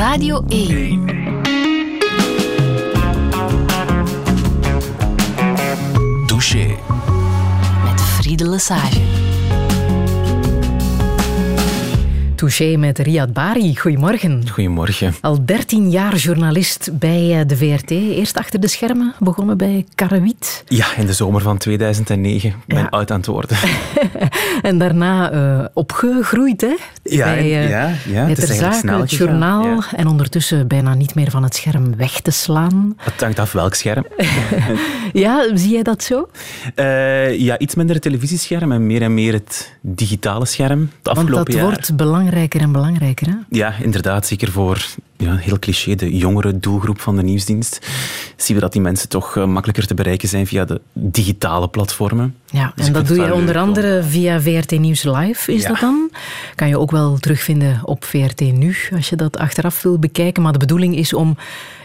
[0.00, 0.98] Radio 1.
[6.26, 6.76] Douche.
[7.84, 9.29] Met Friede Lesage.
[12.40, 13.76] Touché met Riyad Bari.
[13.76, 14.48] Goedemorgen.
[14.50, 15.14] Goedemorgen.
[15.20, 17.90] Al 13 jaar journalist bij eh, de VRT.
[17.90, 20.64] Eerst achter de schermen, begonnen bij Karrewiet.
[20.68, 22.48] Ja, in de zomer van 2009.
[22.50, 22.86] Ik ben Ja.
[22.90, 23.56] oud aan het worden.
[24.62, 26.76] En daarna eh, opgegroeid, hè?
[27.02, 29.64] Ja, bij, eh, ja, ja, bij het is Zaken, snel het journaal.
[29.64, 29.78] ja.
[29.96, 32.94] En ondertussen bijna niet meer van het scherm weg te slaan.
[32.96, 34.06] Het hangt af welk scherm.
[35.12, 36.28] Ja, zie jij dat zo?
[37.36, 40.80] Ja, iets minder het televisiescherm en meer en meer het digitale scherm.
[40.80, 41.64] Het Want afgelopen dat jaar.
[41.64, 41.96] wordt
[42.30, 43.34] belangrijker en belangrijker, hè?
[43.48, 44.26] Ja, inderdaad.
[44.26, 47.86] Zeker voor ja, heel cliché, de jongere doelgroep van de nieuwsdienst.
[48.36, 52.34] Zien we dat die mensen toch eh, makkelijker te bereiken zijn via de digitale platformen.
[52.46, 55.68] Ja, Dus en dat doe je onder om- andere via VRT Nieuws Live, is Ja.
[55.68, 56.10] dat dan?
[56.54, 60.42] Kan je ook wel terugvinden op VRT Nu, als je dat achteraf wil bekijken.
[60.42, 61.36] Maar de bedoeling is om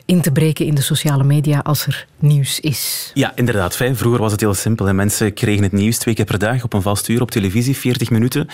[0.06, 3.12] in te breken in de sociale media als er nieuws is.
[3.14, 3.76] Ja, inderdaad.
[3.76, 3.96] Fijn.
[3.96, 4.86] Vroeger was het heel simpel.
[4.86, 4.94] hè.
[4.94, 8.10] Mensen kregen het nieuws twee keer per dag op een vast uur op televisie, 40
[8.10, 8.48] minuten.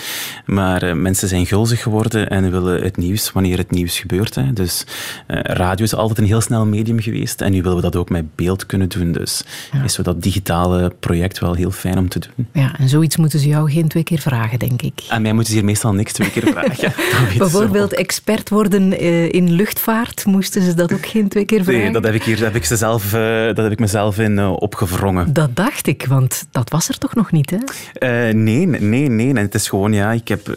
[0.46, 4.36] Maar eh, mensen zijn gulzig geworden en willen het nieuws wanneer het nieuws gebeurt.
[4.36, 4.54] Hè.
[4.54, 4.86] Dus
[5.28, 7.42] eh, radio is altijd een heel snel medium geweest.
[7.42, 9.12] En nu willen we dat ook met beeld kunnen doen.
[9.12, 9.44] Dus
[9.84, 12.48] is zo dat digitale project wel heel fijn om te doen.
[12.54, 14.94] Ja, en zoiets moeten ze jou geen twee keer vragen, denk ik.
[15.08, 16.94] Aan mij moeten ze hier meestal niks twee keer vragen.
[17.38, 21.82] Bijvoorbeeld expert worden eh, in luchtvaart, moesten ze dat ook geen twee keer vragen?
[21.82, 24.20] Nee, dat heb ik hier dat heb ik, ze zelf, eh, dat heb ik mezelf
[24.20, 25.34] in eh, opgevrongen.
[25.34, 27.58] Dat dacht ik, want dat was er toch nog niet, hè?
[27.94, 29.30] Eh, nee, nee, nee.
[29.30, 30.56] En het is gewoon, ja, ik heb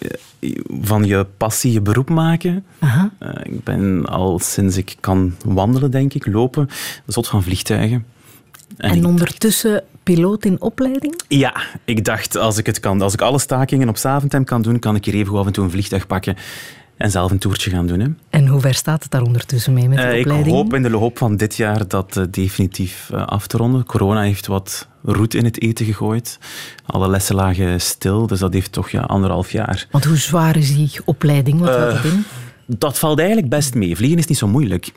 [0.81, 2.65] van je passie je beroep maken.
[2.79, 3.11] Aha.
[3.43, 6.69] Ik ben al sinds ik kan wandelen, denk ik, lopen,
[7.07, 8.05] zot van vliegtuigen.
[8.77, 11.21] En, ondertussen piloot in opleiding?
[11.29, 14.79] Ja, ik dacht, als ik het kan, als ik alle stakingen op Zaventem kan doen,
[14.79, 16.37] kan ik hier even af en toe een vliegtuig pakken
[16.97, 18.01] en zelf een toertje gaan doen.
[18.01, 18.07] Hè.
[18.31, 20.57] En hoe ver staat het daar ondertussen mee met de ik opleiding?
[20.57, 23.85] hoop in de loop van dit jaar dat eh, definitief eh, af te ronden.
[23.85, 26.39] Corona heeft wat roet in het eten gegooid.
[26.87, 29.87] Alle lessen lagen stil, dus dat heeft toch ja, anderhalf jaar.
[29.91, 31.61] Want hoe zwaar is die opleiding?
[31.61, 32.25] Wat houdt het in?
[32.67, 33.97] Dat valt eigenlijk best mee.
[33.97, 34.89] Vliegen is niet zo moeilijk.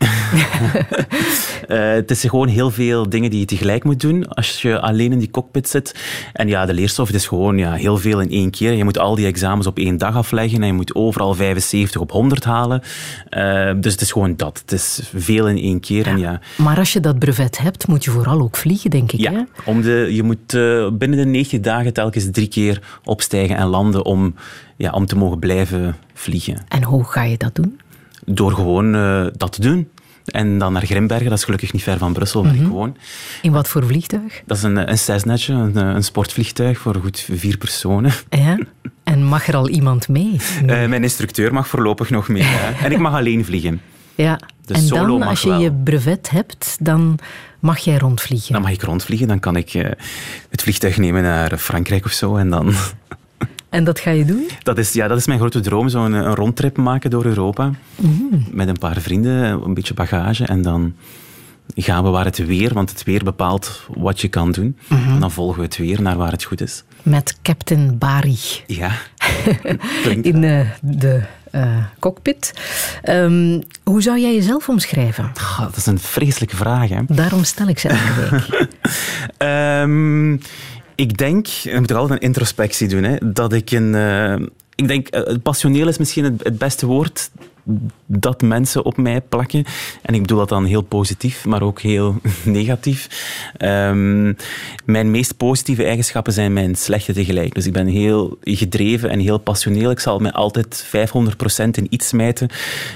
[1.68, 5.12] Eh, het is gewoon heel veel dingen die je tegelijk moet doen als je alleen
[5.12, 5.96] in die cockpit zit.
[6.34, 8.74] En ja, de leerstof is gewoon ja, heel veel in één keer.
[8.74, 12.12] Je moet al die examens op één dag afleggen en je moet overal 75 op
[12.12, 12.82] 100 halen.
[13.30, 14.60] Eh, dus het is gewoon dat.
[14.62, 16.08] Het is veel in één keer.
[16.08, 19.26] En ja, Maar als je dat brevet hebt, moet je vooral ook vliegen, denk ik.
[19.26, 19.32] Hè?
[19.32, 23.68] ja, om de, je moet eh, binnen de 90 dagen telkens drie keer opstijgen en
[23.68, 24.36] landen om,
[24.78, 26.66] ja, om te mogen blijven vliegen.
[26.68, 27.80] En hoe ga je dat doen?
[28.26, 29.90] Door gewoon eh, dat te doen.
[30.28, 32.98] En dan naar Grimbergen, dat is gelukkig niet ver van Brussel, waar ik woon.
[33.42, 34.42] In wat voor vliegtuig?
[34.46, 38.12] Dat is een, een Cessnetje, een, eh, een sportvliegtuig voor goed vier personen.
[38.30, 38.58] Ja?
[39.04, 40.36] En mag er al iemand mee?
[40.66, 42.44] Eh, mijn instructeur mag voorlopig nog mee.
[42.44, 42.86] hè.
[42.86, 43.82] En ik mag alleen vliegen.
[44.16, 44.40] ja.
[44.66, 45.60] dus en dan, als je wel.
[45.60, 47.20] je brevet hebt, dan
[47.60, 48.54] mag jij rondvliegen.
[48.54, 49.92] Dan mag ik rondvliegen, dan kan ik eh,
[50.50, 52.36] het vliegtuig nemen naar Frankrijk of zo.
[52.36, 52.74] En dan...
[53.70, 54.50] En dat ga je doen?
[54.64, 57.72] Dat is, ja, dat is mijn grote droom, zo'n een rondtrip maken door Europa.
[58.52, 60.46] Met een paar vrienden, een beetje bagage.
[60.46, 60.94] En dan
[61.76, 64.78] gaan we waar het weer, want het weer bepaalt wat je kan doen.
[64.90, 66.84] En dan volgen we het weer naar waar het goed is.
[67.04, 68.92] Met Captain Bari Ja,
[70.22, 72.54] in eh, de eh, cockpit.
[73.04, 75.32] Ehm, hoe zou jij jezelf omschrijven?
[75.60, 76.90] Dat is een vreselijke vraag.
[76.90, 77.02] Hè.
[77.08, 78.68] Daarom stel ik ze elke week.
[79.38, 80.38] Ehm,
[80.98, 83.96] ik denk, en je moet toch altijd een introspectie doen, hè, dat ik een...
[83.96, 84.36] eh,
[84.76, 87.32] ik denk, eh, passioneel is misschien het, beste woord
[88.06, 89.66] dat mensen op mij plakken.
[90.02, 93.08] En ik bedoel dat dan heel positief, maar ook heel negatief.
[93.58, 94.34] Ehm,
[94.86, 97.54] mijn meest positieve eigenschappen zijn mijn slechte tegelijk.
[97.54, 99.92] Dus ik ben heel gedreven en heel passioneel.
[99.92, 100.90] Ik zal mij altijd 500%
[101.72, 102.50] in iets smijten.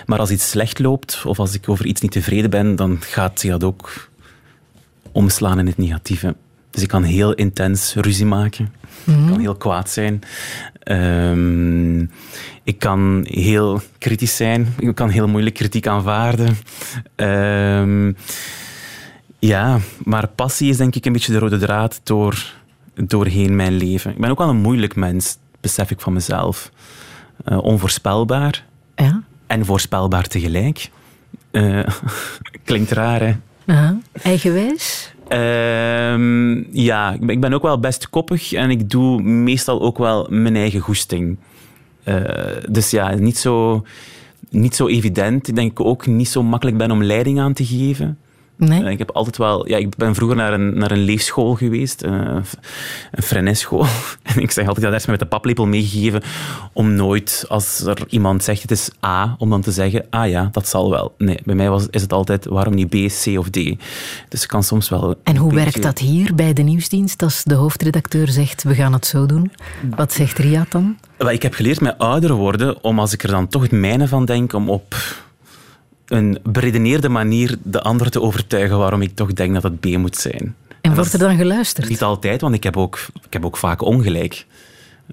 [0.05, 3.39] Maar als iets slecht loopt, of als ik over iets niet tevreden ben, dan gaat
[3.39, 4.09] zich dat ook
[5.11, 6.35] omslaan in het negatieve.
[6.71, 8.73] Dus ik kan heel intens ruzie maken.
[9.05, 10.21] Ik kan heel kwaad zijn.
[10.83, 11.99] Ehm,
[12.63, 14.73] ik kan heel kritisch zijn.
[14.79, 16.57] Ik kan heel moeilijk kritiek aanvaarden.
[17.15, 18.11] Ehm,
[19.39, 22.53] ja, maar passie is denk ik een beetje de rode draad door,
[22.95, 24.11] doorheen mijn leven.
[24.11, 26.71] Ik ben ook wel een moeilijk mens, besef ik van mezelf.
[27.45, 29.23] Eh, onvoorspelbaar Ja?
[29.47, 30.89] en voorspelbaar tegelijk.
[31.51, 31.79] Eh,
[32.65, 33.33] klinkt raar, hè?
[34.21, 35.13] Eigenwijs?
[35.31, 40.55] Ehm, ja, ik ben- ook wel best koppig en ik doe meestal ook wel mijn
[40.55, 41.37] eigen goesting.
[42.03, 42.15] Eh,
[42.69, 43.83] dus ja, niet zo,
[44.49, 45.47] niet zo evident.
[45.47, 48.17] Ik denk ook niet zo makkelijk ben om leiding aan te geven.
[48.67, 48.83] Nee?
[48.83, 49.67] Eh, ik heb altijd wel...
[49.67, 52.11] Ja, ik ben vroeger naar een, naar een leefschool geweest, eh,
[53.11, 53.85] een Frenesschool.
[54.23, 56.21] En ik zeg altijd, dat is me met de paplepel meegegeven
[56.73, 60.49] om nooit, als er iemand zegt het is A, om dan te zeggen, ah ja,
[60.51, 61.13] dat zal wel.
[61.17, 63.59] Nee, bij mij was, is het altijd, waarom niet B, C of D?
[64.29, 65.15] Dus ik kan soms wel...
[65.23, 69.05] En hoe werkt dat hier bij de nieuwsdienst als de hoofdredacteur zegt we gaan het
[69.05, 69.51] zo doen?
[69.95, 70.97] Wat zegt Riyad dan?
[71.17, 74.07] Wel, Ik heb geleerd met ouder worden, om als ik er dan toch het mijne
[74.07, 74.95] van denk, om op
[76.11, 80.17] een beredeneerde manier de ander te overtuigen waarom ik toch denk dat het B moet
[80.17, 80.55] zijn.
[80.81, 81.89] En wordt er dan geluisterd?
[81.89, 84.45] Niet altijd, want ik heb ook, ik heb ook vaak ongelijk.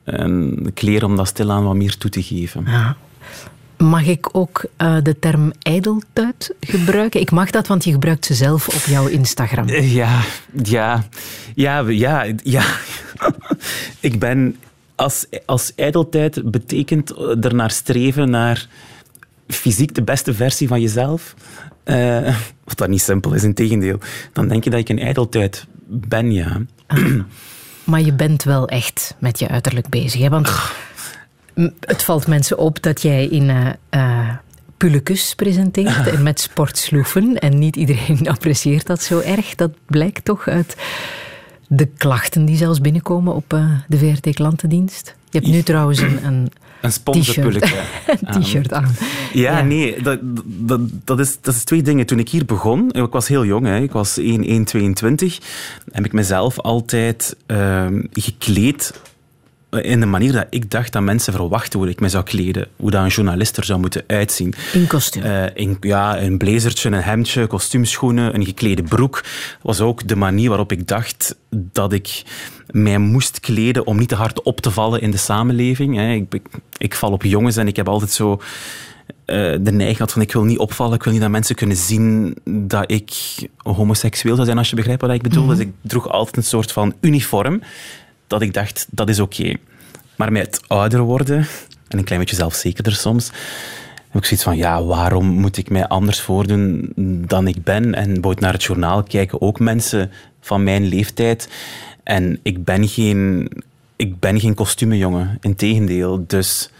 [0.04, 2.64] En ik leer om dat stilaan wat meer toe te geven.
[2.66, 2.96] Ja.
[3.76, 7.20] Mag ik ook eh, de term ijdeltuit gebruiken?
[7.20, 9.68] Ik mag dat, want je gebruikt ze zelf op jouw Instagram.
[9.68, 10.20] Eh, Ja,
[10.62, 11.04] ja,
[11.54, 12.64] ja, ja, ja.
[14.00, 14.56] ik ben
[14.94, 18.66] als, als ijdeltijd betekent ernaar streven naar
[19.48, 21.34] fysiek de beste versie van jezelf.
[21.84, 23.98] Eh, wat dat niet simpel is, in tegendeel.
[24.32, 26.60] Dan denk je dat ik een ijdeltuit ben, ja.
[27.84, 30.20] Maar je bent wel echt met je uiterlijk bezig.
[30.20, 30.28] Hè?
[30.28, 30.50] Want
[31.80, 33.76] het valt mensen op dat jij in
[34.76, 37.38] Pullekes presenteert en met sportsloeven.
[37.38, 39.54] En niet iedereen apprecieert dat zo erg.
[39.54, 40.76] Dat blijkt toch uit
[41.68, 43.58] de klachten die zelfs binnenkomen op
[43.88, 45.14] de VRT Klantendienst.
[45.30, 47.74] Je hebt nu trouwens een, een Een sponsorpulletje.
[48.06, 48.94] een t-shirt aan.
[49.32, 49.62] Ja, Ja.
[49.62, 52.06] nee, dat, dat, dat, is, dat is twee dingen.
[52.06, 55.38] Toen ik hier begon, ik was heel jong, hè, ik was 1, 1, 22,
[55.92, 59.00] heb ik mezelf altijd ehm, gekleed
[59.70, 62.68] in de manier dat ik dacht dat mensen verwachten hoe ik me zou kleden.
[62.76, 64.54] Hoe dat een journalist er zou moeten uitzien.
[64.72, 65.22] In kostuum.
[65.22, 69.24] Eh, in, ja, een blazertje, een hemdje, kostuumschoenen, een geklede broek.
[69.62, 72.22] was ook de manier waarop ik dacht dat ik
[72.70, 75.96] mij moest kleden om niet te hard op te vallen in de samenleving.
[75.96, 76.12] hè.
[76.12, 76.46] Ik, ik,
[76.78, 78.40] ik val op jongens en ik heb altijd zo
[79.24, 81.76] eh, de neiging gehad van ik wil niet opvallen, ik wil niet dat mensen kunnen
[81.76, 83.12] zien dat ik
[83.56, 85.46] homoseksueel zou zijn, als je begrijpt wat ik bedoel.
[85.46, 87.60] Dus ik droeg altijd een soort van uniform
[88.28, 89.54] dat ik dacht, dat is oké.
[90.16, 91.46] Maar met ouder worden,
[91.88, 93.30] en een klein beetje zelfzekerder soms,
[94.08, 96.92] heb ik zoiets van, ja, waarom moet ik mij anders voordoen
[97.26, 97.94] dan ik ben?
[97.94, 100.10] En bijvoorbeeld naar het journaal kijken ook mensen
[100.40, 101.48] van mijn leeftijd.
[102.02, 103.50] En ik ben geen,
[103.96, 106.24] ik ben geen kostumenjongen, integendeel.
[106.26, 106.70] Dus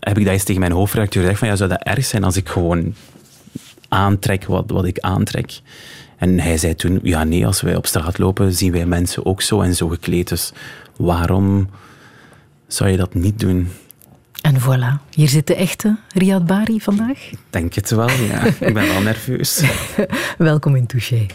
[0.00, 2.36] heb ik dat eens tegen mijn hoofdredacteur gezegd van, ja, zou dat erg zijn als
[2.36, 2.94] ik gewoon
[3.88, 5.60] aantrek wat, wat ik aantrek?
[6.18, 9.42] En hij zei toen, ja nee, als wij op straat lopen, zien wij mensen ook
[9.42, 10.28] zo en zo gekleed.
[10.28, 10.52] Dus
[10.96, 11.68] waarom
[12.66, 13.68] zou je dat niet doen?
[14.42, 17.30] En voilà, hier zit de echte Riyad Bari vandaag.
[17.30, 18.44] Ik Denk het wel, ja.
[18.44, 19.62] ik ben wel nerveus.
[20.38, 21.26] Welkom in Touché.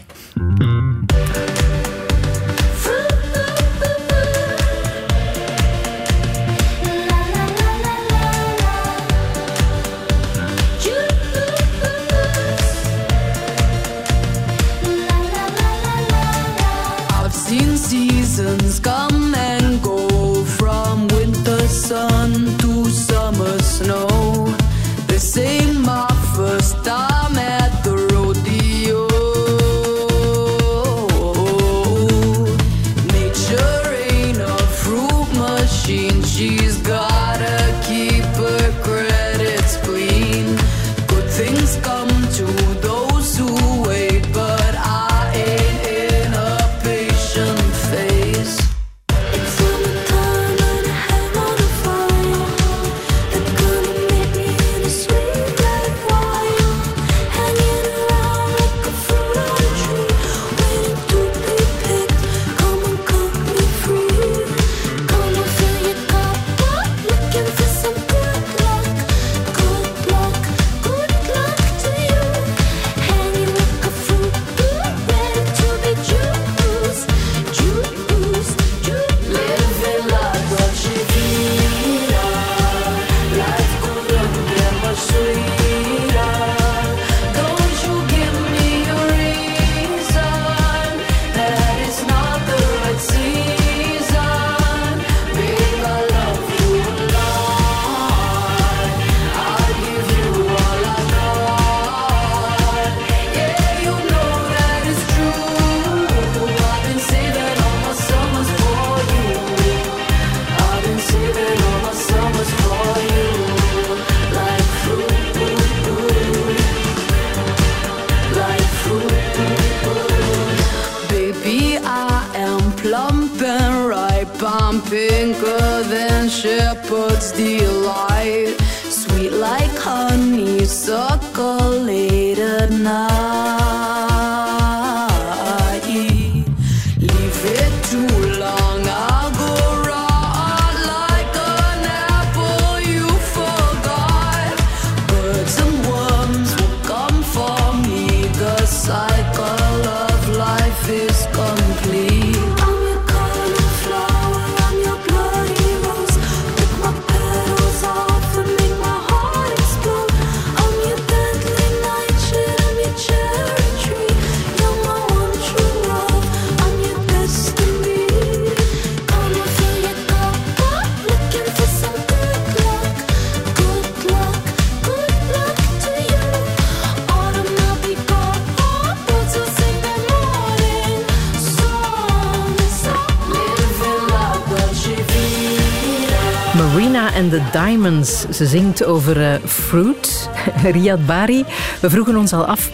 [187.54, 188.26] Diamonds.
[188.30, 190.28] Ze zingt over eh, fruit,
[190.72, 191.44] Riyad Bari.
[191.80, 192.70] We vroegen ons al af,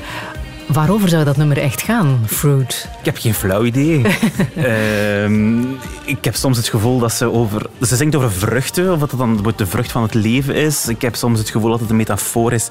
[0.66, 2.88] waarover zou dat nummer echt gaan, fruit?
[2.98, 4.02] Ik heb geen flauw idee.
[4.56, 5.60] Ehm,
[6.04, 7.66] ik heb soms het gevoel dat ze over...
[7.82, 10.88] Ze zingt over vruchten, of dat het dan de vrucht van het leven is.
[10.88, 12.68] Ik heb soms het gevoel dat het een metafoor is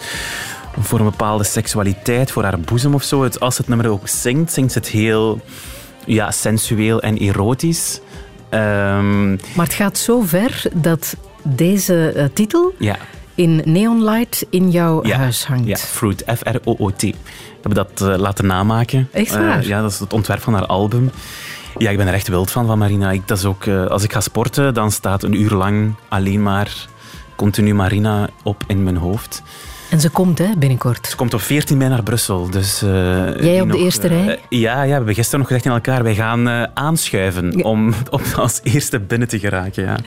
[0.79, 3.23] voor een bepaalde seksualiteit, voor haar boezem of zo.
[3.23, 5.41] Het- Als het nummer ook zingt, zingt ze het heel
[6.05, 7.99] ja, sensueel en erotisch.
[8.49, 12.95] Ehm, Maar het gaat zo ver dat deze eh, titel ja,
[13.35, 15.17] in neonlight in jouw Ja.
[15.17, 15.67] huis hangt.
[15.67, 17.01] ja, Fruit, F-R-O-O-T.
[17.01, 17.13] We
[17.61, 19.07] hebben dat eh, laten namaken.
[19.11, 19.65] Echt Eh, waar?
[19.65, 21.11] ja, dat is het ontwerp van haar album.
[21.77, 23.11] Ja, ik ben er echt wild van, van Marina.
[23.11, 26.87] Ik, dat is ook, als ik ga sporten, dan staat een uur lang alleen maar
[27.35, 29.41] continu Marina op in mijn hoofd.
[29.89, 31.07] En ze komt hè, binnenkort.
[31.07, 32.49] Ze komt op 14 mei naar Brussel.
[32.49, 32.89] Dus, eh,
[33.41, 34.39] Jij op de eerste eh, rij?
[34.49, 37.63] ja, ja, we hebben gisteren nog gezegd in elkaar, wij gaan eh, aanschuiven Ja.
[37.63, 39.83] om, om als eerste binnen te geraken.
[39.83, 39.97] Ja.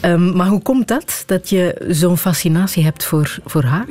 [0.00, 3.86] Ehm, maar hoe komt dat, dat je zo'n fascinatie hebt voor, voor haar?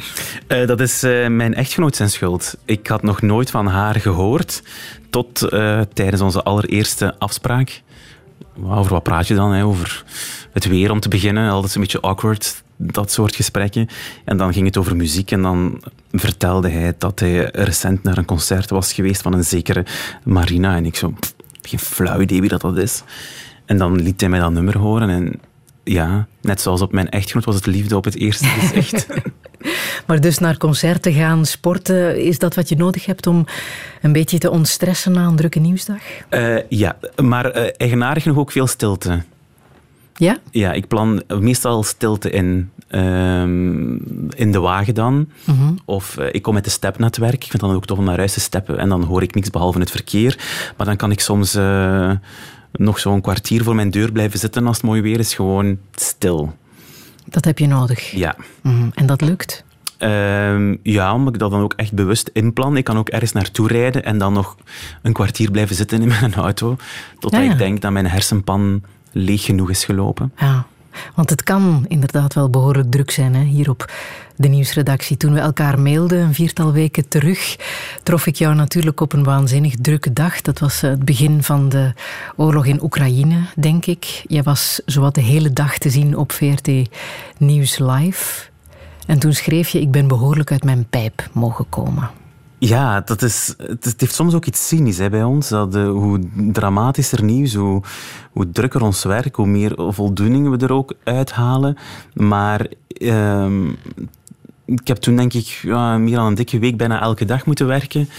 [0.67, 2.57] Dat is mijn echtgenoot zijn schuld.
[2.65, 4.61] Ik had nog nooit van haar gehoord
[5.09, 5.39] tot
[5.93, 7.81] tijdens onze allereerste afspraak.
[8.63, 9.51] Over wat praat je dan?
[9.51, 9.65] Hè?
[9.65, 10.03] Over
[10.51, 11.49] het weer om te beginnen.
[11.49, 13.87] Altijd een beetje awkward, dat soort gesprekken.
[14.25, 18.25] En dan ging het over muziek en dan vertelde hij dat hij recent naar een
[18.25, 19.85] concert was geweest van een zekere
[20.23, 20.75] Marina.
[20.75, 21.13] En ik zo,
[21.61, 23.03] geen flauw idee wie dat, dat is.
[23.65, 25.39] En dan liet hij mij dat nummer horen en
[25.83, 29.07] ja, net zoals op mijn echtgenoot was het liefde op het eerste gezicht.
[30.07, 33.45] Maar dus naar concerten gaan, sporten, is dat wat je nodig hebt om
[34.01, 36.01] een beetje te ontstressen na een drukke nieuwsdag?
[36.29, 39.23] Eh, ja, maar eh, eigenaardig nog ook veel stilte.
[40.15, 40.37] Ja?
[40.51, 42.71] Ja, ik plan meestal stilte in.
[42.87, 43.95] ehm,
[44.35, 45.29] in de wagen dan.
[45.85, 47.33] Of eh, ik kom met de step naar het werk.
[47.33, 48.77] Ik vind het dan ook tof om naar huis te steppen.
[48.77, 50.37] En dan hoor ik niks behalve het verkeer.
[50.77, 51.57] Maar dan kan ik soms
[52.71, 55.35] nog zo'n kwartier voor mijn deur blijven zitten als het mooi weer is.
[55.35, 56.53] Gewoon stil.
[57.29, 58.11] Dat heb je nodig.
[58.11, 58.35] Ja.
[58.61, 58.89] Mhm.
[58.93, 59.65] En dat lukt.
[59.97, 62.77] Ehm, ja, omdat ik dat dan ook echt bewust inplan.
[62.77, 64.55] Ik kan ook ergens naartoe rijden en dan nog
[65.01, 66.75] een kwartier blijven zitten in mijn auto.
[67.19, 67.51] Totdat Ja, ja.
[67.51, 70.31] ik denk dat mijn hersenpan leeg genoeg is gelopen.
[70.37, 70.65] Ja.
[71.15, 73.91] Want het kan inderdaad wel behoorlijk druk zijn hè, hier op
[74.35, 75.17] de nieuwsredactie.
[75.17, 77.55] Toen we elkaar mailden, een viertal weken terug,
[78.03, 80.41] trof ik jou natuurlijk op een waanzinnig drukke dag.
[80.41, 81.93] Dat was eh, het begin van de
[82.35, 84.23] oorlog in Oekraïne, denk ik.
[84.27, 86.69] Jij was zowat de hele dag te zien op VRT
[87.37, 88.45] Nieuws Live.
[89.07, 92.09] En toen schreef je, ik ben behoorlijk uit mijn pijp mogen komen.
[92.59, 95.49] Ja, dat is, het, heeft soms ook iets cynisch hè, bij ons.
[95.49, 97.81] Dat, eh, hoe dramatischer nieuws, hoe,
[98.31, 101.77] hoe drukker ons werk, hoe meer voldoening we er ook uithalen.
[102.13, 103.67] Maar ehm,
[104.65, 105.59] ik heb toen denk ik
[105.97, 108.09] meer dan een dikke week bijna elke dag moeten werken.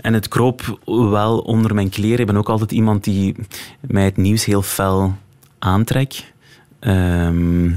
[0.00, 2.20] En het kroop wel onder mijn kleren.
[2.20, 3.36] Ik ben ook altijd iemand die
[3.80, 5.14] mij het nieuws heel fel
[5.58, 6.32] aantrekt.
[6.78, 7.70] Ehm,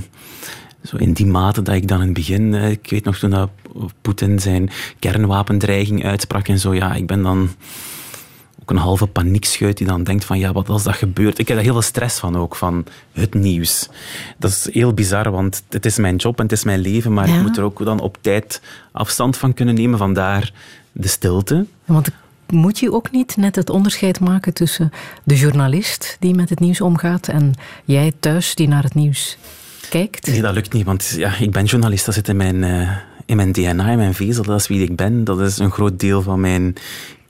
[0.85, 3.29] zo in die mate dat ik dan in het begin, eh, ik weet nog toen
[3.29, 3.49] dat
[4.01, 7.49] Poetin zijn kernwapendreiging uitsprak en zo, ja, ik ben dan
[8.61, 11.37] ook een halve paniekscheut die dan denkt van, ja, wat als dat gebeurt?
[11.39, 13.89] Ik heb daar heel veel stress van ook, van het nieuws.
[14.37, 17.27] Dat is heel bizar, want het is mijn job en het is mijn leven, maar
[17.27, 17.35] Ja.
[17.35, 18.61] ik moet er ook dan op tijd
[18.91, 20.53] afstand van kunnen nemen, vandaar
[20.91, 21.65] de stilte.
[21.85, 22.09] Want
[22.49, 24.91] moet je ook niet net het onderscheid maken tussen
[25.23, 27.53] de journalist die met het nieuws omgaat en
[27.85, 29.37] jij thuis die naar het nieuws
[29.97, 30.27] kijkt?
[30.27, 32.05] Nee, dat lukt niet, want ja, ik ben journalist.
[32.05, 34.43] Dat zit in mijn, eh, in mijn DNA, in mijn vezel.
[34.43, 35.23] Dat is wie ik ben.
[35.23, 36.75] Dat is een groot deel van mijn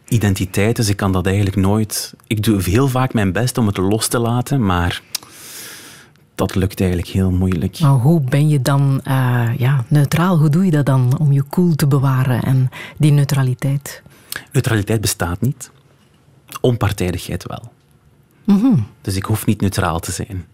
[0.07, 0.75] identiteit.
[0.75, 2.13] Dus ik kan dat eigenlijk nooit...
[2.27, 5.01] Ik doe heel vaak mijn best om het los te laten, maar
[6.35, 7.79] dat lukt eigenlijk heel moeilijk.
[7.79, 10.37] Maar hoe ben je dan eh, ja, neutraal?
[10.37, 14.01] Hoe doe je dat dan om je cool te bewaren en die neutraliteit?
[14.51, 15.71] Neutraliteit bestaat niet.
[16.61, 17.73] Onpartijdigheid wel.
[19.01, 20.45] Dus ik hoef niet neutraal te zijn.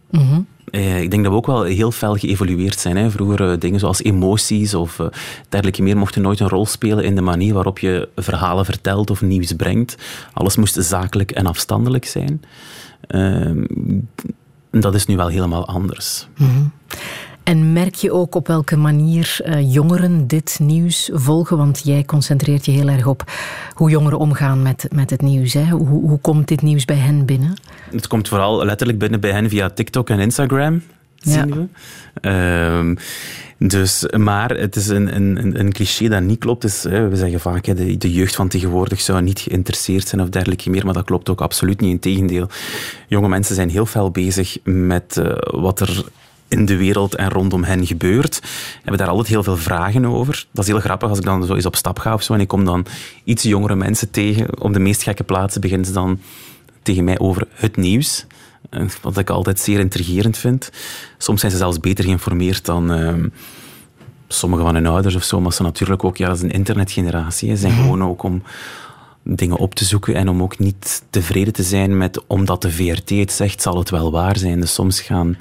[0.72, 2.98] Eh, ik denk dat we ook wel heel fel geëvolueerd zijn.
[2.98, 3.12] Hè.
[3.12, 5.08] Vroeger eh, dingen zoals emoties of eh,
[5.50, 9.22] dergelijke meer mochten nooit een rol spelen in de manier waarop je verhalen vertelt of
[9.22, 9.98] nieuws brengt.
[10.34, 12.42] Alles moest zakelijk en afstandelijk zijn.
[13.08, 13.64] Ehm,
[14.70, 16.28] dat is nu wel helemaal anders.
[17.44, 21.58] En merk je ook op welke manier eh, jongeren dit nieuws volgen?
[21.58, 23.24] Want jij concentreert je heel erg op
[23.74, 25.54] hoe jongeren omgaan met, met het nieuws.
[25.54, 25.70] Hè?
[25.70, 27.54] Hoe, hoe komt dit nieuws bij hen binnen?
[27.92, 30.82] Het komt vooral letterlijk binnen bij hen via TikTok en Instagram,
[31.18, 31.56] zien Ja.
[31.56, 31.68] we.
[32.22, 32.96] Ehm,
[33.58, 36.62] dus, maar het is een, een, een cliché dat niet klopt.
[36.62, 40.22] Dus, hè, we zeggen vaak, hè, de, de jeugd van tegenwoordig zou niet geïnteresseerd zijn
[40.22, 41.92] of dergelijke meer, maar dat klopt ook absoluut niet.
[41.92, 42.48] Integendeel,
[43.08, 46.04] jonge mensen zijn heel fel bezig met eh, wat er
[46.52, 48.42] in de wereld en rondom hen gebeurt.
[48.76, 50.46] Hebben daar altijd heel veel vragen over.
[50.52, 52.40] Dat is heel grappig als ik dan zo eens op stap ga of zo en
[52.40, 52.86] ik kom dan
[53.24, 54.62] iets jongere mensen tegen.
[54.62, 56.20] Op de meest gekke plaatsen beginnen ze dan
[56.82, 58.26] tegen mij over het nieuws.
[58.70, 60.72] Eh, Wat ik altijd zeer intrigerend vind.
[61.18, 63.28] Soms zijn ze zelfs beter geïnformeerd dan ehm,
[64.28, 65.42] sommige van hun ouders of zo.
[65.42, 67.50] Maar ze natuurlijk ook, ja, dat is een internetgeneratie.
[67.50, 68.44] Ze zijn gewoon ook om
[69.24, 73.10] dingen op te zoeken en om ook niet tevreden te zijn met omdat de VRT
[73.10, 74.60] het zegt, zal het wel waar zijn.
[74.60, 75.36] Dus soms gaan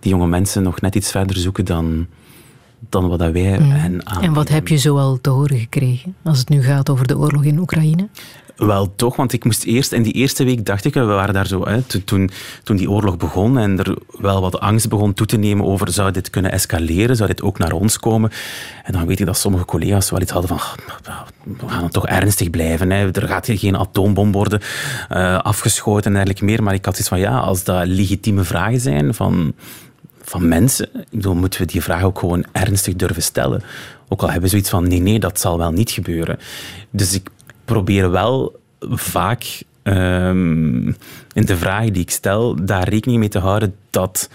[0.00, 2.06] die jonge mensen nog net iets verder zoeken dan,
[2.88, 4.22] dan wat dat wij hen aan.
[4.22, 7.44] En wat heb je zoal te horen gekregen als het nu gaat over de oorlog
[7.44, 8.08] in Oekraïne?
[8.56, 11.46] Wel toch, want ik moest eerst, in die eerste week dacht ik, we waren daar
[11.46, 12.30] zo, hè, to- toen,
[12.62, 16.10] toen die oorlog begon en er wel wat angst begon toe te nemen over, zou
[16.10, 18.30] dit kunnen escaleren, zou dit ook naar ons komen?
[18.84, 21.20] En dan weet ik dat sommige collega's wel iets hadden van, "Ah,
[21.58, 23.10] we gaan het toch ernstig blijven, hè.
[23.12, 24.60] er gaat hier geen atoombom worden
[25.08, 28.80] eh, afgeschoten en dergelijke meer, maar ik had iets van, ja, als dat legitieme vragen
[28.80, 29.54] zijn van,
[30.30, 33.62] van mensen, ik bedoel, moeten we die vraag ook gewoon ernstig durven stellen.
[34.08, 36.38] Ook al hebben we zoiets van, nee, nee, dat zal wel niet gebeuren.
[36.90, 37.28] Dus ik
[37.64, 38.60] probeer wel
[38.90, 40.86] vaak ehm,
[41.32, 44.28] in de vragen die ik stel, daar rekening mee te houden dat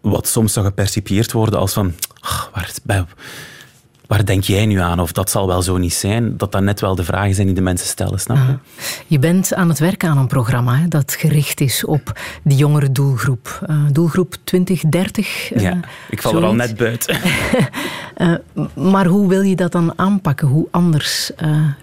[0.00, 3.10] wat soms zou gepercipieerd worden als van, "Ach, waar,
[4.08, 5.00] waar denk jij nu aan?
[5.00, 6.36] Of dat zal wel zo niet zijn.
[6.36, 8.56] Dat dat net wel de vragen zijn die de mensen stellen, snap je?
[9.06, 12.92] Je bent aan het werken aan een programma hè, dat gericht is op die jongere
[12.92, 13.60] doelgroep.
[13.66, 15.52] Eh, doelgroep 2030.
[15.52, 17.16] eh, Ja, ik val er al net buiten.
[18.18, 18.32] Eh,
[18.74, 20.48] maar hoe wil je dat dan aanpakken?
[20.48, 21.30] Hoe anders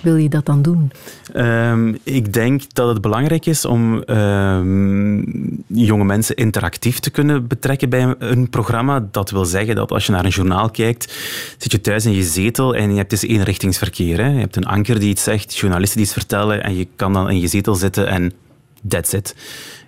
[0.02, 0.92] wil je dat dan doen?
[1.34, 5.18] Ehm, ik denk dat het belangrijk is om ehm,
[5.68, 9.08] jonge mensen interactief te kunnen betrekken bij een programma.
[9.12, 11.14] Dat wil zeggen dat als je naar een journaal kijkt,
[11.58, 14.18] zit je thuis in je zetel en je hebt dus eenrichtingsverkeer.
[14.18, 14.28] Hè?
[14.28, 17.30] Je hebt een anker die iets zegt, journalisten die iets vertellen en je kan dan
[17.30, 18.34] in je zetel zitten en
[18.88, 19.36] that's it.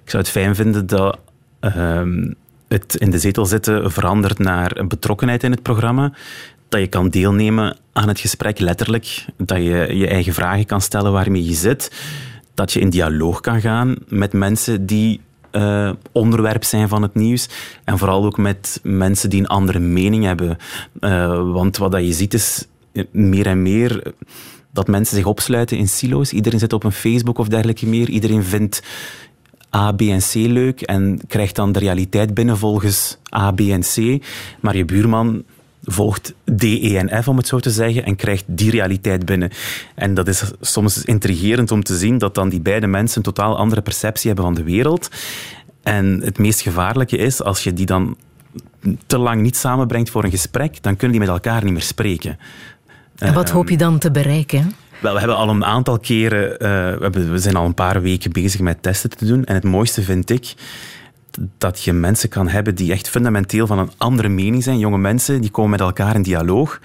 [0.04, 1.20] Ik zou het fijn vinden dat
[1.60, 2.32] ehm,
[2.68, 6.14] het in de zetel zitten verandert naar betrokkenheid in het programma.
[6.70, 9.26] Dat je kan deelnemen aan het gesprek, letterlijk.
[9.38, 11.92] Dat je je eigen vragen kan stellen waarmee je zit.
[12.54, 17.50] Dat je in dialoog kan gaan met mensen die eh, onderwerp zijn van het nieuws.
[17.84, 20.58] En vooral ook met mensen die een andere mening hebben.
[21.00, 24.14] Eh, want wat dat je ziet is eh, meer en meer
[24.72, 26.32] dat mensen zich opsluiten in silo's.
[26.32, 28.10] Iedereen zit op een Facebook of dergelijke meer.
[28.10, 28.84] Iedereen vindt
[29.76, 33.82] A, B en C leuk en krijgt dan de realiteit binnen volgens A, B en
[33.82, 34.24] C.
[34.62, 35.44] Maar je buurman
[35.90, 39.50] volgt D, E en F, om het zo te zeggen, en krijgt die realiteit binnen.
[39.96, 43.58] En dat is soms intrigerend om te zien dat dan die beide mensen een totaal
[43.58, 45.10] andere perceptie hebben van de wereld.
[45.84, 48.18] En het meest gevaarlijke is, als je die dan
[49.06, 52.40] te lang niet samenbrengt voor een gesprek, dan kunnen die met elkaar niet meer spreken.
[53.18, 54.74] En wat hoop je dan te bereiken?
[55.00, 58.60] Wel, we hebben al een aantal keren, eh, we zijn al een paar weken bezig
[58.60, 59.46] met testen te doen.
[59.46, 60.54] En het mooiste vind ik
[61.58, 64.80] dat je mensen kan hebben die echt fundamenteel van een andere mening zijn.
[64.80, 66.80] Jonge mensen, die komen met elkaar in dialoog.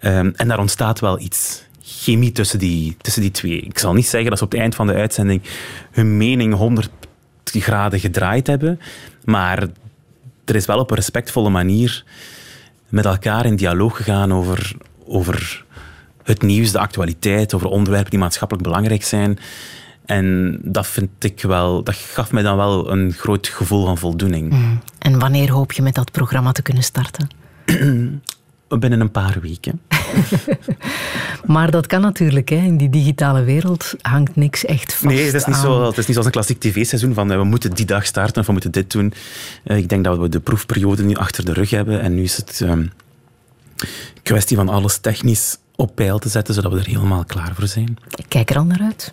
[0.00, 1.64] Ehm, en daar ontstaat wel iets.
[1.82, 3.60] Chemie tussen die, tussen die twee.
[3.60, 5.42] Ik zal niet zeggen dat ze op het eind van de uitzending
[5.90, 6.90] hun mening 100
[7.44, 8.80] graden gedraaid hebben.
[9.24, 9.68] Maar
[10.44, 12.04] er is wel op een respectvolle manier
[12.88, 15.64] met elkaar in dialoog gegaan over, over
[16.22, 19.38] het nieuws, de actualiteit, over onderwerpen die maatschappelijk belangrijk zijn.
[20.06, 24.54] En dat vind ik wel, dat gaf mij dan wel een groot gevoel van voldoening.
[24.98, 27.28] En wanneer hoop je met dat programma te kunnen starten?
[28.68, 29.80] Binnen een paar weken.
[31.46, 32.48] Maar dat kan natuurlijk.
[32.48, 32.56] Hè.
[32.56, 35.62] In die digitale wereld hangt niks echt vast Nee, het is, niet aan.
[35.62, 38.40] zo, het is niet zoals een klassiek tv-seizoen van eh, we moeten die dag starten
[38.40, 39.12] of we moeten dit doen.
[39.64, 42.36] Eh, ik denk dat we de proefperiode nu achter de rug hebben en nu is
[42.36, 42.86] het ehm
[44.22, 47.96] kwestie van alles technisch op peil te zetten, zodat we er helemaal klaar voor zijn.
[48.16, 49.12] Ik kijk er al naar uit.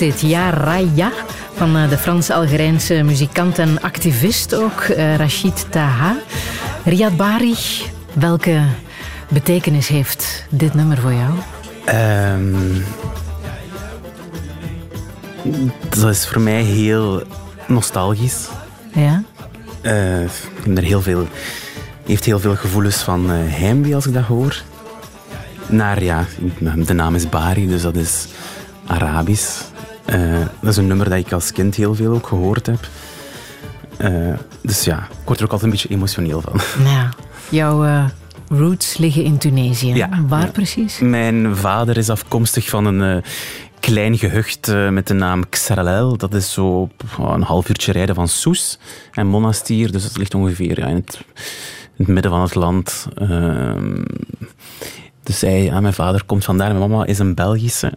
[0.00, 1.12] Is dit, Ja Raya,
[1.54, 6.16] van eh, de Frans-Algerijnse muzikant en activist ook, eh, Rachid Taha.
[6.84, 7.54] Riyad Bari,
[8.12, 8.60] welke
[9.28, 11.32] betekenis heeft dit nummer voor jou?
[11.84, 12.80] Ehm,
[15.88, 17.22] dat is voor mij heel
[17.66, 18.48] nostalgisch.
[18.92, 19.22] Ja?
[19.80, 20.30] Eh, ik
[20.64, 21.26] heb er heel veel,
[22.06, 24.62] heeft heel veel gevoelens van heimwee als ik dat hoor.
[25.66, 26.24] Naar, ja,
[26.86, 28.26] de naam is Bari, dus dat is
[28.86, 29.67] Arabisch.
[30.08, 32.88] Eh, dat is een nummer dat ik als kind heel veel ook gehoord heb.
[33.96, 36.60] Eh, dus ja, ik word er ook altijd een beetje emotioneel van.
[36.92, 37.08] Ja.
[37.50, 38.04] Jouw eh,
[38.48, 39.94] roots liggen in Tunesië.
[39.94, 40.08] Ja.
[40.26, 40.50] Waar Ja.
[40.50, 40.98] precies?
[40.98, 43.22] Mijn vader is afkomstig van een
[43.80, 46.16] klein gehucht eh, met de naam Xaralel.
[46.16, 48.78] Dat is zo oh, een half uurtje rijden van Soes
[49.12, 49.92] en Monastir.
[49.92, 51.18] Dus dat ligt ongeveer ja, in, het,
[51.96, 53.06] in het midden van het land.
[53.14, 54.02] Ehm,
[55.22, 56.74] dus hij, mijn vader komt vandaar.
[56.74, 57.92] Mijn mama is een Belgische.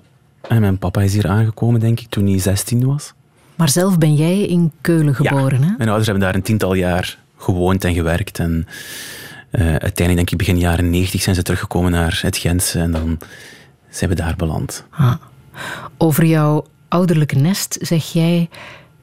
[0.47, 3.13] En mijn papa is hier aangekomen, denk ik, toen hij 16 was.
[3.55, 5.65] Maar zelf ben jij in Keulen geboren, ja.
[5.65, 5.73] hè?
[5.77, 8.39] Mijn ouders hebben daar een tiental jaar gewoond en gewerkt.
[8.39, 8.67] En
[9.49, 12.79] eh, uiteindelijk, denk ik, begin jaren 90 zijn ze teruggekomen naar het Gentse.
[12.79, 13.19] En dan
[13.89, 14.85] zijn we daar beland.
[14.89, 15.13] Ah.
[15.97, 18.49] Over jouw ouderlijke nest zeg jij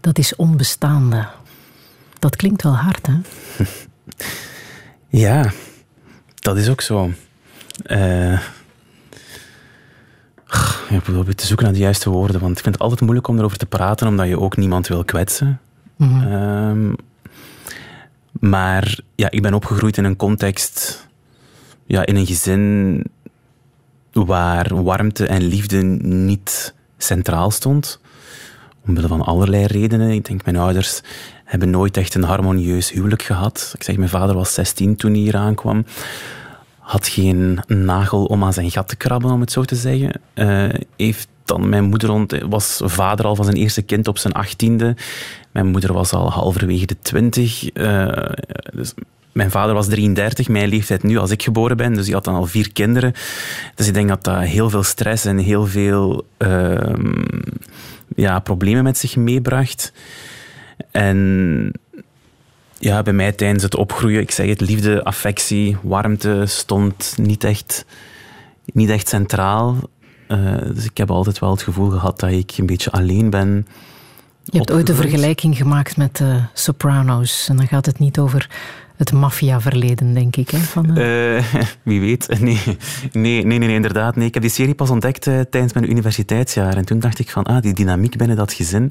[0.01, 1.27] dat is onbestaande.
[2.19, 3.15] Dat klinkt wel hard, hè?
[5.11, 5.53] Ja,
[6.35, 7.13] dat is ook zo.
[7.83, 8.41] Eh,
[10.89, 13.39] ik probeer te zoeken naar de juiste woorden, want ik vind het altijd moeilijk om
[13.39, 15.61] erover te praten, omdat je ook niemand wil kwetsen.
[15.99, 16.93] Ehm,
[18.41, 21.07] maar ja, ik ben opgegroeid in een context,
[21.87, 23.05] ja, in een gezin
[24.13, 28.01] waar warmte en liefde niet centraal stond.
[28.87, 30.11] Omwille van allerlei redenen.
[30.11, 31.01] Ik denk, mijn ouders
[31.45, 33.73] hebben nooit echt een harmonieus huwelijk gehad.
[33.75, 35.85] Ik zeg, mijn vader was 16 toen hij hier aankwam.
[36.89, 40.21] Had geen nagel om aan zijn gat te krabben, om het zo te zeggen.
[40.35, 44.97] Eh, heeft dan mijn moeder was vader al van zijn eerste kind op zijn achttiende.
[45.53, 47.69] Mijn moeder was al halverwege de twintig.
[47.73, 48.31] Eh,
[48.75, 48.95] dus
[49.33, 51.95] mijn vader was 33, mijn leeftijd nu als ik geboren ben.
[51.95, 53.13] Dus die had dan al vier kinderen.
[53.75, 57.23] Dus ik denk dat dat heel veel stress en heel veel ehm,
[58.17, 59.93] ja, problemen met zich meebracht.
[60.91, 61.73] En
[62.79, 67.85] ja, bij mij tijdens het opgroeien, ik zeg het, liefde, affectie, warmte stond niet echt,
[68.65, 69.77] niet echt centraal.
[70.27, 73.67] Eh, dus ik heb altijd wel het gevoel gehad dat ik een beetje alleen ben.
[74.45, 77.49] Je hebt ooit de vergelijking gemaakt met de Sopranos.
[77.49, 78.51] En dan gaat het niet over
[78.97, 80.51] het maffia-verleden, denk ik.
[80.51, 80.59] Hè?
[80.59, 81.45] Van, eh, Eh,
[81.83, 82.29] wie weet.
[82.41, 82.61] Nee.
[83.13, 84.17] Nee, nee, nee, inderdaad.
[84.17, 84.27] Nee.
[84.27, 86.77] Ik heb die serie pas ontdekt tijdens mijn universiteitsjaar.
[86.77, 88.91] En toen dacht ik van, ah, die dynamiek binnen dat gezin,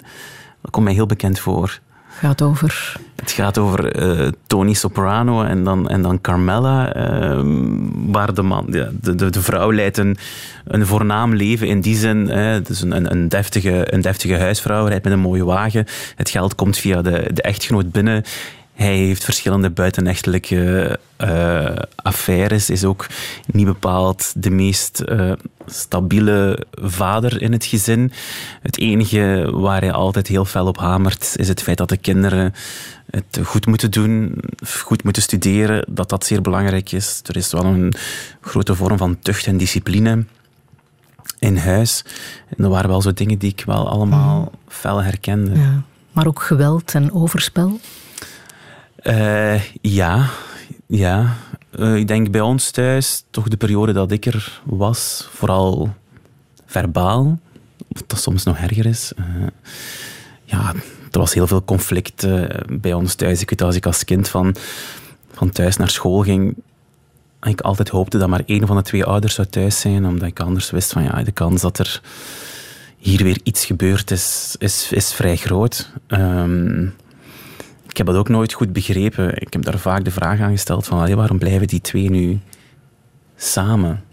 [0.62, 1.80] dat komt mij heel bekend voor.
[2.18, 2.96] Gaat over...
[3.16, 8.66] Het gaat over eh, Tony Soprano en dan, en dan Carmela, ehm, waar de, man,
[8.70, 10.18] ja, de, de, de vrouw leidt een,
[10.66, 12.28] een voornaam leven in die zin.
[12.28, 15.86] Hè, een, een, deftige, een deftige huisvrouw, rijdt met een mooie wagen.
[16.16, 18.24] Het geld komt via de echtgenoot binnen.
[18.78, 23.08] Hij heeft verschillende buitenechtelijke eh, affaires, is ook
[23.46, 25.32] niet bepaald de meest eh,
[25.66, 28.12] stabiele vader in het gezin.
[28.62, 32.54] Het enige waar hij altijd heel fel op hamert, is het feit dat de kinderen
[33.10, 34.36] het goed moeten doen,
[34.68, 37.22] goed moeten studeren, dat dat zeer belangrijk is.
[37.26, 37.94] Er is wel een
[38.42, 40.24] grote vorm van tucht en discipline
[41.40, 42.04] in huis.
[42.58, 45.60] En er waren wel zo dingen die ik wel allemaal fel herkende.
[45.60, 45.84] Ja.
[46.12, 47.80] Maar ook geweld en overspel.
[49.08, 50.30] Eh, ja,
[50.88, 51.36] ja.
[51.72, 55.94] Eh, ik denk bij ons thuis, toch de periode dat ik er was, vooral
[56.66, 57.40] verbaal,
[57.88, 59.12] wat soms nog erger is.
[59.16, 59.26] Eh,
[60.44, 60.74] ja,
[61.12, 62.28] er was heel veel conflict
[62.82, 63.42] bij ons thuis.
[63.42, 64.56] Ik weet als ik als kind van,
[65.32, 66.56] van thuis naar school ging,
[67.42, 70.40] ik altijd hoopte dat maar één van de twee ouders zou thuis zijn, omdat ik
[70.40, 72.02] anders wist van ja, de kans dat er
[72.98, 75.92] hier weer iets gebeurt is, is, is vrij groot.
[76.08, 76.88] Ehm,
[77.98, 79.42] ik heb dat ook nooit goed begrepen.
[79.42, 82.40] Ik heb daar vaak de vraag aan gesteld van allee, waarom blijven die twee nu
[83.36, 84.04] samen?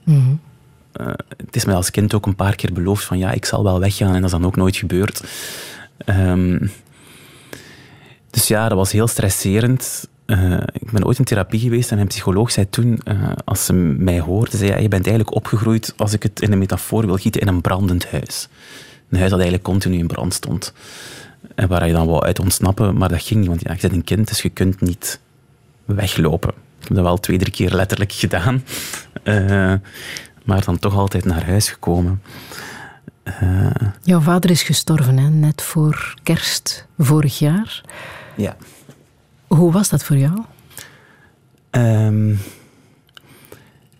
[0.92, 3.64] Eh, het is mij als kind ook een paar keer beloofd van ja, ik zal
[3.64, 5.24] wel weggaan en dat is dan ook nooit gebeurd.
[5.96, 6.66] Ehm,
[8.30, 10.08] dus ja, dat was heel stresserend.
[10.26, 13.72] Eh, ik ben ooit in therapie geweest en mijn psycholoog zei toen, eh, als ze
[13.72, 17.40] mij hoorde, zei je bent eigenlijk opgegroeid, als ik het in een metafoor wil gieten,
[17.40, 18.48] in een brandend huis.
[19.08, 20.72] Een huis dat eigenlijk continu in brand stond.
[21.54, 23.92] En waar je dan wou uit ontsnappen, maar dat ging niet, want ja, je bent
[23.92, 25.20] een kind, dus je kunt niet
[25.84, 26.50] weglopen.
[26.50, 28.62] Ik heb dat wel twee, drie keer letterlijk gedaan.
[29.22, 29.74] Eh,
[30.44, 32.22] maar dan toch altijd naar huis gekomen.
[33.22, 33.66] Eh,
[34.02, 35.28] Jouw vader is gestorven, hè?
[35.28, 37.82] net voor kerst vorig jaar.
[38.36, 38.56] ja.
[39.46, 40.42] Hoe was dat voor jou?
[41.70, 42.34] Ehm,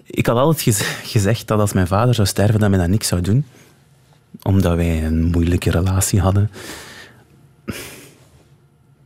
[0.07, 3.09] ik had altijd gez- gezegd dat als mijn vader zou sterven, dat mij dat niks
[3.09, 3.45] zou doen.
[4.43, 6.51] Omdat wij een moeilijke relatie hadden.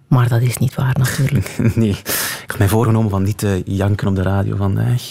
[0.08, 1.58] Maar dat is niet waar, natuurlijk.
[1.74, 1.90] nee,
[2.42, 5.02] ik had mij voorgenomen van niet te janken op de radio vandaag.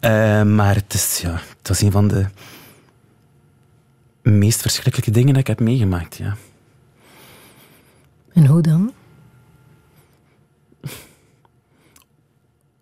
[0.00, 2.26] Eh, maar het is, ja, het was een van de
[4.22, 6.16] meest verschrikkelijke dingen dat ik heb meegemaakt.
[6.16, 6.36] Ja.
[8.32, 8.92] En hoe dan?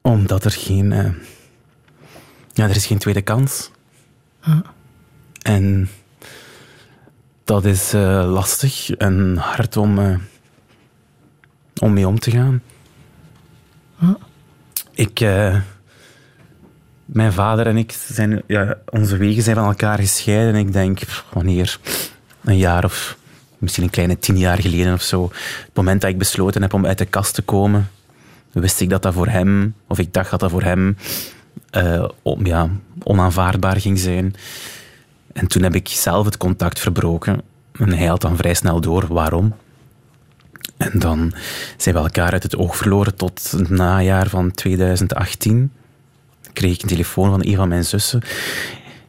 [0.02, 0.92] Omdat er geen...
[0.92, 1.12] eh,
[2.52, 3.70] ja, er is geen tweede kans.
[5.42, 5.88] En
[7.44, 10.20] dat is eh, lastig en hard om,
[11.80, 12.62] om mee om te gaan.
[14.94, 15.20] Ik...
[15.20, 15.56] eh,
[17.04, 18.42] mijn vader en ik zijn...
[18.46, 20.54] Ja, onze wegen zijn van elkaar gescheiden.
[20.54, 21.00] Ik denk,
[21.32, 21.78] wanneer?
[22.44, 23.18] Een jaar of
[23.58, 25.30] misschien een kleine tien jaar geleden of zo.
[25.64, 27.90] Het moment dat ik besloten heb om uit de kast te komen,
[28.52, 30.96] wist ik dat dat voor hem, of ik dacht dat dat voor hem
[32.22, 32.70] om, ja,
[33.02, 34.34] onaanvaardbaar ging zijn.
[35.32, 37.42] En toen heb ik zelf het contact verbroken.
[37.72, 39.54] En hij had dan vrij snel door waarom.
[40.76, 41.32] En dan
[41.76, 45.72] zijn we elkaar uit het oog verloren tot het najaar van 2018.
[46.52, 48.22] Kreeg ik een telefoon van een van mijn zussen.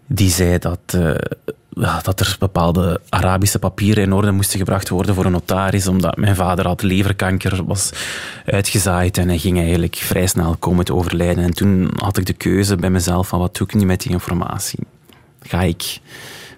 [0.08, 1.16] Die zei dat, eh,
[2.04, 6.36] dat er bepaalde Arabische papieren in orde moesten gebracht worden voor een notaris, omdat mijn
[6.36, 7.92] vader had leverkanker, was
[8.46, 11.44] uitgezaaid en hij ging eigenlijk vrij snel komen te overlijden.
[11.44, 14.12] En toen had ik de keuze bij mezelf van wat doe ik nu met die
[14.12, 14.80] informatie?
[15.42, 16.00] Ga ik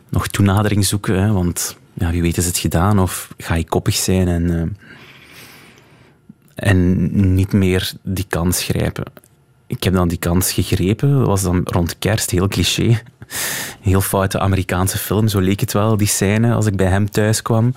[0.10, 3.95] nog toenadering zoeken, hè, want ja, wie weet is het gedaan, of ga ik koppig
[3.95, 4.88] zijn en, eh,
[6.60, 9.06] en niet meer die kans grijpen?
[9.67, 13.02] Ik heb dan die kans gegrepen, dat was dan rond kerst, heel cliché.
[13.82, 17.41] Heel foute Amerikaanse film, zo leek het wel, die scène, als ik bij hem thuis
[17.41, 17.74] kwam.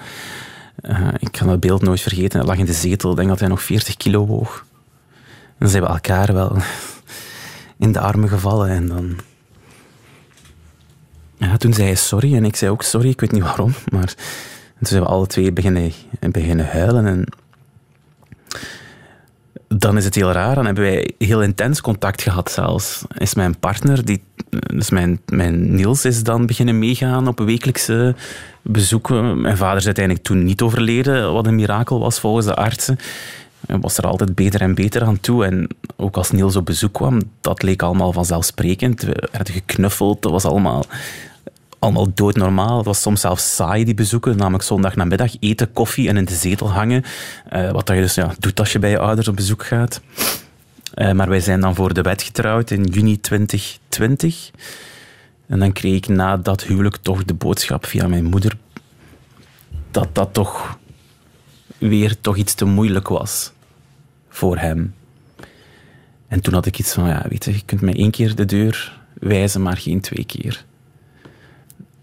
[0.83, 2.39] Eh, ik kan dat beeld nooit vergeten.
[2.39, 4.65] Hij lag in de zetel, ik denk dat hij nog 40 kilo woog.
[5.47, 6.57] En dan zijn we elkaar wel
[7.79, 8.69] in de armen gevallen.
[8.69, 9.17] En dan...
[11.37, 13.75] Ja, toen zei hij sorry en ik zei ook sorry, ik weet niet waarom.
[13.91, 14.15] Maar
[14.79, 15.93] toen zijn we alle twee beginnen,
[16.31, 17.07] beginnen huilen.
[17.07, 17.25] En
[19.77, 20.55] dan is het heel raar.
[20.55, 23.03] Dan hebben wij heel intens contact gehad zelfs.
[23.19, 24.23] Is mijn partner, die,
[24.75, 28.15] dus mijn, mijn Niels, is dan beginnen meegaan op wekelijkse
[28.63, 29.41] bezoeken.
[29.41, 32.99] Mijn vader is uiteindelijk toen niet overleden, wat een mirakel was volgens de artsen.
[33.67, 35.45] Hij was er altijd beter en beter aan toe.
[35.45, 39.03] En ook als Niels op bezoek kwam, dat leek allemaal vanzelfsprekend.
[39.03, 40.85] We werden geknuffeld, dat was allemaal
[41.83, 42.77] allemaal doodnormaal.
[42.77, 44.37] Het was soms zelfs saai, die bezoeken.
[44.37, 47.05] Namelijk zondag namiddag eten, koffie en in de zetel hangen.
[47.49, 50.01] Eh, wat dat je dus ja, doet als je bij je ouders op bezoek gaat.
[50.95, 54.51] Eh, maar wij zijn dan voor de wet getrouwd in juni 2020.
[55.47, 58.57] En dan kreeg ik na dat huwelijk toch de boodschap via mijn moeder
[59.91, 60.79] dat dat toch
[61.79, 63.53] weer toch iets te moeilijk was
[64.29, 64.95] voor hem.
[66.29, 68.45] En toen had ik iets van, ja, weet je, je kunt mij één keer de
[68.45, 70.65] deur wijzen, maar geen twee keer.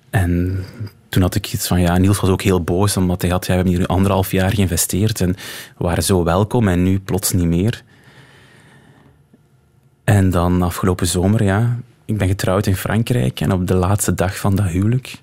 [0.10, 0.64] En
[1.10, 3.52] toen had ik iets van, ja, Niels was ook heel boos, omdat hij had, ja,
[3.52, 5.32] we hebben hier anderhalf jaar geïnvesteerd en
[5.78, 7.84] we waren zo welkom en nu plots niet meer.
[10.04, 14.38] En dan afgelopen zomer, ja, ik ben getrouwd in Frankrijk en op de laatste dag
[14.38, 15.22] van dat huwelijk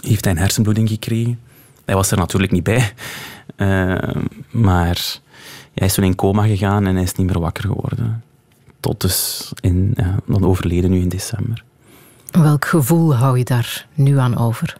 [0.00, 1.40] heeft hij een hersenbloeding gekregen.
[1.84, 2.92] Hij was er natuurlijk niet bij,
[3.56, 4.14] Eh,
[4.50, 5.20] maar
[5.74, 8.22] hij is toen in coma gegaan en hij is niet meer wakker geworden.
[8.80, 11.64] Tot dus in, ja, dan overleden nu in december.
[12.30, 14.76] Welk gevoel hou je daar nu aan over?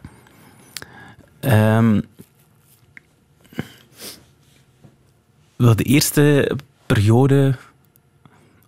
[1.39, 2.01] Ehm,
[5.55, 6.51] wel, de eerste
[6.85, 7.55] periode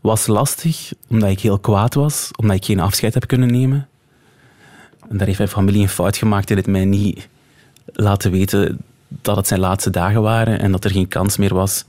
[0.02, 3.88] was lastig, omdat ik heel kwaad was, omdat ik geen afscheid heb kunnen nemen.
[5.10, 7.28] En daar heeft mijn familie een fout gemaakt en het mij niet
[7.86, 11.86] laten weten dat het zijn laatste dagen waren en dat er geen kans meer was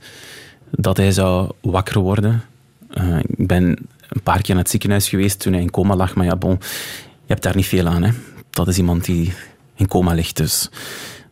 [0.69, 2.43] dat hij zou wakker worden.
[2.89, 3.77] Eh, ik ben
[4.13, 6.57] een paar keer naar het ziekenhuis geweest toen hij in coma lag, maar ja, bon,
[7.25, 8.03] je hebt daar niet veel aan.
[8.03, 8.11] Hè.
[8.49, 9.33] Dat is iemand die
[9.75, 10.69] in coma ligt, dus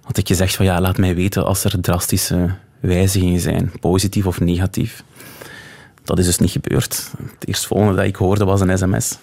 [0.01, 4.39] had ik gezegd van ja, laat mij weten als er drastische wijzigingen zijn, positief of
[4.39, 5.03] negatief.
[6.03, 7.11] Dat is dus niet gebeurd.
[7.17, 9.17] Het eerstvolgende dat ik hoorde was een sms.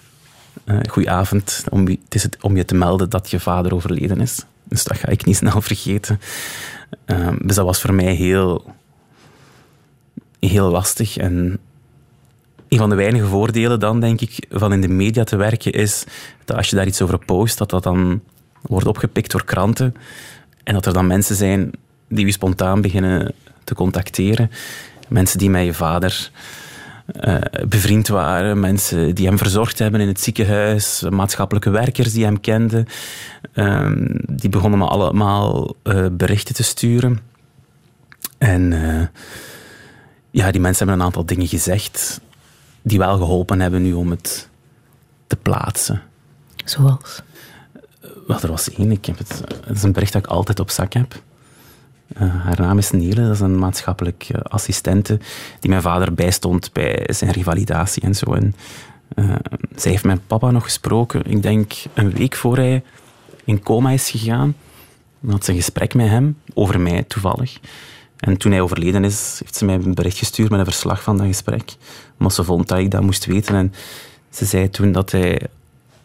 [0.64, 4.44] Uh, goedenavond, om, het is om je te melden dat je vader overleden is.
[4.64, 6.20] Dus dat ga ik niet snel vergeten.
[7.04, 8.74] Ehm, dus dat was voor mij heel,
[10.40, 11.16] heel lastig.
[11.16, 11.58] En
[12.68, 16.04] een van de weinige voordelen dan, denk ik, van in de media te werken, is
[16.44, 18.20] dat als je daar iets over post, dat dat dan
[18.62, 19.94] wordt opgepikt door kranten.
[20.64, 21.70] En dat er dan mensen zijn
[22.08, 24.50] die je spontaan beginnen te contacteren.
[25.08, 26.30] Mensen die met je vader
[27.06, 27.36] eh,
[27.68, 32.86] bevriend waren, mensen die hem verzorgd hebben in het ziekenhuis, maatschappelijke werkers die hem kenden.
[33.52, 37.20] Ehm, die begonnen me allemaal eh, berichten te sturen.
[38.38, 39.06] En eh,
[40.30, 42.20] ja, die mensen hebben een aantal dingen gezegd
[42.88, 44.48] die wel geholpen hebben nu om het
[45.26, 46.02] te plaatsen.
[46.64, 47.22] Zoals?
[48.26, 48.90] Wel, er was één.
[48.90, 51.22] Ik heb het, het is een bericht dat ik altijd op zak heb.
[52.14, 55.18] Eh, haar naam is Nele, dat is een maatschappelijk eh, assistente
[55.60, 58.32] die mijn vader bijstond bij zijn revalidatie en zo.
[58.32, 58.54] En,
[59.14, 59.34] eh,
[59.76, 62.82] zij heeft mijn papa nog gesproken, ik denk een week voor hij
[63.44, 64.56] in coma is gegaan.
[65.20, 67.58] Dan had ze een gesprek met hem, over mij toevallig.
[68.16, 71.16] En toen hij overleden is, heeft ze mij een bericht gestuurd met een verslag van
[71.16, 71.76] dat gesprek.
[72.18, 73.54] Omdat ze vond dat ik dat moest weten.
[73.54, 73.74] En
[74.30, 75.40] ze zei toen dat hij...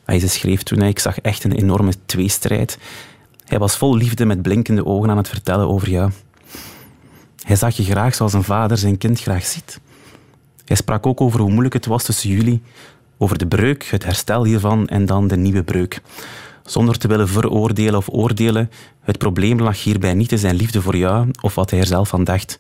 [0.06, 2.78] Hij ze schreef toen, ik zag echt een enorme tweestrijd.
[3.46, 6.12] Hij was vol liefde met blinkende ogen aan het vertellen over jou.
[7.44, 9.80] Hij zag je graag zoals een vader zijn kind graag ziet.
[10.66, 12.62] Hij sprak ook over hoe moeilijk het was tussen jullie,
[13.18, 16.02] over de breuk, het herstel hiervan en dan de nieuwe breuk.
[16.64, 18.72] Zonder te willen veroordelen of oordelen,
[19.02, 22.10] het probleem lag hierbij niet in zijn liefde voor jou of wat hij er zelf
[22.10, 22.58] van dacht.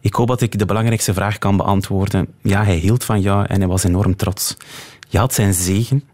[0.00, 2.28] Ik hoop dat ik de belangrijkste vraag kan beantwoorden.
[2.42, 4.56] Ja, hij hield van jou en hij was enorm trots.
[5.08, 6.04] Je had zijn zegen,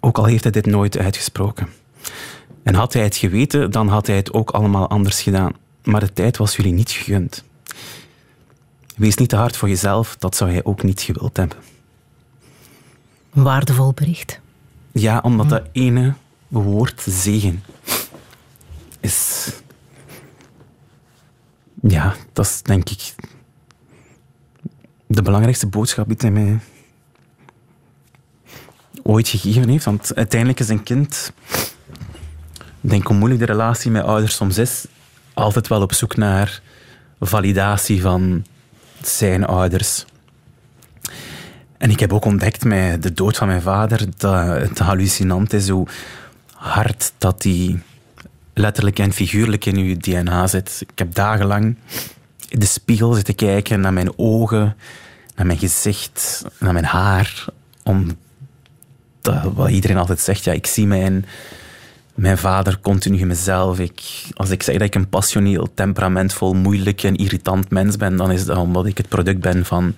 [0.00, 1.68] ook al heeft hij dit nooit uitgesproken.
[2.62, 5.52] En had hij het geweten, dan had hij het ook allemaal anders gedaan.
[5.82, 7.44] Maar de tijd was jullie niet gegund.
[8.96, 11.56] Wees niet te hard voor jezelf, dat zou hij ook niet gewild hebben.
[13.34, 14.40] Een waardevol bericht.
[14.92, 16.14] Ja, omdat dat ene
[16.48, 17.62] woord zegen
[19.00, 19.50] is.
[21.88, 23.14] Ja, dat is denk ik
[25.06, 26.58] de belangrijkste boodschap die hij mij
[29.02, 29.84] ooit gegeven heeft.
[29.84, 31.32] Want uiteindelijk is een kind,
[32.80, 34.86] denk hoe moeilijk de relatie met ouders soms is,
[35.34, 36.62] altijd wel op zoek naar
[37.20, 38.44] validatie van
[39.02, 40.04] zijn ouders.
[41.78, 45.68] En ik heb ook ontdekt met de dood van mijn vader dat het hallucinant is
[45.68, 45.86] hoe
[46.52, 47.82] hard dat die
[48.54, 50.84] letterlijk en figuurlijk in uw DNA zit.
[50.92, 51.76] Ik heb dagenlang
[52.48, 54.76] in de spiegel zitten kijken naar mijn ogen,
[55.34, 57.44] naar mijn gezicht, naar mijn haar.
[57.82, 58.16] Om
[59.20, 61.24] dat, wat iedereen altijd zegt, ja, ik zie mijn,
[62.14, 63.78] mijn vader continu in mezelf.
[63.78, 64.00] Ik,
[64.34, 68.44] als ik zeg dat ik een passioneel, temperamentvol, moeilijk en irritant mens ben, dan is
[68.44, 69.94] dat omdat ik het product ben van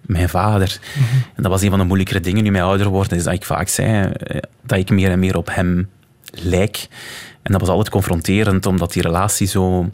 [0.00, 0.80] mijn vader.
[1.34, 3.44] En dat was een van de moeilijkere dingen nu mij ouder word, is dat ik
[3.44, 5.88] vaak zei eh, dat ik meer en meer op hem
[6.30, 6.88] lijk.
[7.46, 9.90] En dat was altijd confronterend, omdat die relatie zo,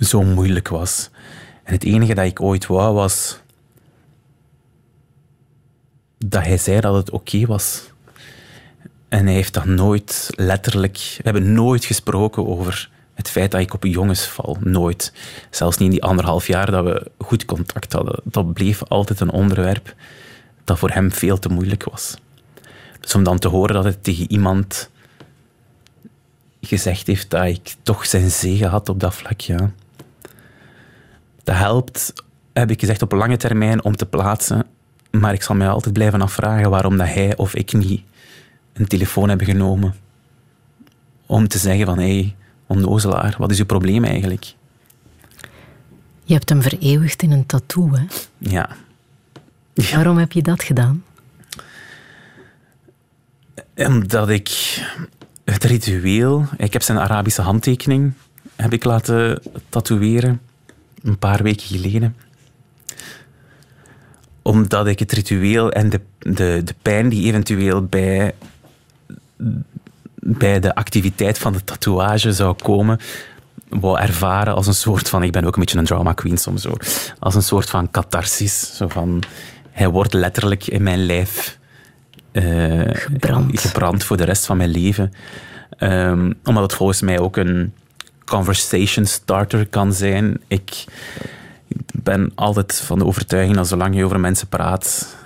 [0.00, 1.10] zo moeilijk was.
[1.62, 3.40] En het enige dat ik ooit wou, was
[6.18, 7.90] dat hij zei dat het oké was.
[9.08, 10.96] En hij heeft dat nooit letterlijk...
[10.96, 14.56] We hebben nooit gesproken over het feit dat ik op jongens val.
[14.60, 15.12] Nooit.
[15.50, 18.20] Zelfs niet in die anderhalf jaar dat we goed contact hadden.
[18.24, 19.94] Dat bleef altijd een onderwerp
[20.64, 22.16] dat voor hem veel te moeilijk was.
[23.00, 24.90] Dus om dan te horen dat het tegen iemand
[26.60, 29.70] gezegd heeft dat ik toch zijn zegen had op dat vlak, ja.
[31.44, 32.12] Dat helpt,
[32.52, 34.66] heb ik gezegd, op lange termijn om te plaatsen.
[35.10, 38.02] Maar ik zal mij altijd blijven afvragen waarom dat hij of ik niet
[38.72, 39.94] een telefoon hebben genomen.
[41.26, 42.36] Om te zeggen van, hé, hey,
[42.66, 44.54] onnozelaar, wat is uw probleem eigenlijk?
[46.24, 48.04] Je hebt hem vereeuwigd in een tattoo, hè?
[48.38, 48.76] Ja,
[49.92, 51.04] Waarom heb je dat gedaan?
[53.76, 54.50] Omdat ik
[55.50, 56.46] het ritueel...
[56.56, 58.12] Ik heb zijn Arabische handtekening
[58.56, 60.40] heb ik laten tatoeëren.
[61.02, 62.16] Een paar weken geleden.
[64.42, 68.34] Omdat ik het ritueel en de, de, de pijn die eventueel bij,
[70.14, 73.00] bij de activiteit van de tatoeage zou komen,
[73.68, 75.22] wou ervaren als een soort van...
[75.22, 76.76] Ik ben ook een beetje een drama queen soms zo.
[77.18, 78.76] Als een soort van catharsis.
[78.76, 79.22] Zo van,
[79.70, 81.57] hij wordt letterlijk in mijn lijf
[82.32, 83.60] eh, Gebrand.
[83.60, 85.12] gebrand voor de rest van mijn leven.
[85.78, 87.72] Ehm, omdat het volgens mij ook een
[88.24, 90.40] conversation starter kan zijn.
[90.46, 90.84] Ik
[91.92, 95.16] ben altijd van de overtuiging dat zolang je over mensen praat,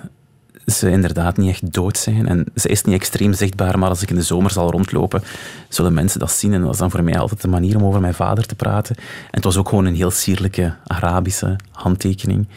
[0.65, 2.27] ze inderdaad niet echt dood zijn.
[2.27, 5.23] En ze is niet extreem zichtbaar, maar als ik in de zomer zal rondlopen,
[5.69, 6.53] zullen mensen dat zien.
[6.53, 8.95] En dat is dan voor mij altijd de manier om over mijn vader te praten.
[8.95, 12.47] En het was ook gewoon een heel sierlijke Arabische handtekening.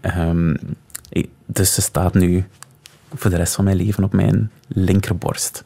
[0.00, 0.54] Ehm,
[1.08, 2.44] ik- dus ze staat nu
[3.14, 5.64] voor de rest van mijn leven op mijn linkerborst.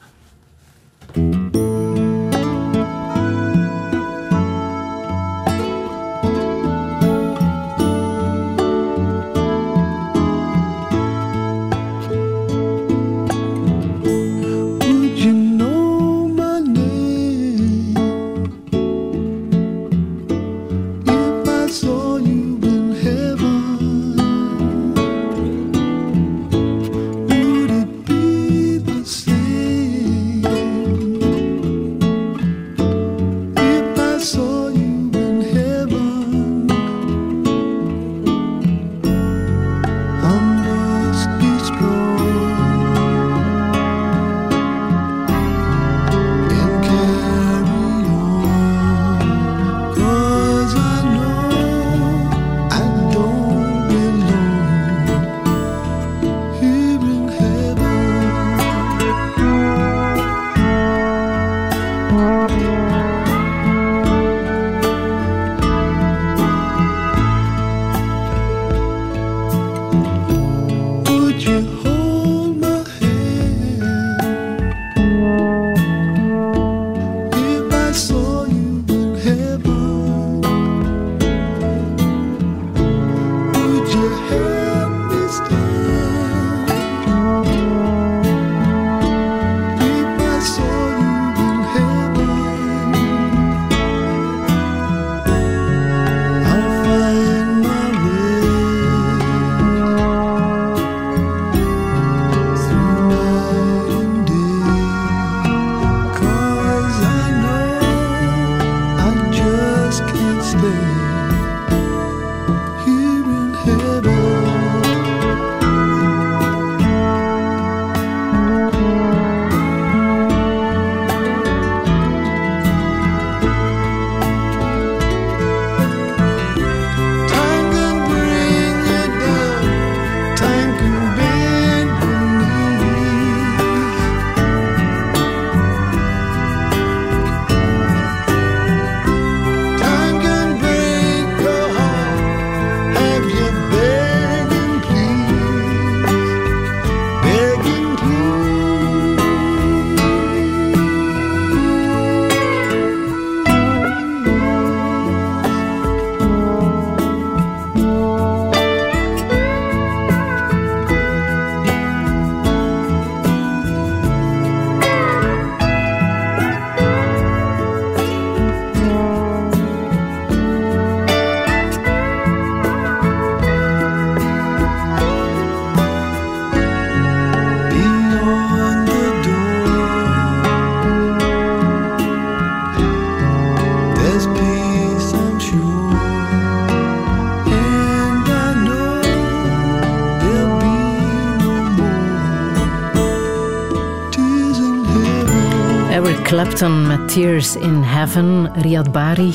[196.39, 199.35] Clapton met Tears in Heaven, Riyad Bari.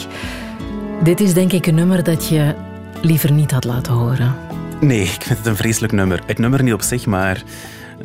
[1.04, 2.56] Dit is denk ik een nummer dat je
[3.02, 4.36] liever niet had laten horen.
[4.82, 6.22] Nee, ik vind het een vreselijk nummer.
[6.26, 7.44] Het nummer niet op zich, maar...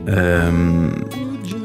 [0.05, 0.88] ehm,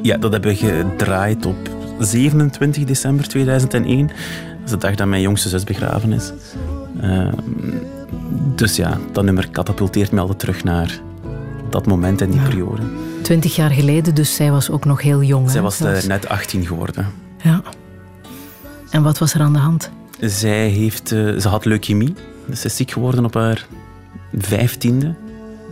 [0.01, 1.69] ja, dat hebben we gedraaid op
[1.99, 4.07] 27 december 2001.
[4.07, 4.15] Dat
[4.65, 6.31] is de dag dat mijn jongste zus begraven is.
[7.01, 7.33] Ehm,
[8.55, 10.99] dus ja, dat nummer katapulteert me altijd terug naar
[11.69, 12.81] dat moment en die periode.
[13.21, 15.49] Twintig jaar geleden, dus zij was ook nog heel jong.
[15.49, 17.22] Zij hè, was eh, net 18 geworden.
[17.43, 17.61] Ja.
[18.89, 19.91] En wat was er aan de hand?
[20.19, 22.13] Zij heeft, eh, ze had leukemie.
[22.45, 23.67] Dus ze is ziek geworden op haar
[24.37, 25.15] vijftiende.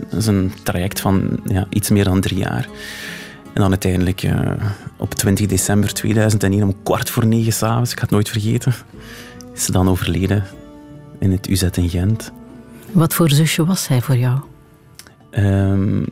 [0.09, 2.67] Dat is een traject van ja, iets meer dan drie jaar.
[3.53, 4.51] En dan uiteindelijk eh,
[4.97, 8.73] op 20 december 2001 om kwart voor negen s'avonds, ik ga het nooit vergeten,
[9.53, 10.43] is ze dan overleden
[11.19, 12.31] in het UZ in Gent.
[12.91, 14.39] Wat voor zusje was zij voor jou?
[15.29, 16.03] Ehm,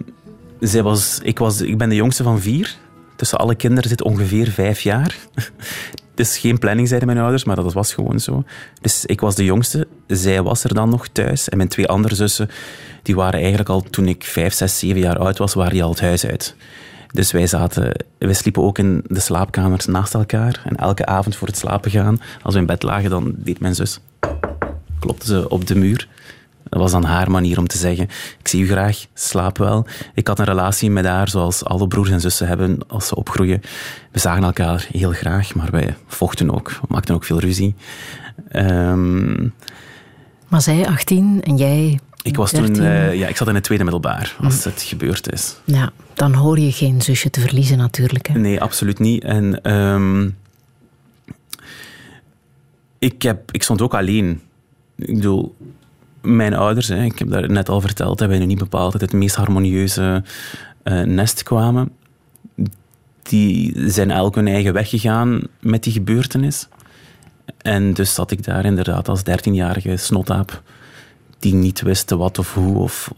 [0.60, 2.78] zij was, ik, was, ik ben de jongste van vier.
[3.20, 5.16] Tussen alle kinderen zit ongeveer vijf jaar.
[6.10, 8.44] Het is geen planning, zeiden mijn ouders, maar dat was gewoon zo.
[8.82, 9.88] Dus ik was de jongste.
[10.08, 11.50] Zij was er dan nog thuis.
[11.50, 12.50] En mijn twee andere zussen,
[13.04, 15.90] die waren eigenlijk al toen ik vijf, zes, zeven jaar oud was, waren die al
[15.90, 16.56] het huis uit.
[17.12, 20.62] Dus wij, zaten, wij sliepen ook in de slaapkamers naast elkaar.
[20.66, 23.76] En elke avond voor het slapen gaan, als we in bed lagen, dan deed mijn
[23.76, 24.00] zus...
[25.00, 26.08] Klopte ze op de muur.
[26.70, 28.08] Dat was dan haar manier om te zeggen,
[28.40, 29.86] ik zie u graag, slaap wel.
[30.14, 33.62] Ik had een relatie met haar zoals alle broers en zussen hebben als ze opgroeien.
[34.12, 36.70] We zagen elkaar heel graag, maar wij vochten ook.
[36.70, 37.76] We maakten ook veel ruzie.
[38.50, 39.48] Ehm,
[40.48, 42.84] Maar zij 18 en jij ik was toen, 13.
[42.84, 45.56] eh, ja, ik zat in het tweede middelbaar als het gebeurd is.
[45.64, 48.28] Ja, dan hoor je geen zusje te verliezen natuurlijk.
[48.28, 48.40] Hè.
[48.40, 49.24] Nee, absoluut niet.
[49.24, 50.30] En ehm,
[53.00, 54.42] ik, heb, ik stond ook alleen.
[54.96, 55.56] Ik bedoel,
[56.22, 59.14] mijn ouders, hè, ik heb daar net al verteld, hebben nu niet bepaald uit het
[59.14, 60.24] meest harmonieuze
[60.84, 61.92] eh, nest kwamen.
[63.22, 66.68] Die zijn elk hun eigen weg gegaan met die gebeurtenis.
[67.58, 70.62] En dus zat ik daar inderdaad als dertienjarige snotaap
[71.40, 73.14] die niet wist wat of hoe of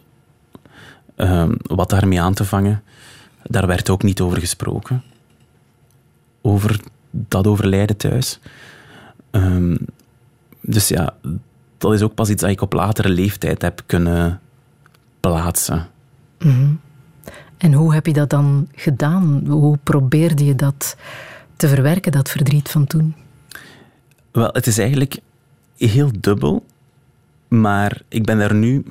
[1.15, 2.83] ehm, wat daarmee aan te vangen.
[3.43, 5.03] Daar werd ook niet over gesproken.
[6.41, 6.79] Over
[7.11, 8.39] dat overlijden thuis.
[9.31, 9.75] Ehm,
[10.61, 11.13] dus ja,
[11.81, 14.39] dat is ook pas iets dat ik op latere leeftijd heb kunnen
[15.19, 15.87] plaatsen.
[17.57, 19.43] En hoe heb je dat dan gedaan?
[19.47, 20.95] Hoe probeerde je dat
[21.55, 23.15] te verwerken, dat verdriet van toen?
[24.31, 25.19] Wel, het is eigenlijk
[25.77, 26.65] heel dubbel,
[27.47, 28.85] maar ik ben daar nu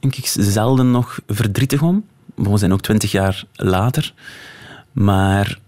[0.00, 2.04] denk ik, zelden nog verdrietig om.
[2.34, 4.14] We zijn ook twintig jaar later.
[4.92, 5.58] Maar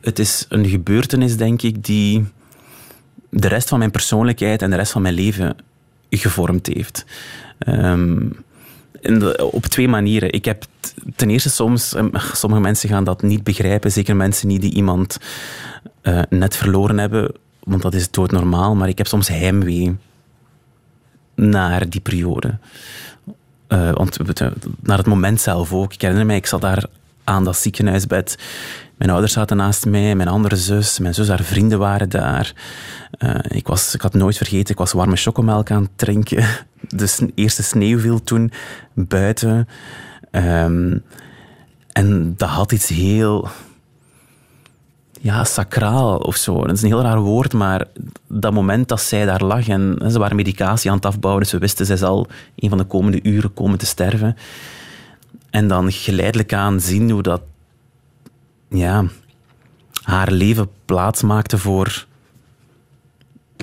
[0.00, 2.24] het is een gebeurtenis, denk ik, die
[3.30, 5.56] de rest van mijn persoonlijkheid en de rest van mijn leven
[6.10, 7.04] gevormd heeft.
[7.58, 8.26] Ehm,
[9.00, 10.32] in de- op twee manieren.
[10.32, 10.64] Ik heb
[11.16, 15.18] ten eerste soms, em, sommige mensen gaan dat niet begrijpen, zeker mensen niet die iemand
[16.02, 17.32] eh, net verloren hebben,
[17.62, 19.96] want dat is doodnormaal, maar ik heb soms heimwee
[21.34, 22.58] naar die periode.
[23.66, 24.18] Eh, want
[24.82, 25.92] naar het moment zelf ook.
[25.92, 26.84] Ik herinner mij, ik zat daar
[27.24, 28.38] aan dat ziekenhuisbed.
[28.96, 32.52] Mijn ouders zaten naast mij, mijn andere zus, mijn zus, haar vrienden waren daar.
[33.18, 36.44] Eh, ik, was, ik had nooit vergeten, ik was warme chocomelk aan het drinken.
[36.88, 38.52] De eerste sneeuw viel toen
[38.94, 39.68] buiten.
[40.30, 40.98] Ehm,
[41.92, 43.48] en dat had iets heel
[45.24, 46.66] ja, sacraal of zo.
[46.66, 47.86] Dat is een heel raar woord, maar
[48.28, 51.58] dat moment dat zij daar lag en ze waren medicatie aan het afbouwen, dus we
[51.58, 54.36] wisten, zij zal een van de komende uren komen te sterven.
[55.54, 57.42] En dan geleidelijk aan zien hoe dat
[58.68, 59.04] ja,
[60.02, 62.06] haar leven plaats maakte voor,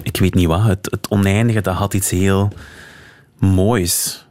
[0.03, 2.51] ik weet niet wat, het, het oneindige, dat had iets heel
[3.39, 4.25] moois.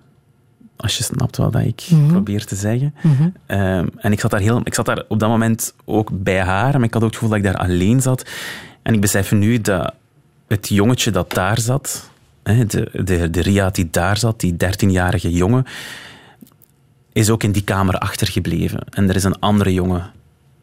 [0.76, 2.94] Als je snapt wat ik probeer te zeggen.
[3.46, 6.72] Ehm, en ik zat, daar heel, ik zat daar op dat moment ook bij haar,
[6.72, 8.30] maar ik had ook het gevoel dat ik daar alleen zat.
[8.82, 9.94] En ik besef nu dat
[10.46, 12.10] het jongetje dat daar zat,
[12.42, 15.66] de, de, de Ria die daar zat, die 13-jarige jongen,
[17.20, 18.80] is ook in die kamer achtergebleven.
[18.90, 20.12] En er is een andere jongen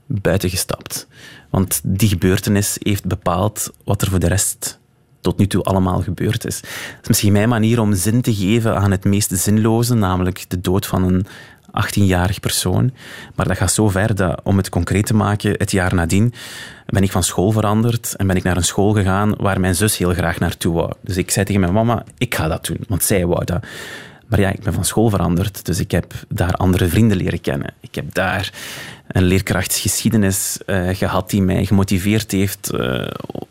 [0.05, 1.07] buiten gestapt.
[1.49, 4.79] Want die gebeurtenis heeft bepaald wat er voor de rest
[5.21, 6.61] tot nu toe allemaal gebeurd is.
[6.61, 10.61] Dat is misschien mijn manier om zin te geven aan het meest zinloze, namelijk de
[10.61, 11.25] dood van een
[11.85, 12.91] 18-jarig persoon.
[13.35, 16.33] Maar dat gaat zo ver dat, om het concreet te maken, het jaar nadien
[16.85, 19.97] ben ik van school veranderd en ben ik naar een school gegaan waar mijn zus
[19.97, 20.91] heel graag naartoe wou.
[21.01, 23.65] Dus ik zei tegen mijn mama, ik ga dat doen, want zij wou dat.
[24.27, 27.73] Maar ja, ik ben van school veranderd, dus ik heb daar andere vrienden leren kennen.
[27.79, 28.53] Ik heb daar
[29.07, 33.07] een leerkracht geschiedenis eh, gehad die mij gemotiveerd heeft, eh,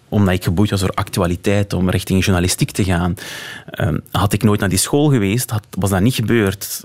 [0.09, 3.15] omdat ik geboeid was door actualiteit, om richting journalistiek te gaan.
[3.67, 6.85] Eh, had ik nooit naar die school geweest, had, was dat niet gebeurd,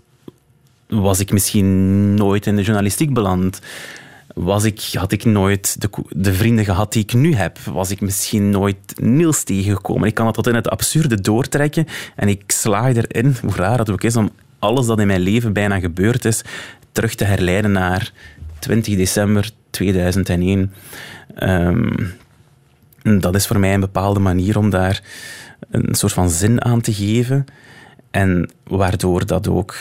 [0.87, 3.59] was ik misschien nooit in de journalistiek beland.
[4.33, 8.01] Was ik, had ik nooit de, de vrienden gehad die ik nu heb, was ik
[8.01, 10.07] misschien nooit Niels tegengekomen.
[10.07, 13.89] Ik kan dat tot in het absurde doortrekken en ik slaag erin, hoe raar dat
[13.89, 14.29] ook is, om
[14.59, 16.41] alles dat in mijn leven bijna gebeurd is,
[16.91, 18.11] terug te herleiden naar
[18.59, 20.73] 20 december 2001.
[21.35, 22.07] Ehm,
[23.19, 25.01] dat is voor mij een bepaalde manier om daar
[25.69, 27.45] een soort van zin aan te geven.
[28.11, 29.75] En waardoor dat ook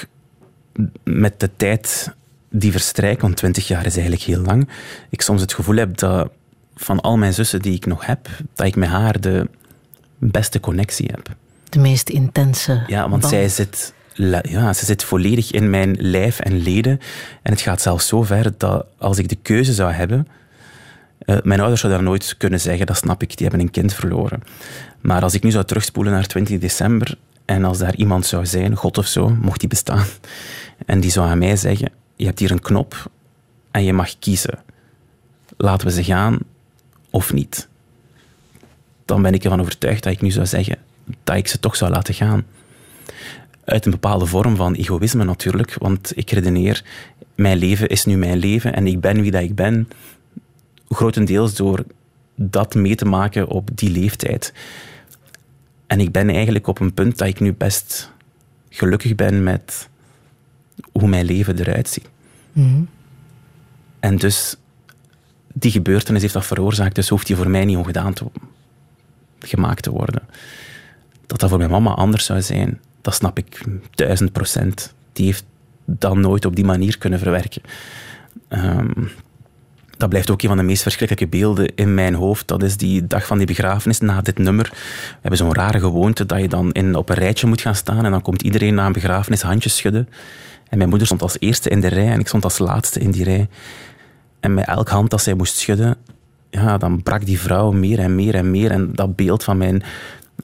[1.04, 2.14] met de tijd
[2.50, 4.68] die verstrijkt, want 20 jaar is eigenlijk heel lang,
[5.10, 6.30] ik soms het gevoel heb dat
[6.76, 9.48] van al mijn zussen die ik nog heb, dat ik met haar de
[10.18, 11.28] beste connectie heb.
[11.68, 12.82] De meest intense.
[12.86, 13.32] Ja, want band.
[13.32, 13.92] zij zit,
[14.42, 17.00] ja, ze zit volledig in mijn lijf en leden.
[17.42, 20.28] En het gaat zelfs zo ver dat als ik de keuze zou hebben.
[21.18, 23.94] eh, mijn ouders zouden dat nooit kunnen zeggen, dat snap ik, die hebben een kind
[23.94, 24.42] verloren.
[25.00, 27.16] Maar als ik nu zou terugspoelen naar 20 december.
[27.44, 30.04] en als daar iemand zou zijn, God of zo, mocht die bestaan.
[30.86, 31.90] en die zou aan mij zeggen:
[32.20, 33.10] Je hebt hier een knop
[33.70, 34.58] en je mag kiezen.
[35.56, 36.38] Laten we ze gaan
[37.10, 37.68] of niet.
[39.04, 40.78] Dan ben ik ervan overtuigd dat ik nu zou zeggen
[41.24, 42.44] dat ik ze toch zou laten gaan.
[43.64, 45.74] uit een bepaalde vorm van egoïsme natuurlijk.
[45.78, 46.84] Want ik redeneer,
[47.34, 49.88] mijn leven is nu mijn leven en ik ben wie dat ik ben.
[50.88, 51.84] Grotendeels door
[52.34, 54.52] dat mee te maken op die leeftijd.
[55.86, 58.10] En ik ben eigenlijk op een punt dat ik nu best
[58.68, 59.88] gelukkig ben met
[60.92, 62.08] hoe mijn leven eruit ziet.
[64.00, 64.56] En dus
[65.52, 68.24] die gebeurtenis heeft dat veroorzaakt, dus hoeft die voor mij niet ongedaan te,
[69.38, 70.22] gemaakt te worden.
[71.26, 74.94] Dat dat voor mijn mama anders zou zijn, dat snap ik duizend procent.
[75.12, 75.44] Die heeft
[75.84, 77.62] dat nooit op die manier kunnen verwerken.
[78.48, 79.04] Ehm,
[79.96, 82.48] dat blijft ook een van de meest verschrikkelijke beelden in mijn hoofd.
[82.48, 84.68] Dat is die dag van die begrafenis na dit nummer.
[84.72, 88.04] We hebben zo'n rare gewoonte dat je dan in, op een rijtje moet gaan staan
[88.04, 90.08] en dan komt iedereen na een begrafenis handjes schudden.
[90.70, 93.10] En mijn moeder stond als eerste in de rij en ik stond als laatste in
[93.10, 93.48] die rij.
[94.40, 95.96] En met elk hand dat zij moest schudden,
[96.50, 98.70] ja, dan brak die vrouw meer en meer en meer.
[98.70, 99.82] En dat beeld van mijn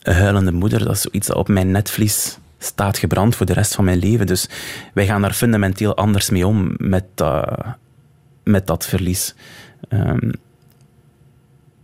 [0.03, 3.85] huilende moeder, dat is zoiets dat op mijn netvlies staat gebrand voor de rest van
[3.85, 4.27] mijn leven.
[4.27, 4.49] Dus
[4.95, 7.65] wij gaan daar fundamenteel anders mee om met, dat
[8.45, 9.35] met dat verlies.
[9.89, 10.31] Ehm,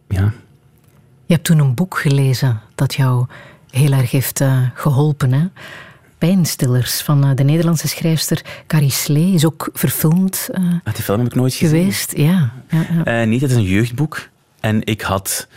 [0.09, 0.33] ja.
[1.27, 3.27] Je hebt toen een boek gelezen dat jou
[3.71, 5.33] heel erg heeft eh, geholpen.
[5.33, 5.47] Hè?
[6.27, 11.27] Pijnstillers van eh, de Nederlandse schrijfster Carrie Slee is ook verfilmd Ah, Die film heb
[11.27, 11.79] ik nooit gezien.
[11.79, 12.17] geweest.
[12.17, 13.05] Ja, ja, ja.
[13.05, 14.29] Eh, niet, het is een jeugdboek.
[14.61, 15.49] En ik had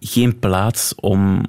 [0.00, 1.42] geen plaats om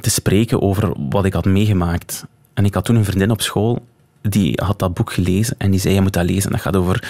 [0.00, 2.24] te spreken over wat ik had meegemaakt.
[2.54, 3.86] En ik had toen een vriendin op school,
[4.22, 6.50] die had dat boek gelezen en die zei, je moet dat lezen.
[6.50, 7.08] Dat gaat over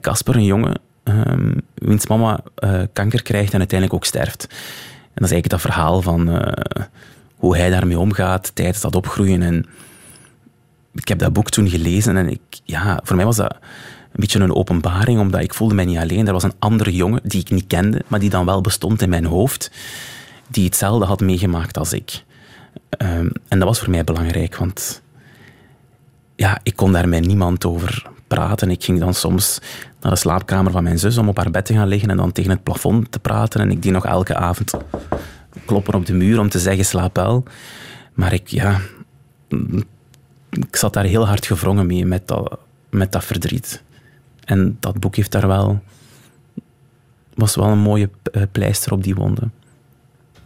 [0.00, 2.40] Casper, een jongen ehm, wiens mama
[2.92, 4.46] kanker krijgt en uiteindelijk ook sterft.
[5.02, 6.28] En dat is eigenlijk dat verhaal van
[7.38, 9.42] hoe hij daarmee omgaat tijdens dat opgroeien.
[9.42, 9.66] En
[10.94, 14.40] ik heb dat boek toen gelezen en ik, ja, voor mij was dat een beetje
[14.40, 16.26] een openbaring, omdat ik voelde mij niet alleen.
[16.26, 19.08] Er was een andere jongen die ik niet kende, maar die dan wel bestond in
[19.08, 19.70] mijn hoofd,
[20.48, 22.24] die hetzelfde had meegemaakt als ik.
[22.88, 25.02] Ehm, en dat was voor mij belangrijk, want
[26.36, 28.70] ja, ik kon daar met niemand over praten.
[28.70, 29.60] Ik ging dan soms
[30.00, 32.32] naar de slaapkamer van mijn zus om op haar bed te gaan liggen en dan
[32.32, 33.60] tegen het plafond te praten.
[33.60, 34.74] En ik die nog elke avond
[35.64, 37.44] kloppen op de muur om te zeggen slaap wel.
[38.14, 38.80] Maar ik, ja,
[40.50, 42.58] ik zat daar heel hard gevrongen mee met dat,
[42.90, 43.82] met dat verdriet.
[44.44, 45.82] En dat boek heeft daar wel,
[47.34, 49.52] was wel een mooie eh, pleister op die wonden.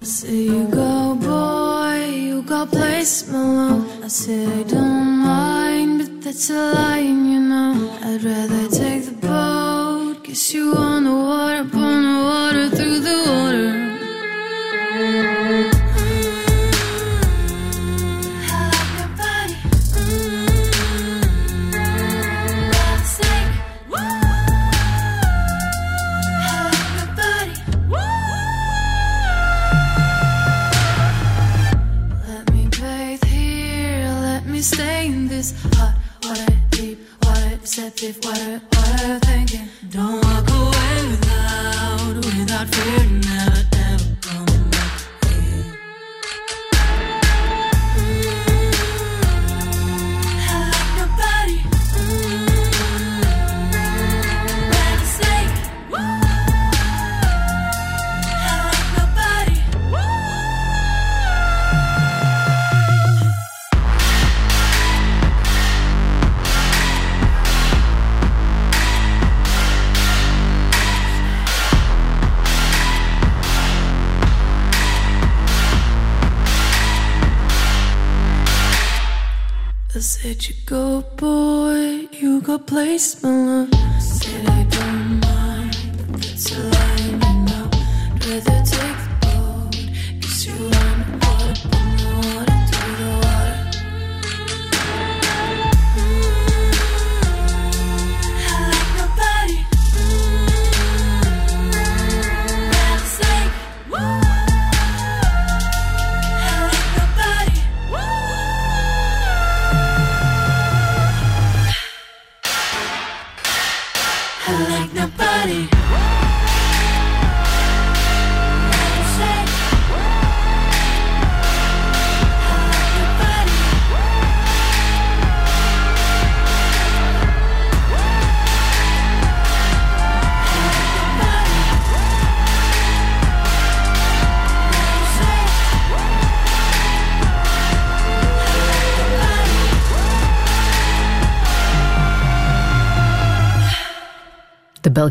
[0.01, 4.05] Say you go, boy, you got place, my love.
[4.05, 7.89] I say I don't mind, but that's a lie, you know.
[8.03, 13.23] I'd rather take the boat, kiss you on the water, upon the water, through the
[13.27, 13.82] water.
[37.75, 39.67] receptive, what are, what are thinking?
[39.89, 43.52] Don't walk away without, without fear now.
[83.03, 83.42] Go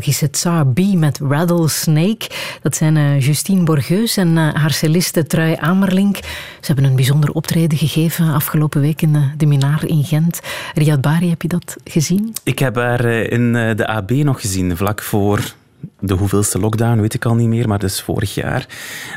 [0.02, 2.30] Belgische Tsar B met Rattlesnake.
[2.62, 6.16] Dat zijn eh, Justine Borgeus en eh, haar celliste Trui Amerlink.
[6.16, 10.40] Ze hebben een bijzonder optreden gegeven afgelopen week in eh, de Minaar in Gent.
[10.74, 12.34] Riyad Bari, heb je dat gezien?
[12.44, 15.54] Ik heb haar in de AB nog gezien, vlak voor
[16.00, 18.66] de hoeveelste lockdown, weet ik al niet meer, maar is vorig jaar.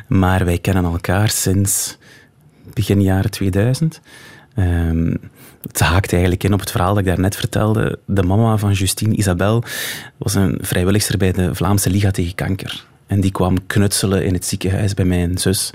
[0.08, 1.98] Maar wij kennen elkaar sinds
[2.74, 4.02] begin jaren 2000.
[4.56, 5.16] Ehm,
[5.68, 8.00] het haakt eigenlijk in op het verhaal dat ik daarnet vertelde.
[8.06, 9.64] De mama van Justine, Isabel,
[10.18, 12.86] was een vrijwilligster bij de Vlaamse Liga tegen Kanker.
[13.08, 15.72] En die kwam knutselen in het ziekenhuis bij mijn zus.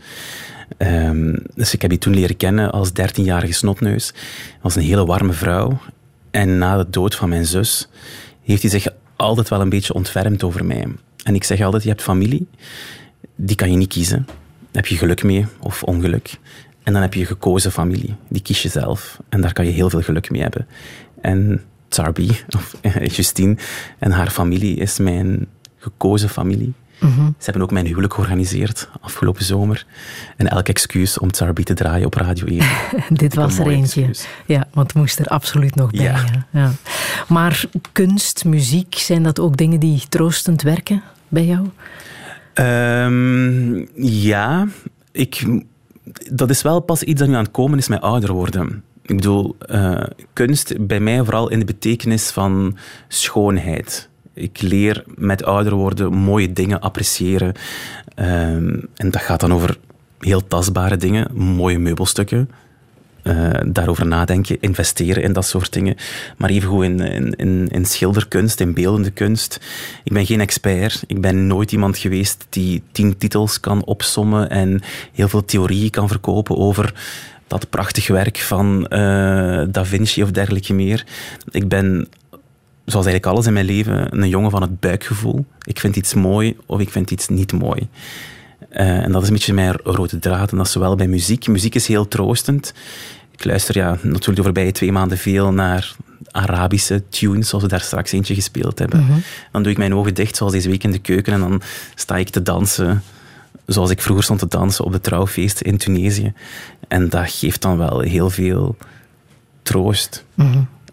[0.77, 4.13] Ehm, dus ik heb die toen leren kennen als 13-jarige snotneus.
[4.61, 5.79] was een hele warme vrouw.
[6.31, 7.89] En na de dood van mijn zus
[8.43, 8.87] heeft hij zich
[9.17, 10.87] altijd wel een beetje ontfermd over mij.
[11.25, 12.47] En ik zeg altijd, je hebt familie,
[13.37, 14.27] die kan je niet kiezen.
[14.73, 16.39] Heb je geluk mee of ongeluk.
[16.83, 19.19] En dan heb je gekozen familie, die kies je zelf.
[19.29, 20.67] En daar kan je heel veel geluk mee hebben.
[21.21, 23.57] En Tsarbi, of eh, Justine,
[23.99, 25.47] en haar familie is mijn
[25.79, 26.75] gekozen familie.
[27.01, 29.87] Ze hebben ook mijn huwelijk georganiseerd afgelopen zomer.
[30.37, 32.65] En elk excuus om Tsarbi te draaien op Radio 1.
[33.19, 34.01] Dit was er eentje.
[34.01, 34.29] excuus.
[34.47, 36.03] Ja, want het moest er absoluut nog bij.
[36.03, 36.25] Ja.
[36.33, 36.47] Ja.
[36.51, 36.73] Ja.
[37.29, 41.69] Maar kunst, muziek, zijn dat ook dingen die troostend werken bij jou?
[42.55, 44.67] Ehm, ja,
[45.13, 45.47] ik,
[46.33, 48.85] dat is wel pas iets dat nu aan het komen is met ouder worden.
[49.03, 50.03] Ik bedoel, eh,
[50.33, 52.77] kunst bij mij vooral in de betekenis van
[53.09, 54.09] schoonheid.
[54.35, 57.53] Ik leer met ouder worden mooie dingen appreciëren.
[58.15, 59.79] Ehm, en dat gaat dan over
[60.19, 62.51] heel tastbare dingen, mooie meubelstukken.
[63.23, 65.97] Eh, daarover nadenken, investeren in dat soort dingen.
[66.37, 69.61] Maar evengoed in, in, in, in schilderkunst, in beeldende kunst.
[70.05, 71.05] Ik ben geen expert.
[71.07, 74.81] Ik ben nooit iemand geweest die tien titels kan opsommen en
[75.13, 76.95] heel veel theorieën kan verkopen over
[77.47, 81.07] dat prachtig werk van eh, Da Vinci of dergelijke meer.
[81.51, 82.09] Ik ben,
[82.85, 85.45] zoals eigenlijk alles in mijn leven, een jongen van het buikgevoel.
[85.63, 87.89] Ik vind iets mooi of ik vind iets niet mooi.
[88.69, 90.51] Eh, en dat is een beetje mijn rode draad.
[90.51, 91.47] En dat is zowel bij muziek.
[91.47, 92.75] Muziek is heel troostend.
[93.31, 95.95] Ik luister ja, natuurlijk de voorbije twee maanden veel naar
[96.31, 99.07] Arabische tunes, zoals we daar straks eentje gespeeld hebben.
[99.53, 101.63] Dan doe ik mijn ogen dicht, zoals deze week in de keuken, en dan
[101.95, 103.03] sta ik te dansen,
[103.67, 106.33] zoals ik vroeger stond te dansen op de trouwfeesten in Tunesië.
[106.89, 108.77] En dat geeft dan wel heel veel
[109.63, 110.25] troost.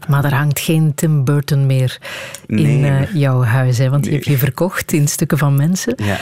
[0.07, 1.97] Maar er hangt geen Tim Burton meer
[2.47, 2.84] in Nee.
[2.91, 3.89] eh, jouw huis, hè?
[3.89, 5.93] want die heb je verkocht in stukken van mensen.
[5.95, 6.18] Ja.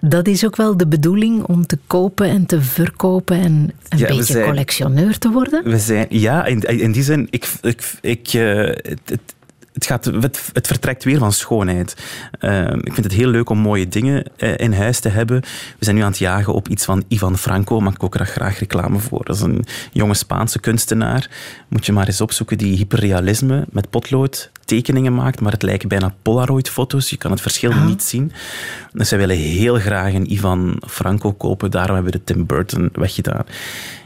[0.00, 3.52] Dat is ook wel de bedoeling om te kopen en te verkopen en
[3.88, 5.64] een Ja, beetje zijn- collectioneur te worden?
[5.64, 8.56] We zijn, ja, in, in die zin, ik, ik, ik, eh,
[9.04, 9.20] het,
[9.76, 11.96] het, gaat, het, het vertrekt weer van schoonheid.
[12.38, 15.40] Eh, ik vind het heel leuk om mooie dingen eh, in huis te hebben.
[15.78, 18.26] We zijn nu aan het jagen op iets van Ivan Franco, maak ik ook er
[18.26, 19.24] graag reclame voor.
[19.24, 21.30] Dat is een jonge Spaanse kunstenaar.
[21.68, 26.14] Moet je maar eens opzoeken, die hyperrealisme met potlood tekeningen maakt, maar het lijken bijna
[26.22, 27.10] Polaroid-foto's.
[27.10, 28.32] Je kan het verschil niet zien.
[28.92, 31.70] Dus zij willen heel graag een Ivan Franco kopen.
[31.70, 33.44] Daarom hebben we de Tim Burton weggedaan.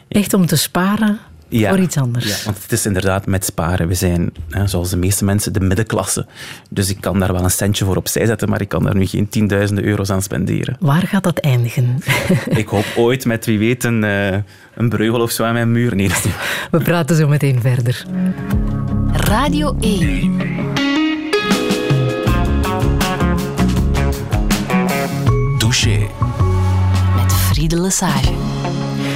[0.09, 1.19] Echt om te sparen
[1.51, 2.25] voor iets anders.
[2.27, 3.89] Ja, want het is inderdaad met sparen.
[3.89, 6.27] We zijn, hè, zoals de meeste mensen, de middenklasse.
[6.71, 9.07] Dus ik kan daar wel een centje voor opzij zetten, maar ik kan daar nu
[9.07, 10.77] geen tienduizenden euro's aan spenderen.
[10.81, 11.99] Waar gaat dat eindigen?
[12.51, 14.37] ik hoop ooit met, wie weet, een, eh,
[14.75, 15.95] een breugel of zo aan mijn muur.
[15.97, 16.33] Nee, dat is.
[16.71, 18.05] We praten zo meteen verder.
[19.13, 20.39] Radio 1.
[25.59, 25.99] Douche.
[27.17, 28.33] Met Friede Lesage.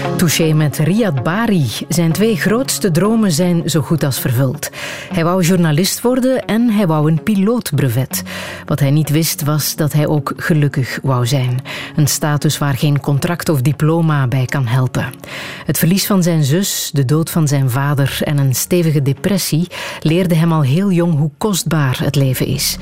[0.05, 1.71] Touché met Riyad Bari.
[1.89, 4.71] Zijn twee grootste dromen zijn zo goed als vervuld.
[5.13, 8.23] Hij wou journalist worden en hij wou een pilootbrevet.
[8.67, 11.61] Wat hij niet wist was dat hij ook gelukkig wou zijn.
[11.97, 15.13] Een status waar geen contract of diploma bij kan helpen.
[15.67, 19.67] Het verlies van zijn zus, de dood van zijn vader en een stevige depressie
[20.01, 22.77] leerde hem al heel jong hoe kostbaar het leven is.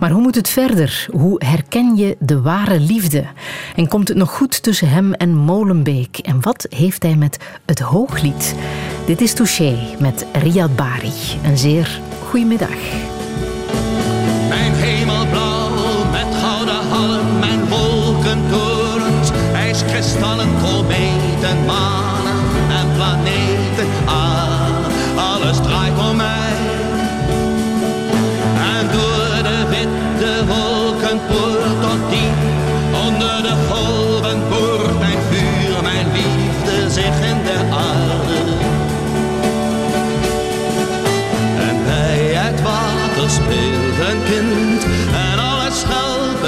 [0.00, 1.06] Maar hoe moet het verder?
[1.10, 3.24] Hoe herken je de ware liefde?
[3.76, 6.18] En komt het nog goed tussen hem en Molenbeek?
[6.18, 8.54] En wat heeft hij met het Hooglied?
[9.06, 11.12] Dit is Touché met Riyad Bari.
[11.44, 12.76] Een zeer goedemiddag.
[14.48, 22.13] Mijn hemelblauw met gouden hallen, mijn wolkentorens, ijskristallen, kometen, manen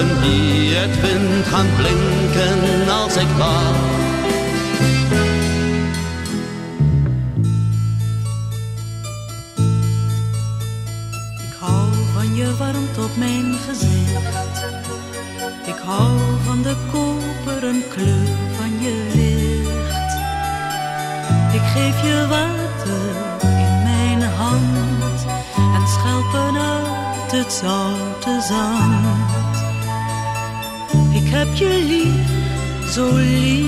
[0.05, 3.95] die het wind gaan blinken als ik wacht
[11.47, 14.65] Ik hou van je warmte op mijn gezicht.
[15.67, 18.29] Ik hou van de koperen kleur
[18.59, 20.15] van je licht.
[21.55, 23.01] Ik geef je water
[23.43, 25.27] in mijn hand
[25.57, 29.46] en schelpen uit het zoute zand.
[31.27, 33.65] Ik heb je lief, zo lief.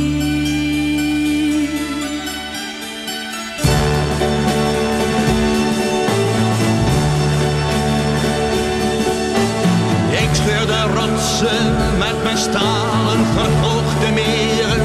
[10.11, 14.83] Ik scheur de rotsen met mijn stalen verhoogde meren.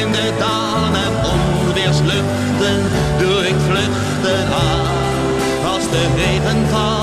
[0.00, 2.80] In de dalen en onweersluchten
[3.18, 6.99] doe ik vluchten aan als de regen valt.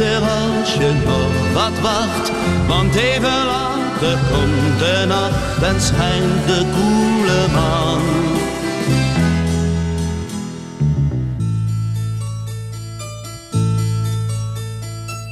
[0.00, 2.32] Beter als je nog wat wacht,
[2.66, 8.00] want even later komt de nacht en schijnt de koele maan.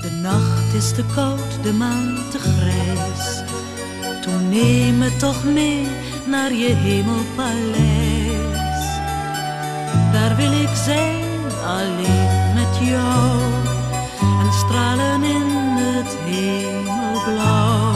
[0.01, 3.43] De nacht is te koud, de maan te grijs.
[4.23, 5.87] Toen neem me toch mee
[6.27, 8.07] naar je hemelpaleis.
[10.13, 11.25] Daar wil ik zijn,
[11.65, 13.68] alleen met jou.
[14.69, 15.47] En stralen in
[15.77, 17.95] het hemelblauw.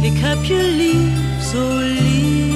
[0.00, 2.50] Ik heb je lief, zo lief.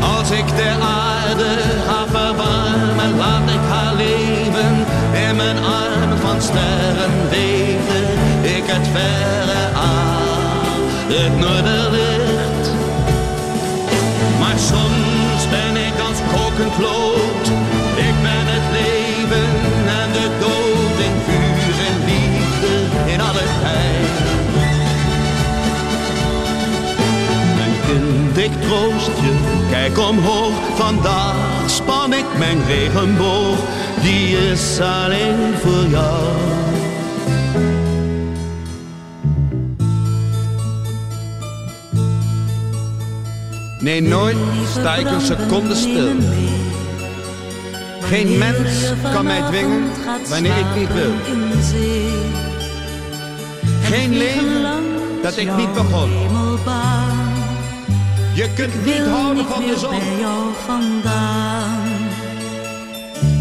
[0.00, 1.56] Als ik de aarde
[1.86, 4.86] ga verwarmen, laat ik haar leven.
[5.28, 8.08] In mijn armen van sterren weten
[8.56, 10.22] ik het verre aan,
[11.08, 12.13] het noorderlicht.
[16.56, 19.48] Ik ben het leven
[20.00, 24.14] en de dood in vuur en liefde in alle tijd.
[27.56, 29.34] Mijn kind, ik troost je,
[29.70, 30.52] kijk omhoog.
[30.74, 33.56] Vandaag span ik mijn regenboog,
[34.02, 36.63] die is alleen voor jou.
[43.84, 44.36] Nee, nooit
[44.70, 46.08] sta ik een seconde stil.
[48.00, 49.82] Geen mens kan mij dwingen
[50.28, 51.12] wanneer ik niet wil.
[53.82, 54.62] Geen leven
[55.22, 56.10] dat ik niet begon.
[58.34, 59.94] Je kunt niet houden van de zon.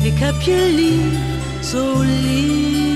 [0.04, 2.93] Ik heb je lief, zo lief.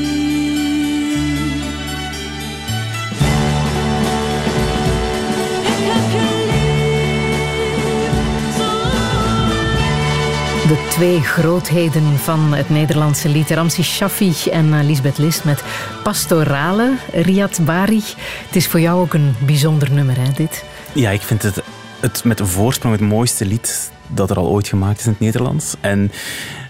[10.67, 15.63] De twee grootheden van het Nederlandse lied, Ramsi Shaffi en eh, Lisbeth List met
[16.03, 18.03] Pastorale, Riyad Bari.
[18.45, 20.63] Het is voor jou ook een bijzonder nummer, hè, dit?
[20.93, 21.61] Ja, ik vind het,
[21.99, 25.75] het met voorsprong het mooiste lied dat er al ooit gemaakt is in het Nederlands.
[25.79, 26.11] En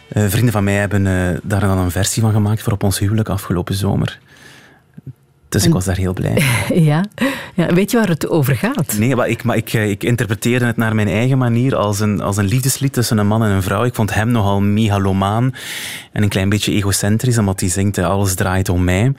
[0.08, 3.00] eh, vrienden van mij hebben eh, daar dan een versie van gemaakt voor op ons
[3.00, 4.20] huwelijk afgelopen zomer.
[5.50, 6.34] Dus ik was daar heel blij.
[6.70, 6.84] mee.
[6.88, 7.06] Ja.
[7.56, 7.74] ja.
[7.74, 8.96] Weet je waar het over gaat?
[8.98, 12.22] Nee, maar ik, maar ik, eh, ik interpreteerde het naar mijn eigen manier als een,
[12.22, 13.84] als een liefdeslied tussen een man en een vrouw.
[13.84, 15.54] Ik vond hem nogal megalomaan
[16.12, 19.14] en een klein beetje egocentrisch, omdat hij zingt eh, alles draait om mij.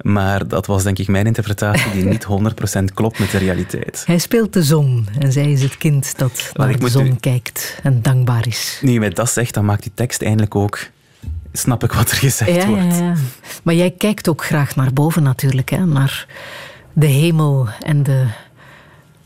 [0.00, 2.26] Maar dat was denk ik mijn interpretatie die niet
[2.80, 4.02] 100% klopt met de realiteit.
[4.06, 7.16] Hij speelt de zon en zij is het kind dat Maar naar de zon u-
[7.20, 8.78] kijkt en dankbaar is.
[8.82, 10.78] Nu je mij dat zegt, dan maakt die tekst eindelijk ook...
[11.56, 12.82] Snap ik wat er gezegd Ja, wordt.
[12.98, 13.14] ja, ja.
[13.62, 15.86] Maar jij kijkt ook graag naar boven natuurlijk, hè?
[15.86, 16.26] naar
[16.92, 18.26] de hemel en de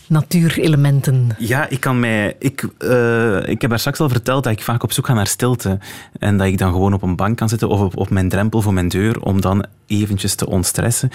[0.07, 1.29] natuurelementen.
[1.39, 2.37] Ja, ik kan mij.
[2.39, 5.27] Ik, eh, ik heb daar straks al verteld dat ik vaak op zoek ga naar
[5.27, 5.79] stilte.
[6.19, 8.63] En dat ik dan gewoon op een bank kan zitten of op, op mijn drempel
[8.63, 11.11] voor mijn deur om dan eventjes te ontstressen.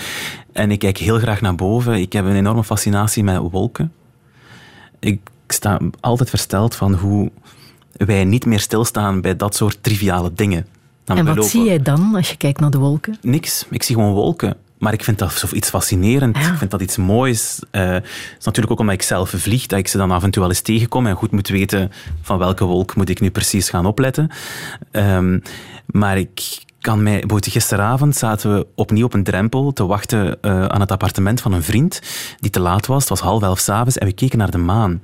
[0.53, 1.93] En ik kijk heel graag naar boven.
[1.93, 3.91] Ik heb een enorme fascinatie met wolken.
[4.99, 7.31] Ik sta altijd versteld van hoe
[7.91, 10.65] wij niet meer stilstaan bij dat soort triviale dingen.
[11.05, 13.17] En Namelijk, wat zie jij dan als je kijkt naar de wolken?
[13.21, 13.65] Niks.
[13.69, 14.55] Ik zie gewoon wolken.
[14.77, 16.37] Maar ik vind dat iets fascinerend.
[16.37, 16.51] Ja.
[16.51, 17.59] Ik vind dat iets moois.
[17.71, 18.03] Eh, Het
[18.39, 20.51] is natuurlijk ook omdat ik zelf vlieg, dat ik ze dan af en toe wel
[20.51, 21.91] eens tegenkom en goed moet weten
[22.21, 24.29] van welke wolk moet ik nu precies gaan opletten.
[24.91, 25.39] Ehm,
[25.85, 27.23] maar ik kan mij...
[27.27, 31.63] Gisteravond zaten we opnieuw op een drempel te wachten eh, aan het appartement van een
[31.63, 32.01] vriend
[32.39, 32.99] die te laat was.
[32.99, 35.01] Het was half elf s'avonds en we keken naar de maan.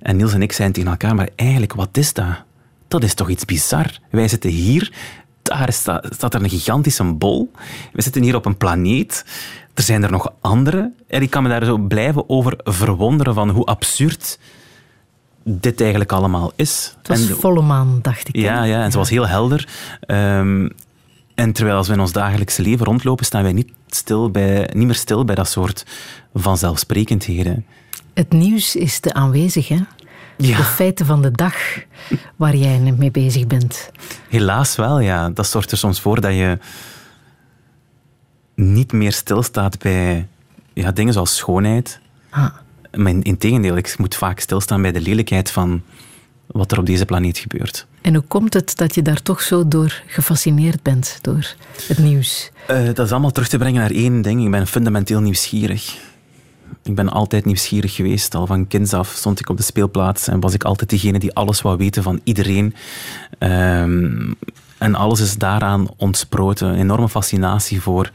[0.00, 2.42] En Niels en ik zeiden tegen elkaar, maar eigenlijk, wat is dat?
[2.88, 3.98] Dat is toch iets bizar?
[4.10, 4.92] Wij zitten hier
[5.48, 7.50] daar sta- staat er een gigantische bol.
[7.92, 9.24] We zitten hier op een planeet.
[9.74, 10.92] er zijn er nog andere.
[11.06, 14.38] En ik kan me daar zo blijven over verwonderen van hoe absurd
[15.44, 16.94] dit eigenlijk allemaal is.
[16.98, 18.36] Het was En- volle maan, dacht ik.
[18.36, 19.68] ja, ja, en ze was heel helder.
[20.00, 20.68] Ehm,
[21.34, 24.86] en terwijl als we in ons dagelijkse leven rondlopen, staan wij niet, stil bij, niet
[24.86, 25.84] meer stil bij dat soort
[26.34, 27.66] vanzelfsprekendheden.
[28.14, 29.78] Het nieuws is te aanwezig, hè?
[30.38, 31.54] De feiten van de dag
[32.36, 33.90] waar jij mee bezig bent.
[34.28, 35.30] helaas wel, ja.
[35.30, 36.58] Dat zorgt er soms voor dat je
[38.54, 40.26] niet meer stilstaat bij
[40.72, 42.00] ja, dingen zoals schoonheid.
[42.30, 42.46] Ah,
[42.92, 45.82] Maar in, integendeel, ik moet vaak stilstaan bij de lelijkheid van
[46.46, 47.86] wat er op deze planeet gebeurt.
[48.00, 51.54] En hoe komt het dat je daar toch zo door gefascineerd bent, door
[51.86, 52.50] het nieuws?
[52.66, 54.44] Eh, dat is allemaal terug te brengen naar één ding.
[54.44, 55.96] Ik ben fundamenteel nieuwsgierig.
[56.82, 58.34] Ik ben altijd nieuwsgierig geweest.
[58.34, 61.34] Al van kinds af stond ik op de speelplaats en was ik altijd degene die
[61.34, 62.74] alles wou weten van iedereen.
[63.38, 64.32] Ehm,
[64.78, 66.68] en alles is daaraan ontsproten.
[66.68, 68.10] Een enorme fascinatie voor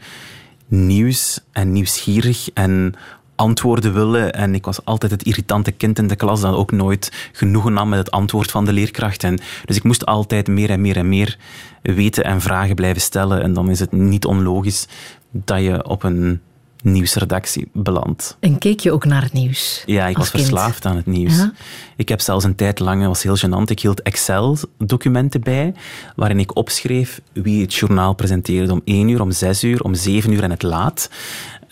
[0.66, 2.94] nieuws en nieuwsgierig en
[3.36, 4.32] antwoorden willen.
[4.32, 7.88] En ik was altijd het irritante kind in de klas dat ook nooit genoegen nam
[7.88, 9.24] met het antwoord van de leerkracht.
[9.24, 11.38] En dus ik moest altijd meer en meer en meer
[11.82, 13.42] weten en vragen blijven stellen.
[13.42, 14.88] En dan is het niet onlogisch
[15.30, 16.40] dat je op een
[16.84, 18.36] nieuwsredactie belandt.
[18.40, 19.82] En keek je ook naar het nieuws?
[19.86, 20.42] Ja, ik was kind?
[20.42, 21.36] verslaafd aan het nieuws.
[21.36, 21.52] Ja?
[21.96, 25.74] Ik heb zelfs een tijd lang, dat was heel gênant, ik hield Excel-documenten bij,
[26.16, 30.32] waarin ik opschreef wie het journaal presenteerde om 1 uur, om 6 uur, om 7
[30.32, 31.10] uur en het laat.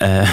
[0.02, 0.28] Eh,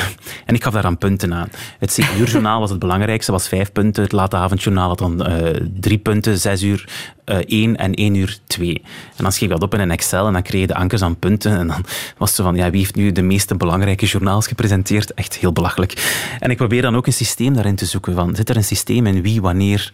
[0.46, 1.50] en ik gaf daar dan punten aan.
[1.80, 4.04] Het 7 uur journaal was het belangrijkste, was 5 punten.
[4.04, 6.90] Het late avondjournaal had dan eh 3 punten, 6 uur
[7.26, 8.82] eh 1 en 1 uur 2.
[9.16, 11.02] En dan schreef ik dat op in een Excel en dan kreeg je de ankers
[11.02, 11.58] aan punten.
[11.58, 11.86] En dan
[12.18, 15.14] was zo van, ja, wie heeft nu de meeste belangrijke journaals gepresenteerd?
[15.14, 16.20] Echt heel belachelijk.
[16.40, 18.16] En ik probeer dan ook een systeem daarin te zoeken.
[18.16, 19.94] Van, zit er een systeem in wie, wanneer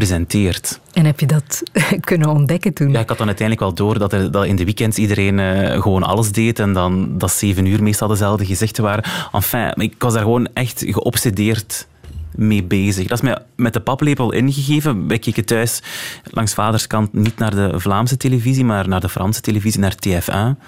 [0.00, 0.80] presenteert?
[0.92, 1.62] En heb je dat
[2.00, 2.90] kunnen ontdekken toen?
[2.90, 5.82] Ja, ik had dan uiteindelijk wel door dat, er, dat in de weekends iedereen eh,
[5.82, 9.04] gewoon alles deed en dan dat zeven uur meestal dezelfde gezichten waren.
[9.32, 11.86] Enfin, ik was daar gewoon echt geobsedeerd
[12.34, 13.06] mee bezig.
[13.06, 15.08] Dat is mij met de paplepel ingegeven.
[15.08, 15.82] Wij keken thuis
[16.22, 20.62] langs vaders kant niet naar de Vlaamse televisie, maar naar de Franse televisie, naar TF1.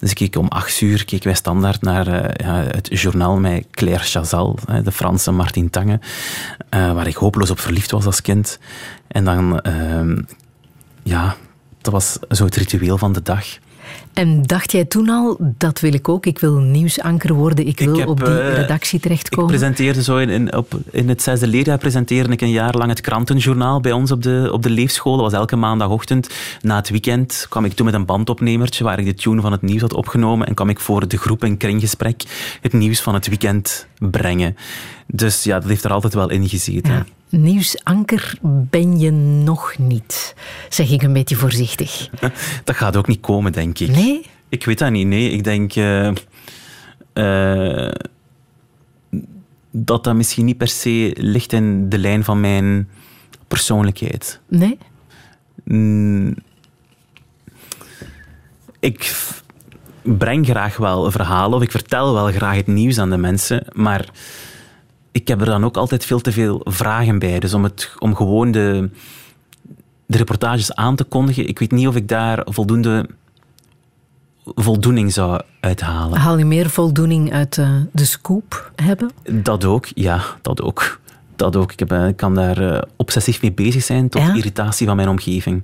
[0.00, 3.66] Dus ik keek om acht uur keken wij standaard naar eh, ja, het journaal met
[3.70, 6.00] Claire Chazal, de Franse Martin Tange,
[6.68, 8.58] eh, waar ik hopeloos op verliefd was als kind.
[9.08, 10.18] En dan, ehm,
[11.02, 11.36] ja,
[11.80, 13.46] dat was zo het ritueel van de dag.
[14.12, 17.98] En dacht jij toen al, dat wil ik ook, ik wil nieuwsanker worden, ik wil
[17.98, 19.50] heb, op die eh, redactie Ik terechtkomen?
[19.50, 23.00] presenteerde zo in, in, op, in het zesde leerjaar presenteerde ik een jaar lang het
[23.00, 25.12] krantenjournaal bij ons op de, op de leefschool.
[25.16, 26.28] Dat was elke maandagochtend.
[26.60, 29.62] Na het weekend kwam ik toen met een bandopnemertje waar ik de tune van het
[29.62, 32.22] nieuws had opgenomen en kwam ik voor de groep in kringgesprek
[32.60, 34.56] het nieuws van het weekend brengen.
[35.06, 36.92] Dus ja, dat heeft er altijd wel in gezeten.
[36.92, 37.04] Ja.
[37.30, 40.34] Nieuwsanker ben je nog niet,
[40.68, 42.08] zeg ik een beetje voorzichtig.
[42.64, 43.88] Dat gaat ook niet komen, denk ik.
[43.88, 44.26] Nee?
[44.48, 45.06] Ik weet dat niet.
[45.06, 46.12] Nee, ik denk eh,
[47.12, 47.92] eh,
[49.70, 52.88] dat dat misschien niet per se ligt in de lijn van mijn
[53.48, 54.40] persoonlijkheid.
[54.48, 54.78] Nee?
[55.64, 56.34] Mm,
[58.80, 59.14] ik
[60.02, 64.08] breng graag wel verhalen of ik vertel wel graag het nieuws aan de mensen, maar
[65.12, 67.38] ik heb er dan ook altijd veel te veel vragen bij.
[67.38, 68.90] Dus om, het, om gewoon de,
[70.06, 73.08] de reportages aan te kondigen, ik weet niet of ik daar voldoende
[74.44, 76.18] voldoening zou uithalen.
[76.18, 79.10] Haal je meer voldoening uit eh, de scoop hebben?
[79.42, 81.00] Dat ook, ja, dat ook.
[81.36, 81.72] Dat ook.
[81.72, 84.34] Ik, heb, eh, ik kan daar eh, obsessief mee bezig zijn tot Ja?
[84.34, 85.62] irritatie van mijn omgeving.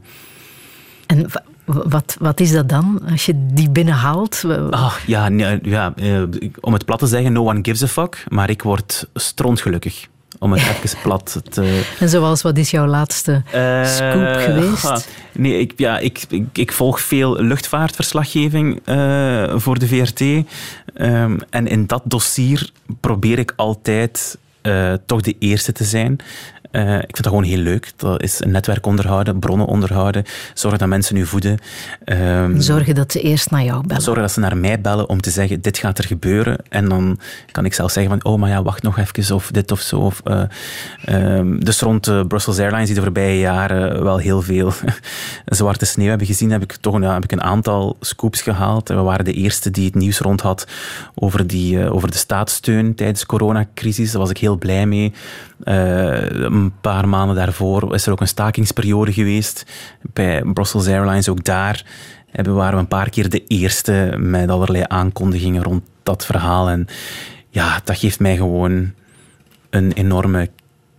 [1.06, 1.26] En
[1.66, 4.42] wat, wat is dat dan, als je die binnenhaalt?
[4.70, 6.22] Ah, ja, nee, ja eh,
[6.60, 10.06] om het plat te zeggen, no one gives a fuck, maar ik word strontgelukkig.
[10.38, 11.82] Om het even plat te...
[11.98, 13.42] En zoals, wat is jouw laatste
[13.84, 14.84] scoop Eh, geweest?
[14.84, 14.96] ah,
[15.32, 20.20] nee, ik, ja, ik, ik, ik volg veel luchtvaartverslaggeving eh, voor de VRT.
[20.94, 26.20] Ehm, en in dat dossier probeer ik altijd eh, toch de eerste te zijn.
[26.70, 27.92] Eh, ik vind dat gewoon heel leuk.
[27.96, 31.58] Dat is een netwerk onderhouden, bronnen onderhouden, zorgen dat mensen u voeden.
[32.04, 34.02] Ehm, Zorgen dat ze eerst naar jou bellen.
[34.02, 36.58] Zorgen dat ze naar mij bellen om te zeggen, dit gaat er gebeuren.
[36.68, 37.18] En dan
[37.50, 39.98] kan ik zelf zeggen van, oh, maar ja, wacht nog even, of dit of zo.
[39.98, 40.42] Of, eh,
[41.04, 44.72] ehm, dus rond Brussels Airlines, die de voorbije jaren wel heel veel
[45.46, 48.88] zwarte sneeuw hebben gezien, heb ik toch ja, heb ik een aantal scoops gehaald.
[48.88, 50.66] We waren de eerste die het nieuws rond had
[51.14, 54.10] over, die, over de staatssteun tijdens de coronacrisis.
[54.10, 55.12] Daar was ik heel blij mee.
[55.64, 59.66] Eh, een paar maanden daarvoor is er ook een stakingsperiode geweest
[60.12, 61.28] bij Brussels Airlines.
[61.28, 61.84] Ook daar
[62.30, 66.68] hebben, waren we een paar keer de eerste met allerlei aankondigingen rond dat verhaal.
[66.68, 66.86] En
[67.48, 68.92] ja, dat geeft mij gewoon
[69.70, 70.50] een enorme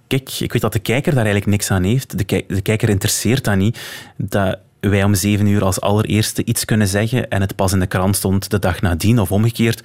[0.07, 0.29] kick.
[0.39, 2.17] Ik weet dat de kijker daar eigenlijk niks aan heeft.
[2.17, 3.79] De, de kijker interesseert dat niet.
[4.17, 7.87] Dat wij om zeven uur als allereerste iets kunnen zeggen en het pas in de
[7.87, 9.83] krant stond de dag nadien of omgekeerd,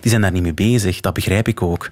[0.00, 1.00] die zijn daar niet mee bezig.
[1.00, 1.90] Dat begrijp ik ook.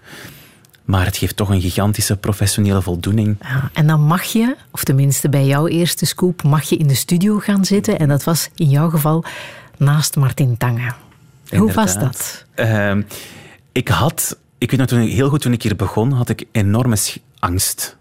[0.87, 3.37] Maar het geeft toch een gigantische professionele voldoening.
[3.41, 6.95] Ja, en dan mag je, of tenminste bij jouw eerste scoop, mag je in de
[6.95, 7.99] studio gaan zitten.
[7.99, 9.25] En dat was in jouw geval
[9.77, 10.93] naast Martin Tange.
[11.57, 12.45] Hoe was dat?
[12.55, 13.03] Ehm,
[13.73, 16.97] ik had, ik weet nog toen heel goed toen ik hier begon, had ik enorme
[17.39, 17.97] angst.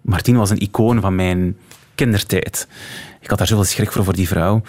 [0.00, 1.56] Martien was een icoon van mijn
[1.94, 2.68] kindertijd.
[3.20, 4.62] Ik had daar zoveel schrik voor, voor die vrouw.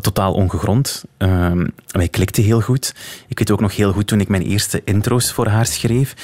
[0.00, 1.04] Totaal ongegrond.
[1.16, 2.94] Ehm, wij klikten heel goed.
[3.28, 6.14] Ik weet ook nog heel goed toen ik mijn eerste intro's voor haar schreef,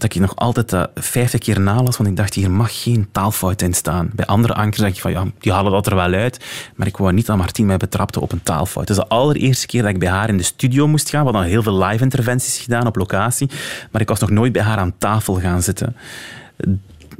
[0.00, 3.62] dat ik nog altijd dat 50 keer nalas, want ik dacht, hier mag geen taalfout
[3.62, 4.10] in staan.
[4.14, 6.44] Bij andere ankers dacht ik van, ja, die halen dat er wel uit.
[6.74, 8.86] Maar ik wou niet dat Martien mij betrapte op een taalfout.
[8.86, 11.50] Dus de allereerste keer dat ik bij haar in de studio moest gaan, we hadden
[11.50, 13.50] heel veel live-interventies gedaan op locatie,
[13.90, 15.96] maar ik was nog nooit bij haar aan tafel gaan zitten.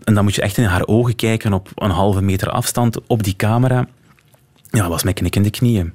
[0.05, 3.23] En dan moet je echt in haar ogen kijken op een halve meter afstand op
[3.23, 3.87] die camera.
[4.71, 5.93] Ja, was mijn knik de knieën.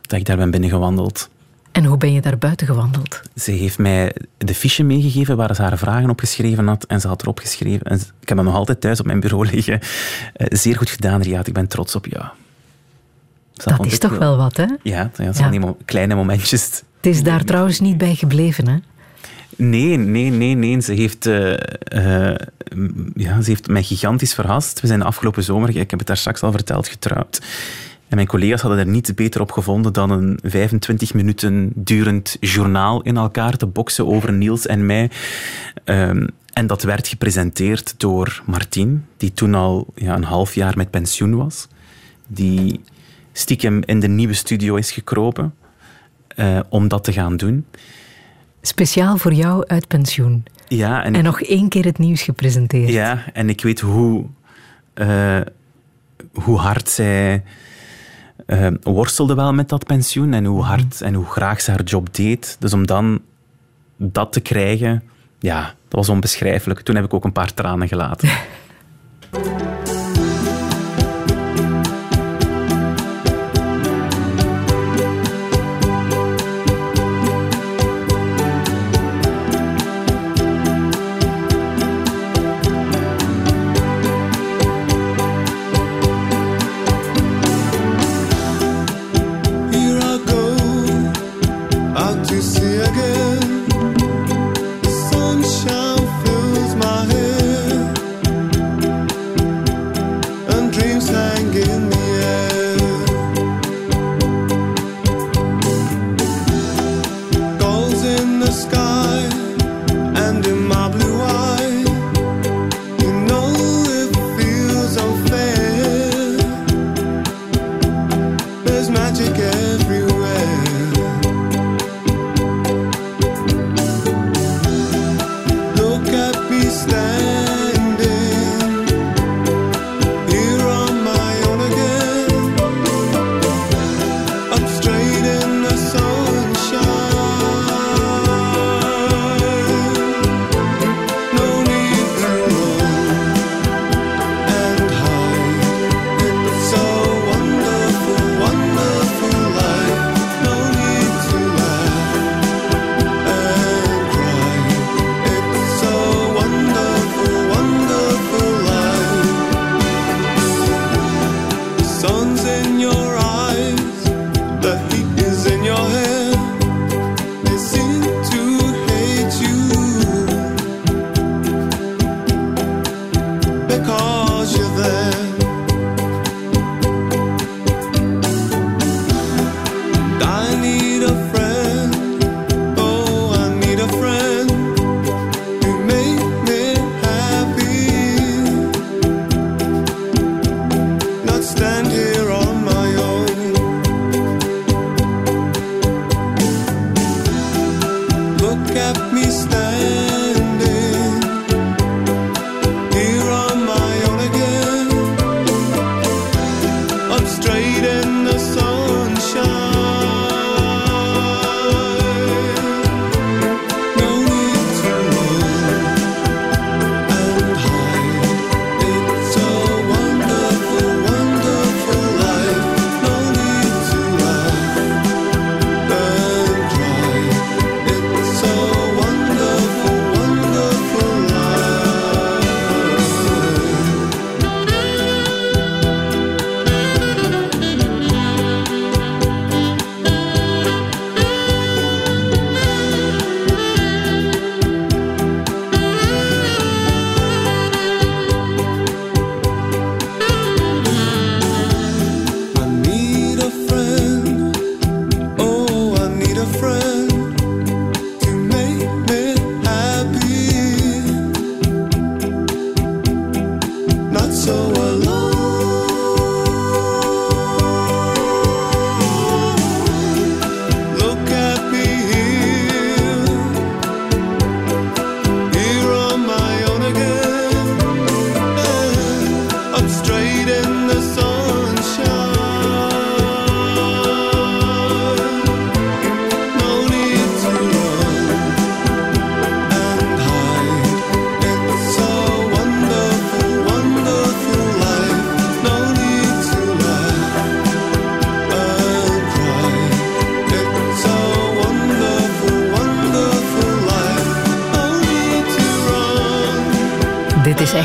[0.00, 1.30] Dat ik daar ben binnengewandeld.
[1.72, 3.22] En hoe ben je daar buiten gewandeld?
[3.36, 6.84] Ze heeft mij de fiche meegegeven waar ze haar vragen op geschreven had.
[6.84, 7.86] En ze had erop geschreven.
[7.86, 9.80] En ik heb dat nog altijd thuis op mijn bureau liggen.
[10.34, 11.46] Eh, zeer goed gedaan, Riaat.
[11.46, 12.24] Ik ben trots op jou.
[13.52, 14.66] Dat is toch wel wat, hè?
[14.82, 16.62] Ja, dat zijn die mo- kleine momentjes.
[16.96, 18.76] Het is daar trouwens niet bij gebleven, hè?
[19.56, 20.80] Nee, nee, nee, nee.
[20.80, 21.52] Ze heeft, eh,
[22.30, 22.36] eh,
[23.14, 24.80] ja, ze heeft mij gigantisch verrast.
[24.80, 27.40] We zijn de afgelopen zomer, ik heb het daar straks al verteld, getrouwd.
[28.12, 33.02] En mijn collega's hadden er niets beter op gevonden dan een 25 minuten durend journaal
[33.02, 35.10] in elkaar te boksen over Niels en mij.
[35.84, 40.90] Ehm, en dat werd gepresenteerd door Martien, die toen al ja, een half jaar met
[40.90, 41.68] pensioen was.
[42.26, 42.80] Die
[43.32, 45.54] stiekem in de nieuwe studio is gekropen
[46.28, 47.66] eh, om dat te gaan doen.
[48.62, 50.44] Speciaal voor jou uit pensioen.
[50.68, 52.88] Ja, en, En nog één keer het nieuws gepresenteerd.
[52.88, 54.24] Ja, en ik weet hoe,
[54.94, 55.40] eh,
[56.32, 57.42] hoe hard zij
[58.52, 62.14] eh, worstelde wel met dat pensioen en hoe hard en hoe graag ze haar job
[62.14, 62.56] deed.
[62.58, 63.20] Dus om dan
[63.96, 65.02] dat te krijgen,
[65.38, 66.80] ja, dat was onbeschrijfelijk.
[66.80, 68.28] Toen heb ik ook een paar tranen gelaten.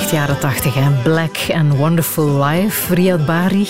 [0.08, 0.90] echt jaren tachtig, hè?
[1.04, 3.68] Black and Wonderful Life, Riyad Bari.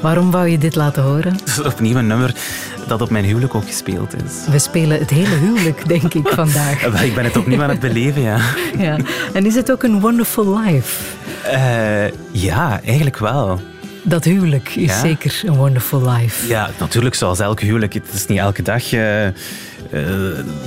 [0.00, 1.32] Waarom wou je dit laten horen?
[1.44, 2.34] Dat is opnieuw een nummer
[2.86, 4.32] dat op mijn huwelijk ook gespeeld is.
[4.50, 7.02] We spelen het hele huwelijk, denk ik, vandaag.
[7.02, 8.38] Ik ben het opnieuw aan het beleven, ja.
[8.78, 8.96] Ja.
[9.32, 11.02] En is het ook een wonderful life?
[11.42, 13.60] Eh, ja, eigenlijk wel.
[14.02, 15.00] Dat huwelijk is Ja.
[15.00, 16.46] zeker een wonderful life.
[16.46, 17.94] Ja, natuurlijk, zoals elk huwelijk.
[17.94, 18.92] Het is niet elke dag...
[18.92, 19.32] eh, eh,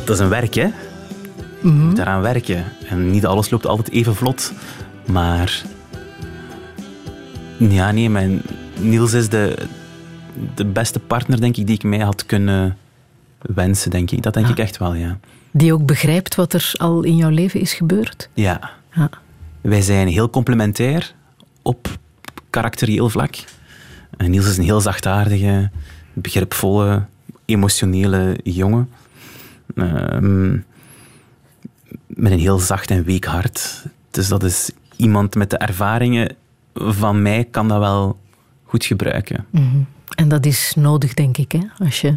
[0.03, 0.67] dat is een werk, hè.
[1.61, 2.63] Je moet daaraan werken.
[2.89, 4.53] En niet alles loopt altijd even vlot.
[5.07, 5.61] Maar...
[7.57, 8.41] Ja, nee, mijn...
[8.79, 9.57] Niels is de,
[10.55, 12.77] de beste partner, denk ik, die ik mij had kunnen
[13.41, 14.23] wensen, denk ik.
[14.23, 15.19] Dat denk ik echt wel, ja.
[15.51, 18.29] Die ook begrijpt wat er al in jouw leven is gebeurd.
[18.34, 18.71] Ja.
[18.93, 19.09] Ja.
[19.61, 21.13] Wij zijn heel complementair
[21.61, 21.97] op
[22.49, 23.35] karakterieel vlak.
[24.17, 25.69] En Niels is een heel zachtaardige,
[26.13, 27.05] begripvolle,
[27.45, 28.89] emotionele jongen.
[29.75, 30.51] Ehm,
[32.07, 33.85] met een heel zacht en week hart.
[34.11, 36.36] Dus dat is iemand met de ervaringen
[36.74, 38.19] van mij kan dat wel
[38.65, 39.45] goed gebruiken.
[40.15, 41.60] En dat is nodig, denk ik, hè?
[41.86, 42.15] als je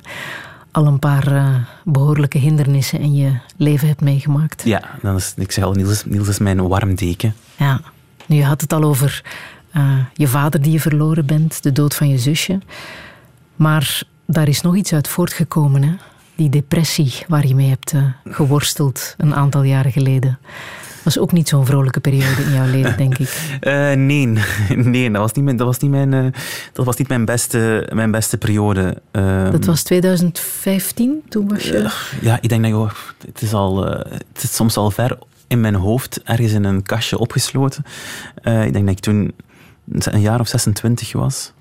[0.70, 1.54] al een paar eh,
[1.84, 4.62] behoorlijke hindernissen in je leven hebt meegemaakt.
[4.64, 7.34] Ja, dan is, ik zeg al, Niels, is- Niels is mijn warm deken.
[7.56, 7.80] Ja.
[8.26, 9.22] Nu, je had het al over
[9.72, 12.58] eh, je vader die je verloren bent, de dood van je zusje.
[13.56, 15.92] Maar daar is nog iets uit voortgekomen, hè?
[16.34, 20.38] Die depressie waar je mee hebt eh, geworsteld een aantal jaren geleden.
[21.10, 23.28] Was ook niet zo'n vrolijke periode in jouw leven, denk ik.
[23.60, 24.26] Eh, nee,
[24.94, 26.24] nee dat, was niet mijn, dat, was niet mijn, eh,
[26.72, 29.02] dat was niet mijn beste, mijn beste periode.
[29.10, 31.90] Ehm, Dat was 2015, toen was je...
[32.20, 32.90] Ja, ik denk dat oh,
[33.26, 35.18] het is al, eh, het is soms al ver
[35.50, 37.84] in mijn hoofd, ergens in een kastje opgesloten.
[38.42, 39.32] Eh, ik denk dat ik toen
[39.84, 41.52] een jaar of 26 was.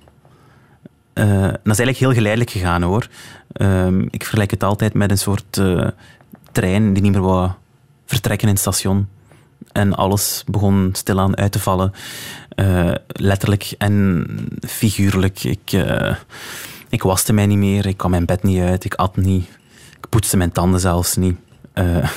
[1.14, 3.08] Eh, dat is eigenlijk heel geleidelijk gegaan hoor.
[3.52, 5.88] Ehm, ik vergelijk het altijd met een soort eh,
[6.52, 7.50] trein die niet meer wou
[8.06, 9.08] vertrekken in het station.
[9.72, 11.92] En alles begon stilaan uit te vallen.
[12.50, 14.26] Eh, letterlijk en
[14.68, 15.44] figuurlijk.
[15.44, 16.16] Ik, eh,
[16.90, 19.46] ik waste mij niet meer, ik kwam mijn bed niet uit, ik at niet.
[19.98, 21.38] Ik poetste mijn tanden zelfs niet.
[21.74, 22.10] Eh,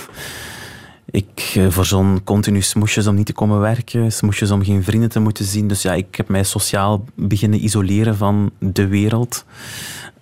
[1.10, 5.20] ik uh, verzon continu smoesjes om niet te komen werken, smoesjes om geen vrienden te
[5.20, 5.69] moeten zien.
[5.69, 9.44] Dus ja, ik heb mij sociaal beginnen isoleren van de wereld.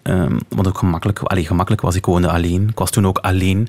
[0.02, 2.68] Um, want ook gemakkelijk, allee, gemakkelijk was, ik woonde alleen.
[2.68, 3.68] Ik was toen ook alleen.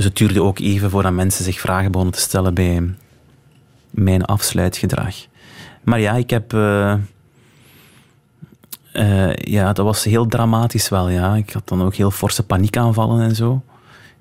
[0.00, 2.94] Dus het duurde ook even voordat mensen zich vragen begonnen te stellen bij
[3.90, 5.14] mijn afsluitgedrag.
[5.82, 6.52] Maar ja, ik heb...
[6.52, 6.94] Uh,
[8.92, 11.34] uh, ja, dat was heel dramatisch wel, ja.
[11.34, 13.62] Ik had dan ook heel forse paniekaanvallen en zo.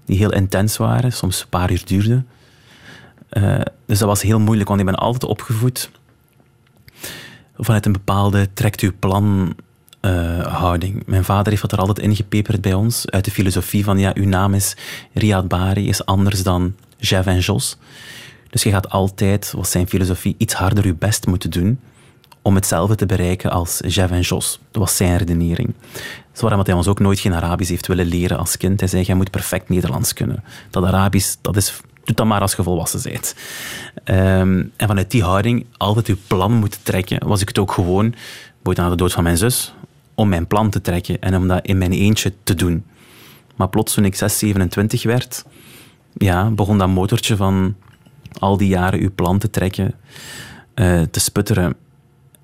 [0.05, 2.27] Die heel intens waren, soms een paar uur duurden.
[3.31, 5.91] Uh, dus dat was heel moeilijk, want ik ben altijd opgevoed
[7.57, 9.55] vanuit een bepaalde trekt uw plan
[10.01, 11.03] uh, houding.
[11.05, 14.27] Mijn vader heeft dat er altijd ingepeperd bij ons, uit de filosofie van ja, uw
[14.27, 14.75] naam is
[15.13, 17.77] Riyad Bari, is anders dan Jeff en Jos.
[18.49, 21.79] Dus je gaat altijd, was zijn filosofie, iets harder je best moeten doen
[22.41, 24.59] om hetzelfde te bereiken als Jeff en Jos.
[24.71, 25.73] Dat was zijn redenering.
[26.31, 28.79] Dat waarom hij ons ook nooit geen Arabisch heeft willen leren als kind.
[28.79, 30.43] Hij zei, jij moet perfect Nederlands kunnen.
[30.69, 33.35] Dat Arabisch, dat is, doe dat maar als je volwassen bent.
[34.05, 38.15] Um, en vanuit die houding, altijd uw plan moeten trekken, was ik het ook gewoon,
[38.63, 39.73] ooit na de dood van mijn zus,
[40.19, 42.85] om mijn plan te trekken en om dat in mijn eentje te doen.
[43.55, 45.45] Maar plots, toen ik 6, 27 werd,
[46.13, 47.75] ja, begon dat motortje van
[48.39, 49.93] al die jaren uw plan te trekken,
[50.75, 51.75] uh, te sputteren.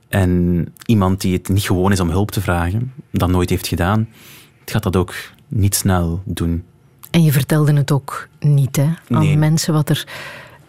[0.07, 4.09] En iemand die het niet gewoon is om hulp te vragen, dat nooit heeft gedaan,
[4.65, 5.13] gaat dat ook
[5.47, 6.63] niet snel doen.
[7.11, 9.37] En je vertelde het ook niet hè, aan nee.
[9.37, 10.07] mensen wat er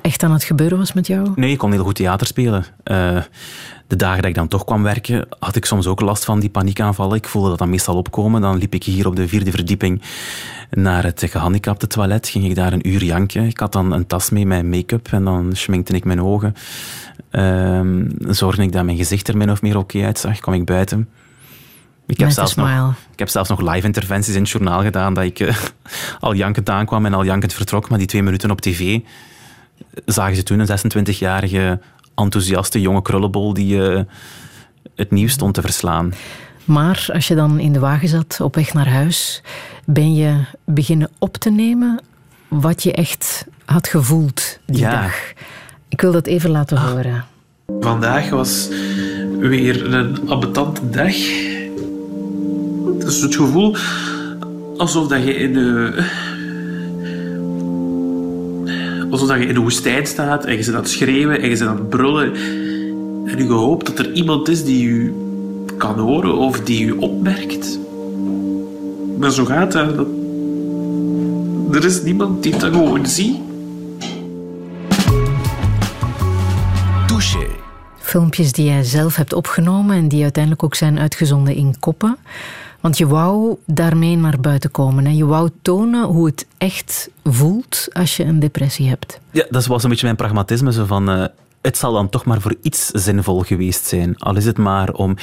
[0.06, 1.32] echt aan het gebeuren was met jou?
[1.36, 2.64] Nee, ik kon heel goed theater spelen.
[2.84, 3.22] Uh,
[3.86, 6.50] de dagen dat ik dan toch kwam werken, had ik soms ook last van die
[6.50, 7.16] paniekaanvallen.
[7.16, 8.40] Ik voelde dat dan meestal opkomen.
[8.40, 10.02] Dan liep ik hier op de vierde verdieping
[10.70, 12.28] naar het gehandicapte toilet.
[12.28, 13.46] Ging ik daar een uur janken.
[13.46, 16.54] Ik had dan een tas mee met make-up en dan schminkte ik mijn ogen.
[17.30, 17.80] Uh,
[18.28, 20.38] zorgde ik dat mijn gezicht er min of meer oké okay uitzag.
[20.38, 21.08] kwam ik buiten.
[22.06, 25.24] Ik heb, zelfs nog, ik heb zelfs nog live interventies in het journaal gedaan dat
[25.24, 25.56] ik uh,
[26.20, 27.88] al jankend aankwam en al jankend vertrok.
[27.88, 29.00] Maar die twee minuten op tv
[30.04, 30.78] zagen ze toen een
[31.14, 31.80] 26-jarige
[32.14, 34.00] enthousiaste jonge krullenbol die uh,
[34.94, 36.12] het nieuws stond te verslaan.
[36.64, 39.42] Maar als je dan in de wagen zat op weg naar huis,
[39.84, 42.00] ben je beginnen op te nemen
[42.48, 45.02] wat je echt had gevoeld die ja.
[45.02, 45.32] dag.
[45.88, 46.90] Ik wil dat even laten ah.
[46.90, 47.24] horen.
[47.80, 48.68] Vandaag was
[49.38, 51.14] weer een ambetante dag.
[52.98, 53.76] Het is het gevoel
[54.76, 56.04] alsof dat je in de
[59.10, 61.66] alsof je in de woestijn staat en je zit aan het schreeuwen en je zit
[61.66, 62.34] aan het brullen.
[63.26, 65.12] En je hoopt dat er iemand is die je
[65.76, 67.78] kan horen of die je opmerkt.
[69.18, 69.96] Maar zo gaat dat.
[69.96, 70.06] dat
[71.72, 73.44] er is niemand die dat gewoon ziet.
[78.06, 82.16] Filmpjes die jij zelf hebt opgenomen en die uiteindelijk ook zijn uitgezonden in koppen.
[82.80, 85.06] Want je wou daarmee naar buiten komen.
[85.06, 85.12] Hè?
[85.12, 89.20] Je wou tonen hoe het echt voelt als je een depressie hebt.
[89.30, 90.72] Ja, dat was een beetje mijn pragmatisme.
[90.72, 91.24] Zo van, eh,
[91.62, 94.18] het zal dan toch maar voor iets zinvol geweest zijn.
[94.18, 95.16] Al is het maar om...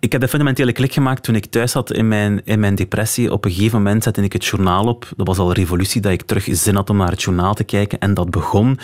[0.00, 3.32] Ik heb de fundamentele klik gemaakt toen ik thuis zat in mijn, in mijn depressie.
[3.32, 5.08] Op een gegeven moment zette ik het journaal op.
[5.16, 7.64] Dat was al een revolutie dat ik terug zin had om naar het journaal te
[7.64, 7.98] kijken.
[7.98, 8.78] En dat begon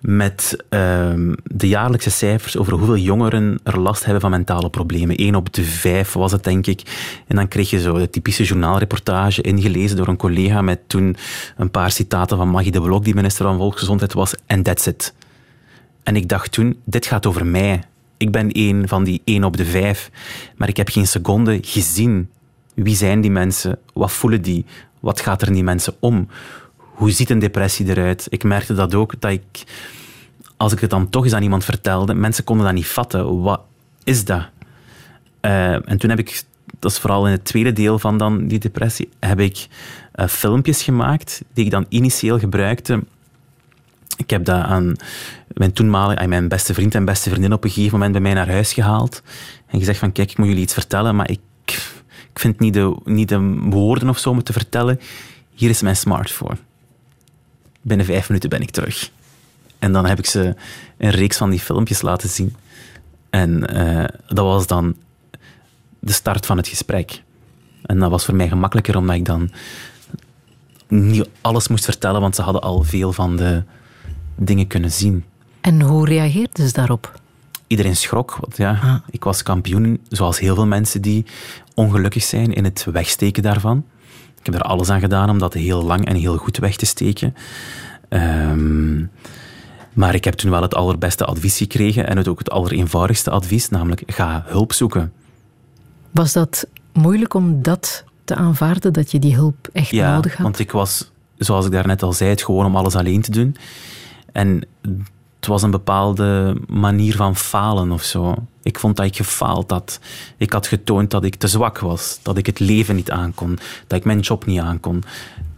[0.00, 5.20] met ehm, de jaarlijkse cijfers over hoeveel jongeren er last hebben van mentale problemen.
[5.20, 6.80] Eén op de vijf was het, denk ik.
[7.26, 11.16] En dan kreeg je zo de typische journaalreportage ingelezen door een collega met toen
[11.56, 14.34] een paar citaten van Maggie de Blok, die minister van Volksgezondheid was.
[14.46, 15.14] En that's it.
[16.02, 17.82] En ik dacht toen, dit gaat over mij.
[18.16, 20.10] Ik ben één van die één op de vijf.
[20.56, 22.30] Maar ik heb geen seconde gezien.
[22.74, 23.78] Wie zijn die mensen?
[23.92, 24.64] Wat voelen die?
[25.00, 26.28] Wat gaat er in die mensen om?
[26.96, 28.26] Hoe ziet een depressie eruit?
[28.28, 29.64] Ik merkte dat ook, dat ik...
[30.56, 33.42] Als ik het dan toch eens aan iemand vertelde, mensen konden dat niet vatten.
[33.42, 33.60] Wat
[34.04, 34.48] is dat?
[35.40, 36.42] Eh, en toen heb ik,
[36.78, 39.66] dat is vooral in het tweede deel van dan die depressie, heb ik
[40.12, 43.02] eh, filmpjes gemaakt die ik dan initieel gebruikte
[44.16, 44.96] ik heb dat aan
[45.48, 48.34] mijn toenmalige, aan mijn beste vriend en beste vriendin op een gegeven moment bij mij
[48.34, 49.22] naar huis gehaald.
[49.66, 51.40] En gezegd van, kijk, ik moet jullie iets vertellen, maar ik,
[52.32, 55.00] ik vind niet de, niet de woorden of zo om het te vertellen.
[55.54, 56.56] Hier is mijn smartphone.
[57.86, 59.10] Binnen vijf minuten ben ik terug.
[59.78, 60.54] En dan heb ik ze
[60.98, 62.56] een reeks van die filmpjes laten zien.
[63.30, 64.96] En eh, dat was dan
[65.98, 67.22] de start van het gesprek.
[67.82, 69.50] En dat was voor mij gemakkelijker, omdat ik dan
[70.88, 73.62] niet alles moest vertellen, want ze hadden al veel van de
[74.36, 75.24] dingen kunnen zien.
[75.60, 77.20] En hoe reageerden ze daarop?
[77.66, 81.26] Iedereen schrok, want ja, ik was kampioen, zoals heel veel mensen die
[81.74, 83.84] ongelukkig zijn in het wegsteken daarvan.
[84.46, 86.86] Ik heb er alles aan gedaan om dat heel lang en heel goed weg te
[86.86, 87.34] steken.
[88.08, 89.04] Ehm,
[89.92, 93.68] maar ik heb toen wel het allerbeste advies gekregen en het ook het allereenvoudigste advies,
[93.68, 95.12] namelijk ga hulp zoeken.
[96.10, 100.42] Was dat moeilijk om dat te aanvaarden, dat je die hulp echt Ja, nodig had?
[100.42, 103.56] want ik was, zoals ik daarnet al zei, het gewoon om alles alleen te doen.
[104.32, 104.66] En
[105.36, 108.34] het was een bepaalde manier van falen of zo.
[108.62, 110.00] Ik vond dat ik gefaald had.
[110.36, 113.98] Ik had getoond dat ik te zwak was, dat ik het leven niet aankon, dat
[113.98, 115.02] ik mijn job niet aankon,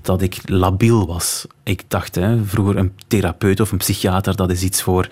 [0.03, 1.47] dat ik labiel was.
[1.63, 5.09] Ik dacht, hè, vroeger een therapeut of een psychiater, dat is iets voor...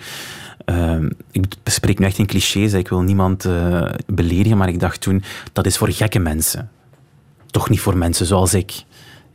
[0.65, 5.01] ehm, ik spreek nu echt in clichés, ik wil niemand eh, beledigen, maar ik dacht
[5.01, 5.23] toen,
[5.53, 6.69] dat is voor gekke mensen.
[7.51, 8.83] Toch niet voor mensen zoals ik.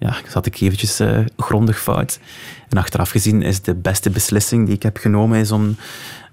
[0.03, 2.21] Ja, zat ik eventjes eh, grondig fout.
[2.69, 5.77] En achteraf gezien is de beste beslissing die ik heb genomen is om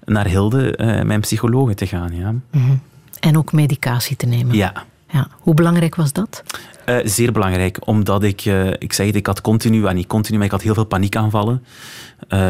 [0.04, 2.14] naar Hilde, eh, mijn psychologe, te gaan.
[2.14, 2.34] Ja.
[2.50, 2.76] Mhm.
[3.20, 4.56] En ook medicatie te nemen.
[4.56, 4.88] ja.
[5.12, 5.28] Ja.
[5.40, 6.42] Hoe belangrijk was dat?
[6.84, 8.44] Eh, zeer belangrijk, omdat ik,
[8.78, 11.64] ik zeg het, ik had continu, en niet continu, maar ik had heel veel paniekaanvallen.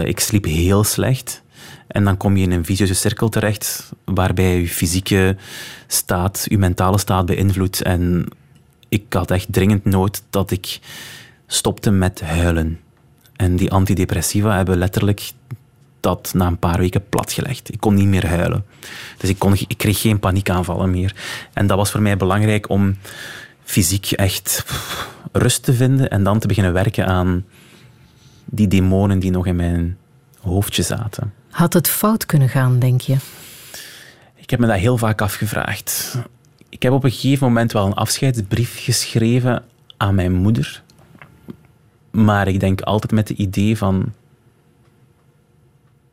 [0.05, 1.43] Ik sliep heel slecht.
[1.87, 5.37] En dan kom je in een vicieuze cirkel terecht, waarbij je fysieke
[5.87, 7.83] staat, je mentale staat beïnvloedt.
[7.83, 8.29] En
[8.91, 10.81] ik had echt dringend nood dat ik
[11.47, 12.81] stopte met huilen.
[13.37, 15.33] En die antidepressiva hebben letterlijk
[16.01, 17.73] dat na een paar weken platgelegd.
[17.73, 18.65] Ik kon niet meer huilen.
[19.17, 21.15] Dus ik, kon, ik kreeg geen paniekaanvallen meer.
[21.53, 22.97] En dat was voor mij belangrijk om
[23.65, 24.65] fysiek echt
[25.33, 27.45] rust te vinden en dan te beginnen werken aan
[28.45, 29.99] die demonen die nog in mijn
[30.41, 31.33] hoofdje zaten.
[31.51, 33.17] Had het fout kunnen gaan, denk je?
[34.35, 36.19] Ik heb me dat heel vaak afgevraagd.
[36.71, 39.65] Ik heb op een gegeven moment wel een afscheidsbrief geschreven
[39.97, 40.83] aan mijn moeder.
[42.11, 44.13] Maar ik denk altijd met het idee van...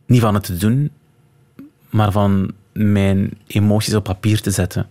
[0.06, 0.92] Niet van het te doen,
[1.90, 4.88] maar van mijn emoties op papier te zetten.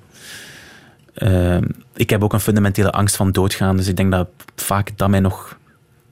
[1.15, 1.65] Ehm,
[1.95, 5.21] ik heb ook een fundamentele angst van doodgaan, dus ik denk dat vaak dat mij
[5.21, 5.59] nog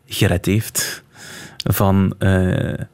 [0.06, 1.02] gered heeft
[1.56, 2.84] van, eh,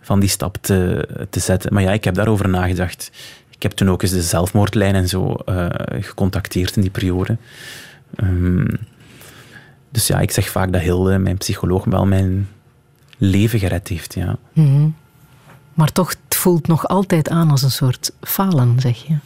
[0.00, 1.72] van die stap te, te zetten.
[1.72, 3.10] Maar ja, ik heb daarover nagedacht.
[3.56, 5.66] Ik heb toen ook eens de zelfmoordlijn en zo eh,
[6.00, 7.36] gecontacteerd in die periode.
[8.14, 8.66] Ehm,
[9.90, 12.48] dus ja, ik zeg vaak dat Hilde, mijn psycholoog, wel mijn
[13.18, 14.14] leven gered heeft.
[14.14, 14.36] Ja.
[14.52, 14.88] Mhm.
[15.74, 19.16] Maar toch, het voelt nog altijd aan als een soort falen, zeg je.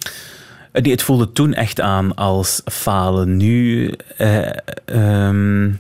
[0.72, 3.36] Eh, Nee, het voelde toen echt aan als falen.
[3.36, 4.50] Nu eh,
[4.84, 5.72] ehm,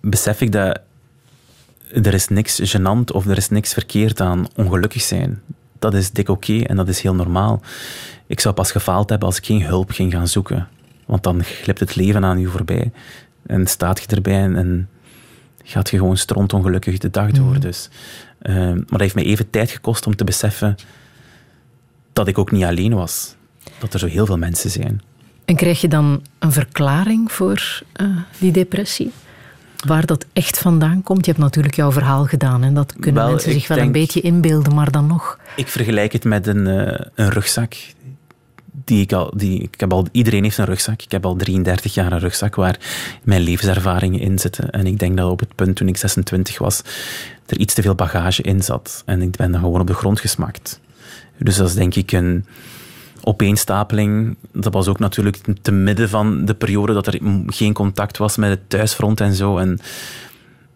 [0.00, 0.80] besef ik dat
[1.92, 5.42] er is niks gênant of er is niks verkeerd aan ongelukkig zijn.
[5.78, 7.60] Dat is dik oké en dat is heel normaal.
[8.26, 10.68] Ik zou pas gefaald hebben als ik geen hulp ging gaan zoeken.
[11.06, 12.90] Want dan glipt het leven aan je voorbij.
[13.46, 14.88] En staat je erbij en, en
[15.64, 17.60] gaat je gewoon strontongelukkig de dag door.
[17.60, 17.88] Dus,
[18.38, 20.76] ehm, maar dat heeft mij even tijd gekost om te beseffen
[22.12, 23.34] dat ik ook niet alleen was.
[23.78, 25.02] Dat er zo heel veel mensen zijn.
[25.44, 28.06] En krijg je dan een verklaring voor eh,
[28.38, 29.12] die depressie?
[29.86, 31.24] Waar dat echt vandaan komt?
[31.24, 34.20] Je hebt natuurlijk jouw verhaal gedaan en dat kunnen Wel, mensen zich wel een beetje
[34.20, 35.38] inbeelden, maar dan nog.
[35.56, 37.74] Ik vergelijk het met een, eh, een rugzak.
[38.84, 41.02] Die ik, al, die, ik heb al, iedereen heeft een rugzak.
[41.02, 42.78] Ik heb al 33 jaar een rugzak waar
[43.22, 44.70] mijn levenservaringen in zitten.
[44.70, 46.82] En ik denk dat op het punt toen ik 26 was,
[47.46, 49.02] er iets te veel bagage in zat.
[49.06, 50.80] En ik ben dan gewoon op de grond gesmakt.
[51.38, 52.46] Dus dat is denk ik een
[53.26, 54.36] opeenstapeling.
[54.52, 58.50] Dat was ook natuurlijk te midden van de periode dat er geen contact was met
[58.50, 59.58] het thuisfront en zo.
[59.58, 59.78] En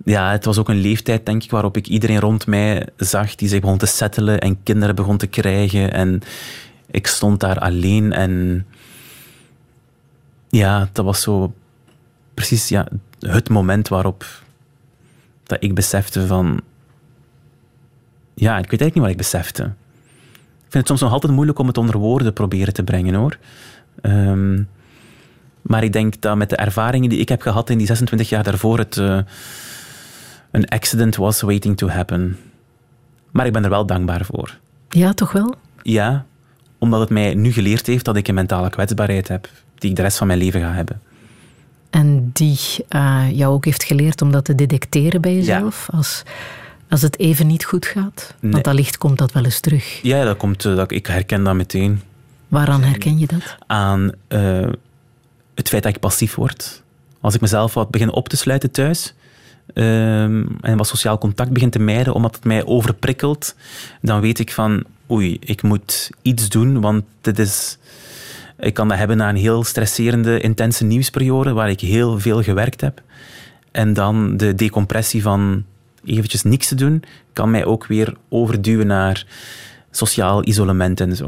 [0.04, 3.48] ja, het was ook een leeftijd, denk ik, waarop ik iedereen rond mij zag die
[3.48, 5.92] zich begon te settelen en kinderen begon te krijgen.
[5.92, 6.20] En
[6.90, 8.66] ik stond daar alleen en
[10.48, 11.52] ja, dat was zo
[12.34, 14.24] precies ja, het moment waarop
[15.42, 16.60] dat ik besefte van...
[18.34, 19.72] Ja, ik weet eigenlijk niet wat ik besefte.
[20.70, 23.38] Ik vind het soms nog altijd moeilijk om het onder woorden proberen te brengen, hoor.
[24.00, 24.62] Ehm,
[25.62, 28.42] maar ik denk dat met de ervaringen die ik heb gehad in die 26 jaar
[28.42, 29.18] daarvoor, het eh,
[30.50, 32.38] een accident was waiting to happen.
[33.30, 34.58] Maar ik ben er wel dankbaar voor.
[34.88, 35.54] Ja, toch wel?
[35.82, 36.24] Ja,
[36.78, 40.02] omdat het mij nu geleerd heeft dat ik een mentale kwetsbaarheid heb, die ik de
[40.02, 41.00] rest van mijn leven ga hebben.
[41.90, 46.22] En die eh, jou ook heeft geleerd om dat te detecteren bij jezelf als,
[46.90, 48.34] als het even niet goed gaat?
[48.40, 48.52] Nee.
[48.52, 49.98] Want allicht komt dat wel eens terug.
[50.02, 52.02] Ja, dat komt, eh, dat, ik herken dat meteen
[52.48, 53.56] Waaraan herken je dat?
[53.66, 54.68] aan eh,
[55.54, 56.82] het feit dat ik passief word.
[57.20, 59.14] Als ik mezelf wat begin op te sluiten thuis
[59.74, 63.54] ehm, en wat sociaal contact begin te mijden omdat het mij overprikkelt,
[64.00, 67.78] dan weet ik van oei, ik moet iets doen, want dit is...
[68.58, 72.80] Ik kan dat hebben na een heel stresserende, intense nieuwsperiode waar ik heel veel gewerkt
[72.80, 73.02] heb.
[73.70, 75.64] En dan de decompressie van
[76.04, 77.02] eventjes niks te doen,
[77.32, 79.26] kan mij ook weer overduwen naar
[79.90, 81.26] sociaal isolement en zo.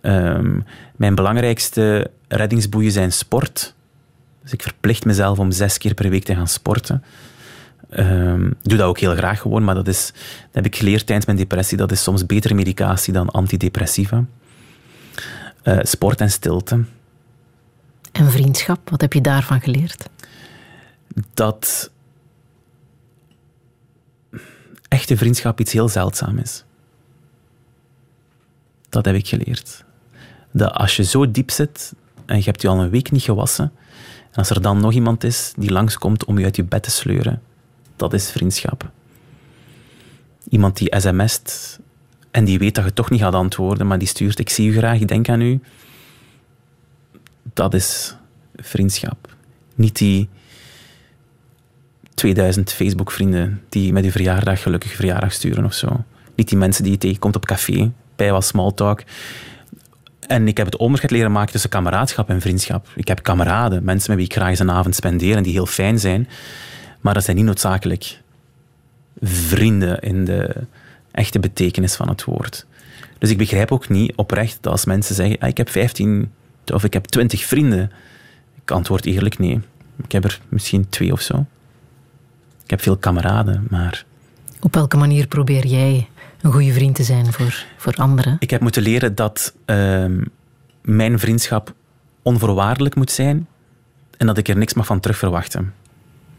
[0.00, 0.60] Ehm,
[0.96, 3.74] mijn belangrijkste reddingsboeien zijn sport.
[4.42, 7.02] Dus ik verplicht mezelf om zes keer per week te gaan sporten.
[7.90, 11.06] Ehm, ik doe dat ook heel graag gewoon, maar dat, is, dat heb ik geleerd
[11.06, 11.76] tijdens mijn depressie.
[11.76, 14.24] Dat is soms betere medicatie dan antidepressiva.
[15.62, 16.84] Eh, sport en stilte.
[18.12, 20.08] En vriendschap, wat heb je daarvan geleerd?
[21.34, 21.90] dat
[24.88, 26.64] echte vriendschap iets heel zeldzaam is.
[28.88, 29.84] Dat heb ik geleerd.
[30.50, 31.94] Dat als je zo diep zit
[32.26, 33.72] en je hebt je al een week niet gewassen,
[34.30, 36.90] en als er dan nog iemand is die langskomt om je uit je bed te
[36.90, 37.42] sleuren,
[37.96, 38.90] dat is vriendschap.
[40.48, 41.78] Iemand die sms't
[42.30, 44.76] en die weet dat je toch niet gaat antwoorden, maar die stuurt ik zie u
[44.76, 45.60] graag, ik denk aan u.
[47.42, 48.16] Dat is
[48.56, 49.34] vriendschap.
[49.74, 50.28] Niet die
[52.16, 56.04] 2000 Facebook-vrienden die met uw verjaardag gelukkig verjaardag sturen of zo.
[56.34, 59.02] Niet die mensen die je tegenkomt op café, bij wat small talk.
[60.26, 62.88] En ik heb het onderscheid leren maken tussen kameraadschap en vriendschap.
[62.94, 65.66] Ik heb kameraden, mensen met wie ik graag eens een avond spendeer en die heel
[65.66, 66.28] fijn zijn.
[67.00, 68.20] Maar dat zijn niet noodzakelijk
[69.20, 70.56] vrienden in de
[71.10, 72.66] echte betekenis van het woord.
[73.18, 76.32] Dus ik begrijp ook niet oprecht dat als mensen zeggen ah, ik heb 15
[76.72, 77.92] of ik heb 20 vrienden.
[78.62, 79.60] Ik antwoord eerlijk nee.
[80.02, 81.46] Ik heb er misschien twee of zo.
[82.66, 84.04] Ik heb veel kameraden, maar
[84.60, 86.08] Op welke manier probeer jij
[86.40, 88.36] een goede vriend te zijn voor, voor anderen?
[88.38, 90.24] ik heb moeten leren dat ehm,
[90.82, 91.74] mijn vriendschap
[92.22, 93.46] onvoorwaardelijk moet zijn
[94.16, 95.74] en dat ik er niks mag van terug verwachten.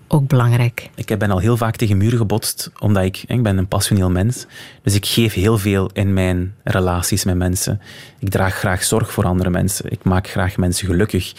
[0.09, 0.89] Ook belangrijk.
[0.95, 4.45] Ik ben al heel vaak tegen muren gebotst, omdat ik, ik ben een passioneel mens.
[4.81, 7.81] Dus ik geef heel veel in mijn relaties met mensen.
[8.19, 9.91] Ik draag graag zorg voor andere mensen.
[9.91, 11.33] Ik maak graag mensen gelukkig.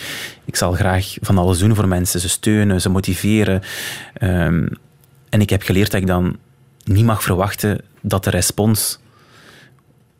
[0.44, 2.20] Ik zal graag van alles doen voor mensen.
[2.20, 3.62] Ze steunen, ze motiveren.
[4.14, 4.66] Ehm,
[5.28, 6.36] en ik heb geleerd dat ik dan
[6.84, 8.98] niet mag verwachten dat de respons,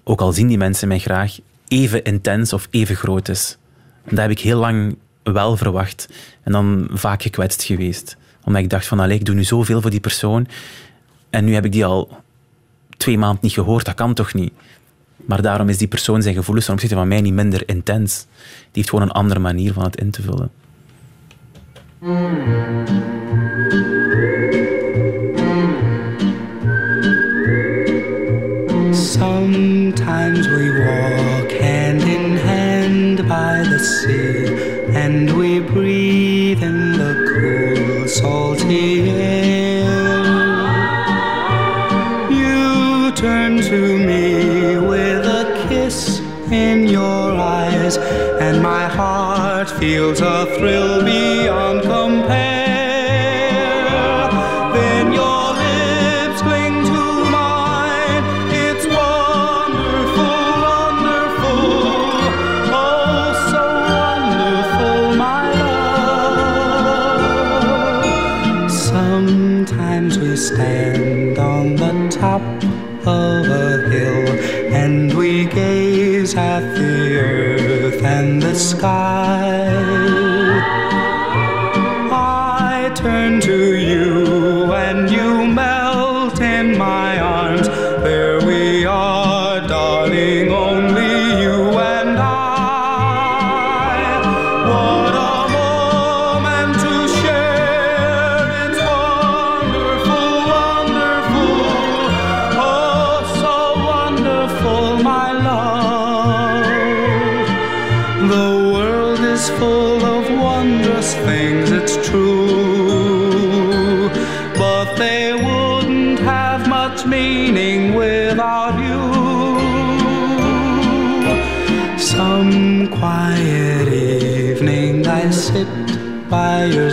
[0.05, 1.39] ook al zien die mensen mij graag,
[1.69, 3.59] even intens of even groot is.
[4.05, 6.09] En dat heb ik heel lang wel verwacht.
[6.43, 8.16] En dan vaak gekwetst geweest.
[8.49, 10.47] Omdat ik dacht van, allee, ik doe nu zoveel voor die persoon.
[11.31, 12.23] En nu heb ik die al
[12.97, 13.85] twee maanden niet gehoord.
[13.85, 14.53] Dat kan toch niet?
[15.16, 18.27] Maar daarom is die persoon zijn gevoelens ten opzichte van mij niet minder intens.
[18.39, 20.51] Die heeft gewoon een andere manier van het in te vullen.
[49.78, 51.27] Feels a thrill me.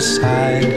[0.00, 0.75] side.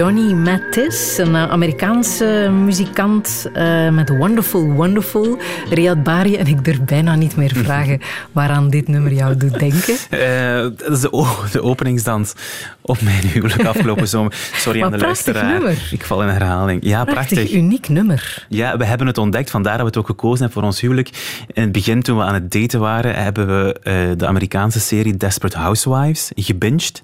[0.00, 5.38] Johnny Mathis, een Amerikaanse muzikant eh, met Wonderful Wonderful.
[5.70, 8.00] Riyad Bari, en ik durf bijna niet meer vragen
[8.32, 9.94] waaraan dit nummer jou doet denken.
[10.10, 12.32] Eh, dat is de, de openingsdans
[12.80, 14.34] op mijn huwelijk afgelopen zomer.
[14.54, 15.52] Sorry aan de luisteraar.
[15.52, 15.88] nummer.
[15.90, 16.84] Ik val in herhaling.
[16.84, 17.56] Ja, Prachtig, prachtig.
[17.56, 18.46] uniek nummer.
[18.48, 21.08] Ja, we hebben het ontdekt, vandaar dat we het ook gekozen hebben voor ons huwelijk.
[21.52, 25.16] In het begin, toen we aan het daten waren, hebben we eh, de Amerikaanse serie
[25.16, 27.02] Desperate Housewives gebinged.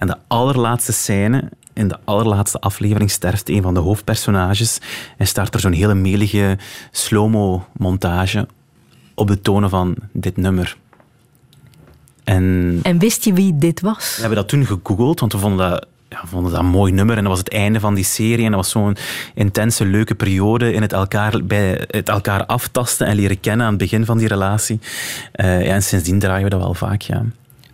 [0.00, 1.48] En de allerlaatste scène,
[1.80, 4.78] in de allerlaatste aflevering, sterft een van de hoofdpersonages
[5.16, 6.58] en start er zo'n hele melige
[6.90, 8.48] slow-mo-montage
[9.14, 10.76] op de tonen van dit nummer.
[12.24, 14.14] En En wist je wie dit was?
[14.14, 16.92] we hebben dat toen gegoogeld, want we vonden dat, ja, we vonden dat een mooi
[16.92, 17.16] nummer.
[17.16, 18.44] En dat was het einde van die serie.
[18.44, 18.96] En dat was zo'n
[19.34, 23.80] intense, leuke periode in het elkaar, bij het elkaar aftasten en leren kennen aan het
[23.80, 24.78] begin van die relatie.
[25.32, 27.24] Eh, ja, en sindsdien draaien we dat wel vaak, ja.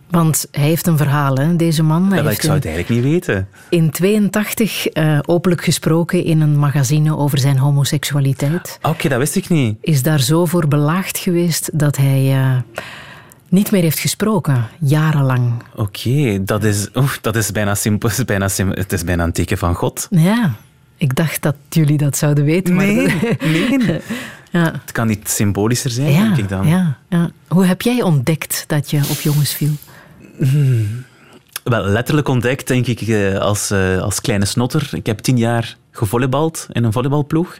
[0.09, 2.09] Want hij heeft een verhaal, hè, deze man.
[2.13, 3.47] Ja, ik zou het eigenlijk niet weten.
[3.69, 8.79] in 82 eh, openlijk gesproken in een magazine over zijn homoseksualiteit.
[8.81, 9.77] Oké, dat wist ik niet.
[9.81, 12.81] Is daar zo voor belaagd geweest dat hij eh,
[13.49, 15.51] niet meer heeft gesproken, jarenlang.
[15.75, 18.09] Oké, dat, is, oef, dat is bijna simpel.
[18.09, 20.07] Het is bijna, het is bijna een teken van God.
[20.09, 20.53] Ja,
[20.97, 22.73] ik dacht dat jullie dat zouden weten.
[22.75, 23.07] Maar Nee,
[23.77, 23.77] nee.
[24.51, 24.63] ja.
[24.81, 26.67] Het kan niet symbolischer zijn, Ja, denk ik dan.
[26.67, 27.29] ja, ja.
[27.47, 29.71] Hoe heb jij ontdekt dat je op jongens viel?
[31.63, 34.89] Wel, letterlijk ontdekt, denk ik, eh, als, eh, als kleine snotter.
[34.91, 37.57] Ik heb tien jaar gevolleybald in een volleybalploeg.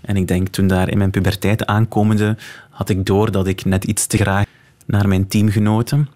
[0.00, 2.36] En ik denk, toen daar in mijn puberteit aankomende,
[2.70, 4.44] had ik door dat ik net iets te graag
[4.86, 6.08] naar mijn teamgenoten.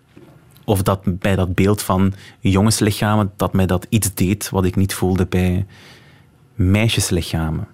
[0.64, 4.94] Of dat bij dat beeld van jongenslichamen, dat mij dat iets deed wat ik niet
[4.94, 5.66] voelde bij
[6.54, 7.66] meisjeslichamen.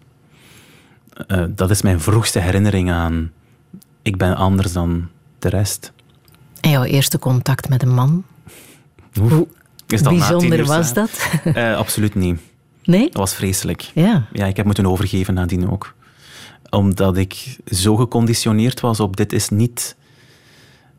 [1.26, 3.30] Eh, dat is mijn vroegste herinnering aan
[4.08, 5.92] ik ben anders dan de rest.
[6.60, 8.24] En jouw eerste contact met een man?
[9.20, 9.46] Hoe
[9.86, 11.10] Is dat na tien bijzonder was dat?
[11.44, 12.40] Eh, absoluut niet.
[12.84, 13.04] Nee?
[13.04, 13.90] Dat was vreselijk.
[13.94, 14.26] Ja.
[14.32, 15.94] Ja, ik heb moeten overgeven nadien ook.
[16.70, 19.96] Omdat ik zo geconditioneerd was op dit is niet...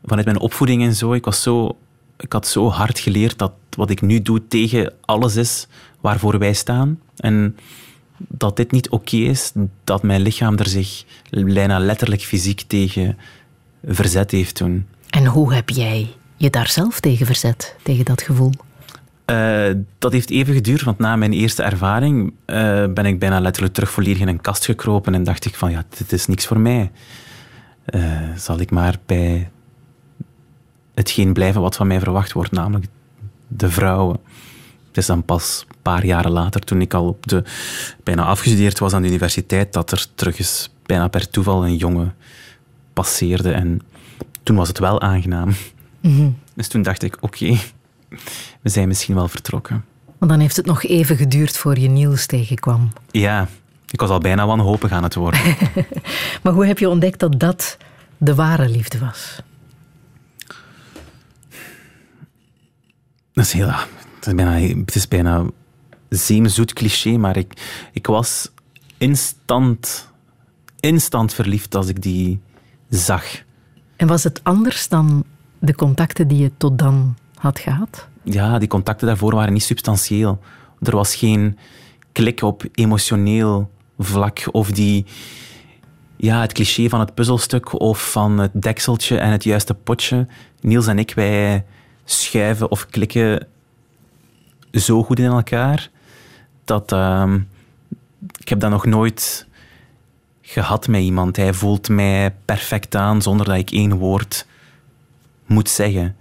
[0.04, 1.76] Vanuit mijn opvoeding en zo, ik, was zo,
[2.18, 5.66] ik had zo hard geleerd dat wat ik nu doe tegen alles is
[6.00, 7.00] waarvoor wij staan.
[7.16, 7.56] En
[8.16, 9.52] dat dit niet oké is,
[9.84, 13.18] dat mijn lichaam er zich bijna letterlijk fysiek tegen
[13.84, 14.86] verzet heeft toen.
[15.10, 18.52] En hoe heb jij je daar zelf tegen verzet, tegen dat gevoel?
[19.24, 23.74] Eh, dat heeft even geduurd, want na mijn eerste ervaring eh, ben ik bijna letterlijk
[23.74, 26.60] terug volledig in een kast gekropen en dacht ik van, ja, dit is niks voor
[26.60, 26.90] mij.
[27.84, 28.02] Eh,
[28.36, 29.50] zal ik maar bij
[30.94, 32.86] hetgeen blijven wat van mij verwacht wordt, namelijk
[33.48, 34.18] de vrouwen.
[34.88, 37.42] Het is dan pas een paar jaren later, toen ik al op de,
[38.02, 42.14] bijna afgestudeerd was aan de universiteit, dat er terug eens bijna per toeval een jongen
[42.92, 43.52] passeerde.
[43.52, 43.80] En
[44.42, 45.54] toen was het wel aangenaam.
[46.00, 46.30] Mhm.
[46.54, 47.58] Dus toen dacht ik, oké,
[48.60, 49.84] we zijn misschien wel vertrokken.
[50.18, 52.92] Want dan heeft het nog even geduurd voor je Niels tegenkwam.
[53.10, 53.48] Ja,
[53.90, 55.40] ik was al bijna wanhopig aan het worden.
[56.42, 57.76] Maar hoe heb je ontdekt dat dat
[58.16, 59.42] de ware liefde was?
[63.32, 63.70] Dat is heel...
[64.14, 65.44] Het is bijna, het is bijna
[66.08, 67.52] zeemzoet cliché, maar ik,
[67.92, 68.50] ik was
[68.98, 70.08] instant,
[70.80, 72.40] instant verliefd als ik die
[72.88, 73.24] zag.
[74.00, 75.24] En was het anders dan
[75.58, 78.08] de contacten die je tot dan had gehad?
[78.22, 80.40] Ja, die contacten daarvoor waren niet substantieel.
[80.82, 81.58] Er was geen
[82.12, 85.06] klik op emotioneel vlak of die,
[86.16, 90.26] ja, het cliché van het puzzelstuk of van het dekseltje en het juiste potje.
[90.60, 91.64] Niels en ik, wij
[92.04, 93.46] schuiven of klikken
[94.72, 95.90] zo goed in elkaar
[96.64, 97.40] dat ehm,
[98.38, 99.46] ik heb dat nog nooit
[100.52, 101.36] gehad met iemand.
[101.36, 104.46] Hij voelt mij perfect aan zonder dat ik één woord
[105.46, 106.16] moet zeggen.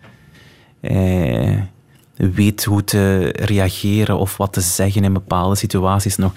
[0.82, 1.70] Hij
[2.16, 6.32] weet hoe te reageren of wat te zeggen in bepaalde situaties nog.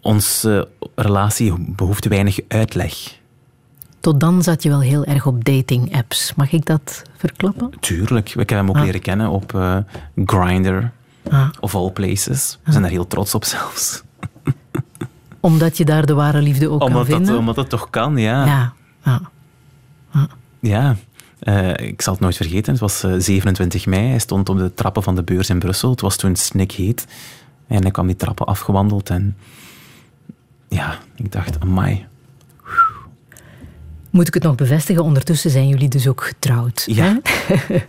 [0.00, 3.20] Onze relatie behoeft weinig uitleg.
[4.00, 6.34] Tot dan zat je wel heel erg op dating-apps.
[6.34, 7.70] Mag ik dat verklappen?
[7.80, 8.28] Tuurlijk.
[8.28, 8.82] Ik heb hem ook Ah.
[8.84, 9.76] leren kennen op eh
[10.26, 10.82] Grindr,
[11.30, 11.48] Ah.
[11.60, 12.58] of all places.
[12.64, 14.02] We zijn daar heel trots op zelfs.
[15.42, 17.38] Omdat je daar de ware liefde ook Omdat kan dat, vinden?
[17.38, 18.44] omdat dat toch kan, ja.
[18.44, 18.72] Ja.
[19.04, 19.20] ja.
[20.60, 20.96] Ja,
[21.38, 22.72] eh, ik zal het nooit vergeten.
[22.72, 24.08] Het was eh, 27 mei.
[24.08, 25.90] Hij stond op de trappen van de beurs in Brussel.
[25.90, 27.06] Het was toen snikheet.
[27.66, 29.10] En hij kwam die trappen afgewandeld.
[29.10, 29.36] En
[30.68, 32.06] ja, ik dacht, amai.
[34.10, 35.04] Moet ik het nog bevestigen?
[35.04, 36.82] Ondertussen zijn jullie dus ook getrouwd.
[36.86, 37.20] Ja.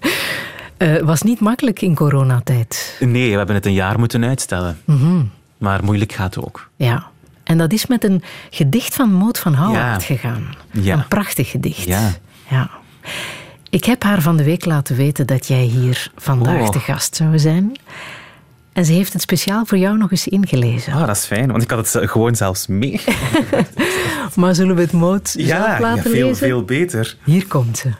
[0.77, 2.97] Eh, was niet makkelijk in coronatijd.
[2.99, 4.77] Nee, we hebben het een jaar moeten uitstellen.
[4.85, 5.23] Mhm.
[5.57, 6.69] Maar moeilijk gaat het ook.
[6.75, 7.11] Ja.
[7.43, 10.15] En dat is met een gedicht van Maud van Houwaard Ja.
[10.15, 10.55] gegaan.
[10.71, 10.93] Ja.
[10.93, 11.83] Een prachtig gedicht.
[11.83, 12.11] Ja.
[12.49, 12.69] Ja.
[13.69, 16.69] Ik heb haar van de week laten weten dat jij hier vandaag Oh.
[16.69, 17.71] te gast zou zijn.
[18.73, 20.93] En ze heeft het speciaal voor jou nog eens ingelezen.
[20.93, 23.01] Ah, dat is fijn, want ik had het gewoon zelfs mee.
[24.35, 26.35] Maar zullen we het zelf Ja, ja laten veel, lezen?
[26.47, 27.17] veel beter.
[27.23, 27.91] Hier komt ze.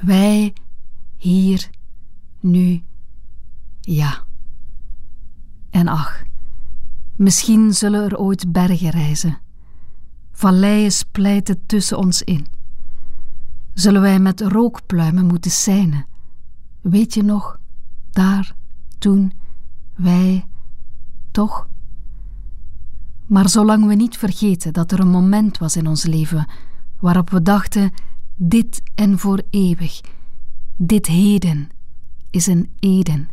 [0.00, 0.52] Wij,
[1.16, 1.64] hier,
[2.40, 2.82] nu,
[3.80, 4.18] ja.
[5.70, 6.22] En ach,
[7.22, 9.38] misschien zullen er ooit bergen rijzen.
[10.32, 12.46] Valleien splijten tussen ons in.
[13.74, 16.06] Zullen wij met rookpluimen moeten seinen?
[16.80, 17.58] Weet je nog,
[18.10, 18.54] daar,
[18.98, 19.32] toen,
[19.94, 20.46] wij,
[21.30, 21.68] toch?
[23.26, 26.50] Maar zolang we niet vergeten dat er een moment was in ons leven
[27.00, 27.92] waarop we dachten:
[28.34, 30.00] dit en voor eeuwig,
[30.76, 31.68] dit heden
[32.30, 33.28] is een Eden,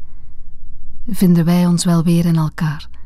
[1.08, 2.99] vinden wij ons wel weer in elkaar.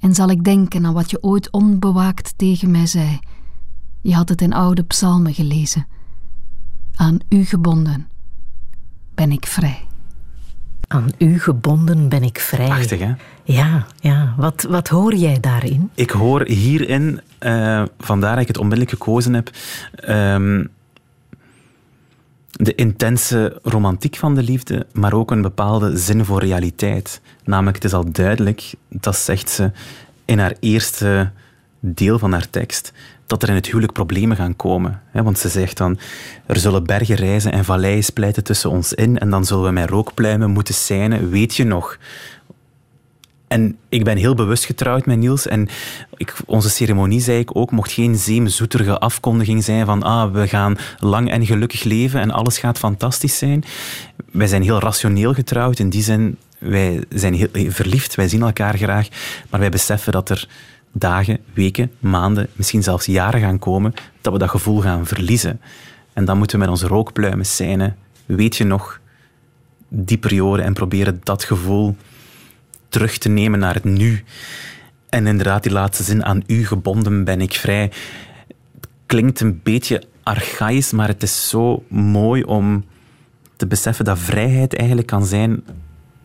[0.00, 3.18] En zal ik denken aan wat je ooit onbewaakt tegen mij zei.
[4.00, 5.86] Je had het in oude psalmen gelezen.
[6.94, 8.08] Aan u gebonden
[9.14, 9.86] ben ik vrij.
[10.88, 12.66] Aan u gebonden ben ik vrij.
[12.66, 13.12] Prachtig, hè?
[13.44, 14.34] Ja, ja.
[14.36, 15.90] Wat, wat hoor jij daarin?
[15.94, 19.50] Ik hoor hierin, eh, vandaar dat ik het onmiddellijk gekozen heb,
[19.94, 20.64] ehm,
[22.58, 27.20] de intense romantiek van de liefde, maar ook een bepaalde zin voor realiteit.
[27.44, 29.70] Namelijk, het is al duidelijk, dat zegt ze
[30.24, 31.30] in haar eerste
[31.80, 32.92] deel van haar tekst,
[33.26, 35.02] dat er in het huwelijk problemen gaan komen.
[35.12, 35.98] Want ze zegt dan,
[36.46, 39.90] er zullen bergen rijzen en valleien splijten tussen ons in en dan zullen we met
[39.90, 41.98] rookpluimen moeten seinen, weet je nog?
[43.48, 45.46] En ik ben heel bewust getrouwd met Niels.
[45.46, 45.68] En
[46.16, 50.76] ik, onze ceremonie, zei ik ook, mocht geen zeemzoeterige afkondiging zijn van ah, we gaan
[50.98, 53.64] lang en gelukkig leven en alles gaat fantastisch zijn.
[54.30, 55.78] Wij zijn heel rationeel getrouwd.
[55.78, 59.08] In die zin, wij zijn heel, eh, verliefd, wij zien elkaar graag.
[59.50, 60.48] Maar wij beseffen dat er
[60.92, 65.60] dagen, weken, maanden, misschien zelfs jaren gaan komen, dat we dat gevoel gaan verliezen.
[66.12, 67.96] En dan moeten we met onze rookpluimen seinen.
[68.26, 69.00] Weet je nog,
[69.88, 71.96] die periode en proberen dat gevoel
[72.88, 74.24] terug te nemen naar het nu.
[75.08, 77.90] En inderdaad, die laatste zin, aan u gebonden ben ik vrij.
[79.06, 82.84] Klinkt een beetje archaïs, maar het is zo mooi om
[83.56, 85.62] te beseffen dat vrijheid eigenlijk kan zijn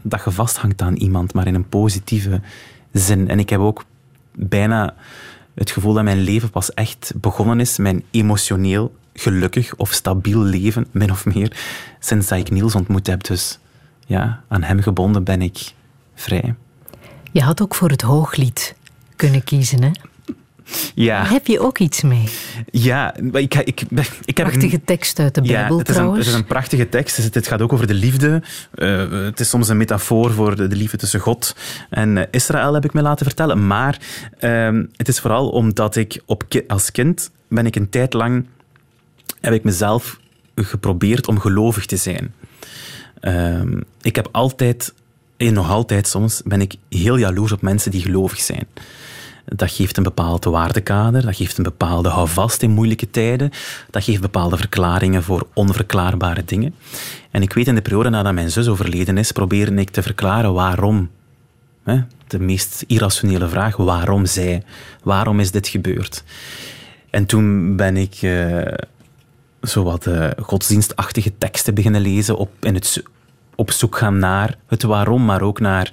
[0.01, 2.41] dat je vasthangt aan iemand, maar in een positieve
[2.91, 3.29] zin.
[3.29, 3.85] En ik heb ook
[4.35, 4.95] bijna
[5.55, 10.87] het gevoel dat mijn leven pas echt begonnen is, mijn emotioneel gelukkig of stabiel leven,
[10.91, 11.57] min of meer,
[11.99, 13.23] sinds dat ik Niels ontmoet heb.
[13.23, 13.59] Dus
[14.05, 15.73] ja, aan hem gebonden ben ik
[16.15, 16.55] vrij.
[17.31, 18.75] Je had ook voor het hooglied
[19.15, 19.91] kunnen kiezen, hè?
[20.95, 22.29] Ja, Daar heb je ook iets mee.
[22.71, 23.81] ja maar ik, ik,
[24.25, 24.47] ik heb...
[24.47, 26.25] Prachtige tekst uit de Bijbel, ja, het is, een, trouwens.
[26.25, 27.17] het is een prachtige tekst.
[27.17, 28.41] Het, het gaat ook over de liefde.
[28.73, 31.55] Eh, het is soms een metafoor voor de, de liefde tussen God
[31.89, 33.67] en eh, Israël, heb ik me laten vertellen.
[33.67, 33.99] Maar
[34.39, 38.45] ehm, het is vooral omdat ik op, als kind ben ik een tijd lang
[39.41, 40.19] heb ik mezelf
[40.55, 42.33] geprobeerd om gelovig te zijn.
[43.19, 44.93] Ehm, ik heb altijd,
[45.37, 48.67] en nog altijd soms, ben ik heel jaloers op mensen die gelovig zijn.
[49.45, 53.51] Dat geeft een bepaald waardekader, dat geeft een bepaalde houvast in moeilijke tijden,
[53.89, 56.75] dat geeft bepaalde verklaringen voor onverklaarbare dingen.
[57.31, 60.53] En ik weet in de periode nadat mijn zus overleden is, probeerde ik te verklaren
[60.53, 61.09] waarom?
[62.27, 64.63] De meest irrationele vraag, waarom zij?
[65.03, 66.23] Waarom is dit gebeurd?
[67.09, 68.73] En toen ben ik eh
[69.63, 73.03] zo wat eh, godsdienstachtige teksten beginnen lezen, op, in het,
[73.55, 75.91] op zoek gaan naar het waarom, maar ook naar,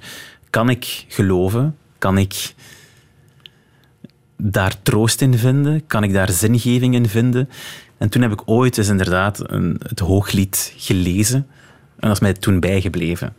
[0.49, 1.77] kan ik geloven?
[1.97, 2.55] Kan ik
[4.37, 5.87] daar troost in vinden?
[5.87, 7.49] Kan ik daar zingeving in vinden?
[7.97, 11.47] En toen heb ik ooit eens inderdaad een, het hooglied gelezen.
[11.99, 13.33] En dat is mij toen bijgebleven.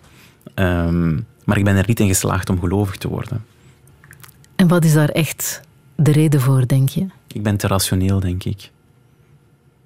[0.55, 3.45] Ehm, maar ik ben er niet in geslaagd om gelovig te worden.
[4.57, 5.61] En wat is daar echt
[5.95, 7.07] de reden voor, denk je?
[7.27, 8.71] Ik ben te rationeel, denk ik.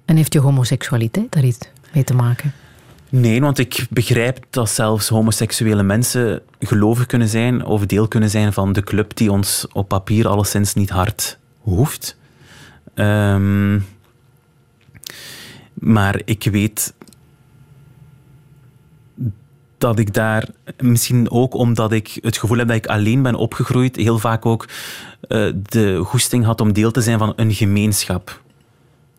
[0.05, 2.53] En heeft je homoseksualiteit daar iets mee te maken?
[3.09, 8.53] Nee, want ik begrijp dat zelfs homoseksuele mensen gelovig kunnen zijn of deel kunnen zijn
[8.53, 12.17] van de club die ons op papier alleszins niet hard hoeft.
[12.93, 13.79] Ehm,
[15.73, 16.93] maar ik weet
[19.77, 20.47] dat ik daar,
[20.81, 24.67] misschien ook omdat ik het gevoel heb dat ik alleen ben opgegroeid, heel vaak ook
[25.21, 28.41] eh, de goesting had om deel te zijn van een gemeenschap.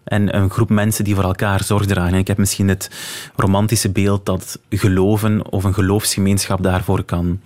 [0.09, 2.13] En een groep mensen die voor elkaar zorg dragen.
[2.13, 2.91] En ik heb misschien het
[3.37, 7.41] romantische beeld dat geloven of een geloofsgemeenschap daarvoor kan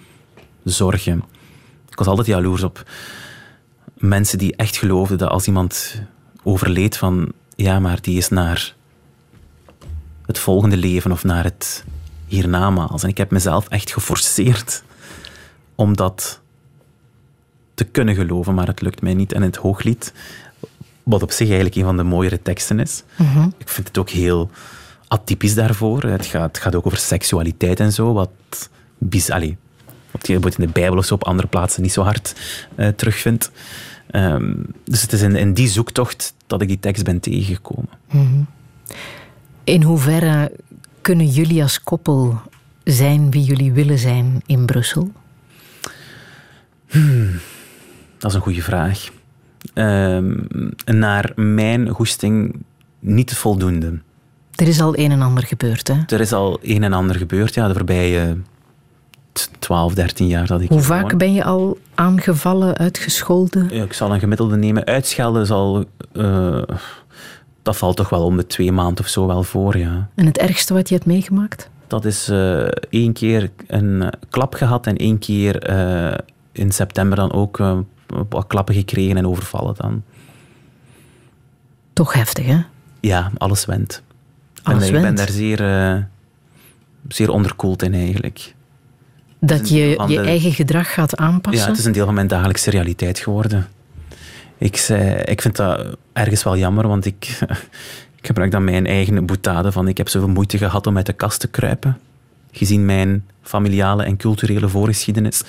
[0.65, 1.25] zorgen.
[1.89, 2.91] Ik was altijd jaloers op
[3.95, 6.03] mensen die echt geloofden dat als iemand
[6.43, 8.75] overleed van ja, maar die is naar
[10.27, 11.85] het volgende leven of naar het
[12.27, 13.03] hiernamaals.
[13.03, 14.83] En ik heb mezelf echt geforceerd
[15.75, 16.41] om dat
[17.75, 19.33] te kunnen geloven, maar het lukt mij niet.
[19.33, 20.13] En het hooglied,
[21.03, 23.49] wat op zich eigenlijk een van de mooiere teksten is, Mhm.
[23.59, 24.51] ik vind het ook heel
[25.09, 26.03] atypisch daarvoor.
[26.03, 28.31] Het gaat, het gaat ook over seksualiteit en zo, wat
[28.99, 29.57] biz, allee,
[30.11, 32.35] wat je in de Bijbel of zo op andere plaatsen niet zo hard
[32.75, 33.51] eh, terugvindt.
[34.11, 34.55] Ehm,
[34.85, 37.89] dus het is in, in die zoektocht dat ik die tekst ben tegengekomen.
[38.11, 38.43] Mhm.
[39.65, 40.53] In hoeverre
[41.01, 42.41] kunnen jullie als koppel
[42.85, 45.13] zijn wie jullie willen zijn in Brussel?
[46.89, 47.41] Hmm,
[48.19, 49.09] dat is een goede vraag.
[49.75, 50.33] Ehm,
[50.85, 52.57] naar mijn goesting
[52.99, 53.99] niet voldoende.
[54.55, 55.95] Er is al een en ander gebeurd, hè?
[56.07, 58.37] Er is al een en ander gebeurd, ja, de voorbije
[59.33, 61.19] t- 12, 13 jaar dat ik Hoe vaak woon.
[61.19, 63.69] ben je al aangevallen, uitgescholden?
[63.73, 64.85] Ja, Ik zal een gemiddelde nemen.
[64.85, 65.85] Uitschelden zal...
[66.13, 66.63] eh,
[67.63, 70.09] dat valt toch wel om de twee maanden of zo wel voor, ja.
[70.15, 71.71] En het ergste wat je hebt meegemaakt?
[71.87, 75.71] Dat is eh, één keer een eh, klap gehad en één keer
[76.53, 77.61] in september dan ook
[78.29, 80.03] wat klappen gekregen en overvallen dan.
[81.93, 82.59] Toch heftig, hè?
[83.01, 84.03] Ja, alles went.
[84.63, 85.61] Alles en ik ben daar zeer,
[85.95, 86.03] eh,
[87.09, 88.55] zeer onderkoeld in eigenlijk.
[89.39, 91.63] Dat je je de- eigen gedrag gaat aanpassen?
[91.63, 93.69] Ja, het is een deel van mijn dagelijkse realiteit geworden.
[94.59, 97.39] Ik, zei, ik vind dat ergens wel jammer, want ik,
[98.21, 101.13] ik gebruik dan mijn eigen boetade van ik heb zoveel moeite gehad om uit de
[101.13, 101.99] kast te kruipen,
[102.53, 105.43] gezien mijn familiale en culturele voorgeschiedenis.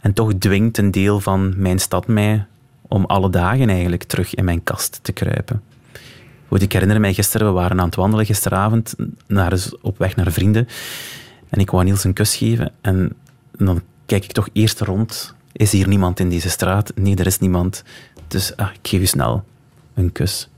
[0.00, 2.46] En toch dwingt een deel van mijn stad mij
[2.88, 5.62] om alle dagen eigenlijk terug in mijn kast te kruipen.
[6.48, 8.94] Goed, ik herinner mij gisteren, we waren aan het wandelen gisteravond
[9.26, 10.68] naar, op weg naar vrienden.
[11.48, 12.72] En ik wou Niels een kus geven.
[12.80, 13.12] En
[13.56, 15.34] dan kijk ik toch eerst rond.
[15.52, 16.92] Is hier niemand in deze straat?
[16.94, 17.82] Nee, er is niemand.
[18.28, 19.44] Dus ah, ik geef u snel
[19.94, 20.48] een kus.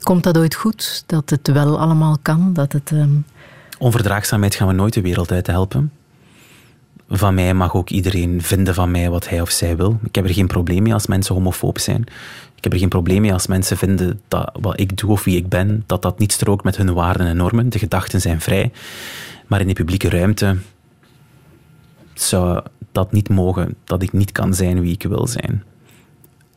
[0.00, 1.04] Komt dat ooit goed?
[1.06, 2.52] Dat het wel allemaal kan?
[2.52, 3.16] Dat het, ehm,
[3.78, 5.92] Onverdraagzaamheid gaan we nooit de wereld uit helpen.
[7.08, 9.98] Van mij mag ook iedereen vinden van mij wat hij of zij wil.
[10.02, 12.04] Ik heb er geen probleem mee als mensen homofoob zijn.
[12.54, 15.36] Ik heb er geen probleem mee als mensen vinden dat wat ik doe of wie
[15.36, 17.68] ik ben, dat dat niet strookt met hun waarden en normen.
[17.68, 18.72] De gedachten zijn vrij.
[19.46, 20.56] Maar in de publieke ruimte
[22.14, 22.62] zou
[22.92, 25.64] dat niet mogen, dat ik niet kan zijn wie ik wil zijn.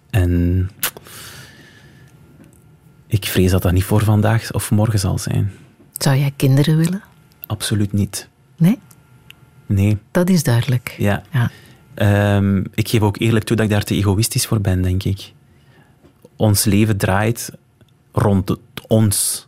[0.09, 0.69] En
[3.07, 5.51] ik vrees dat dat niet voor vandaag of morgen zal zijn.
[5.97, 7.01] zou jij kinderen willen?
[7.45, 8.27] Absoluut niet.
[8.57, 8.79] Nee?
[9.67, 9.97] Nee.
[10.11, 10.95] Dat is duidelijk.
[10.97, 11.23] Ja.
[11.31, 11.51] Ja.
[11.93, 15.33] Ehm, ik geef ook eerlijk toe dat ik daar te egoïstisch voor ben, denk ik.
[16.35, 17.51] Ons leven draait
[18.11, 19.47] rond het ons.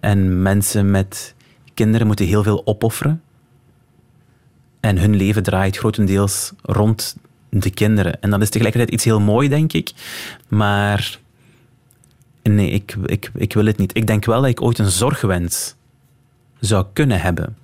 [0.00, 1.34] En mensen met
[1.74, 3.22] kinderen moeten heel veel opofferen.
[4.80, 7.16] En hun leven draait grotendeels rond
[7.50, 8.20] de kinderen.
[8.20, 9.92] En dat is tegelijkertijd iets heel mooi, denk ik.
[10.48, 11.18] Maar
[12.42, 13.96] nee, ik, ik, ik wil het niet.
[13.96, 15.74] Ik denk wel dat ik ooit een zorgwens
[16.60, 17.56] zou kunnen hebben.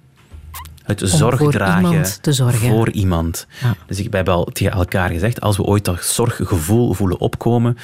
[0.90, 2.68] Het Om zorg voor dragen iemand te zorgen.
[2.68, 3.46] voor iemand.
[3.62, 3.74] Ja.
[3.86, 7.74] Dus ik, we hebben al tegen elkaar gezegd, als we ooit dat zorggevoel voelen opkomen,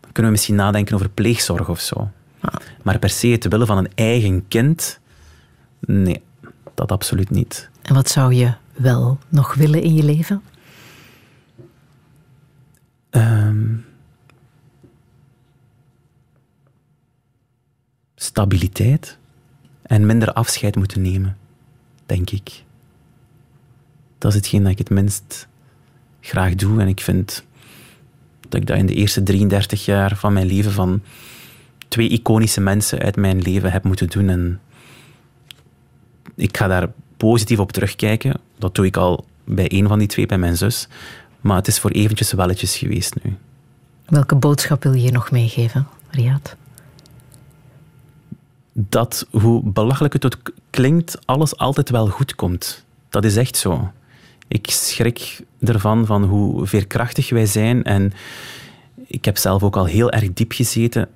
[0.00, 2.10] dan kunnen we misschien nadenken over pleegzorg of zo.
[2.82, 5.00] Maar per se het willen van een eigen kind,
[5.80, 6.22] nee,
[6.74, 7.68] dat absoluut niet.
[7.82, 10.42] En wat zou je wel nog willen in je leven?
[13.10, 13.74] Ehm,
[18.14, 19.18] stabiliteit
[19.82, 21.36] en minder afscheid moeten nemen,
[22.08, 22.64] denk ik.
[24.18, 25.48] Dat is hetgeen dat ik het minst
[26.20, 26.80] graag doe.
[26.80, 27.46] En ik vind
[28.48, 31.02] dat ik dat in de eerste 33 jaar van mijn leven van
[31.88, 34.28] twee iconische mensen uit mijn leven heb moeten doen.
[34.28, 34.60] En
[36.34, 38.40] ik ga daar positief op terugkijken.
[38.58, 40.88] Dat doe ik al bij één van die twee, bij mijn zus.
[41.40, 43.36] Maar het is voor eventjes welletjes geweest nu.
[44.06, 46.56] Welke boodschap wil je nog meegeven, Riyad?
[48.88, 52.84] Dat, hoe belachelijk het ook klinkt, alles altijd wel goed komt.
[53.08, 53.92] Dat is echt zo.
[54.48, 57.84] Ik schrik ervan van hoe veerkrachtig wij zijn.
[57.84, 58.12] En
[59.06, 61.08] ik heb zelf ook al heel erg diep gezeten.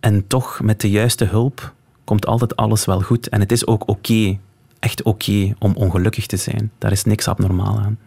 [0.00, 1.74] En toch, met de juiste hulp,
[2.04, 3.28] komt altijd alles wel goed.
[3.28, 4.38] En het is ook oké,
[4.78, 6.70] echt oké, om ongelukkig te zijn.
[6.78, 7.98] Daar is niks abnormaal aan.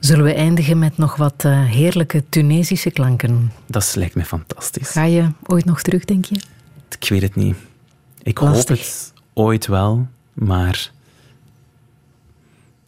[0.00, 3.52] Zullen we eindigen met nog wat eh, heerlijke Tunesische klanken?
[3.66, 4.90] Dat lijkt me fantastisch.
[4.90, 6.40] Ga je ooit nog terug, denk je?
[6.98, 7.56] Ik weet het niet.
[8.22, 10.90] Ik hoop het ooit wel, maar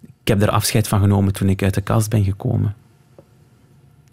[0.00, 2.76] ik heb er afscheid van genomen toen ik uit de kast ben gekomen.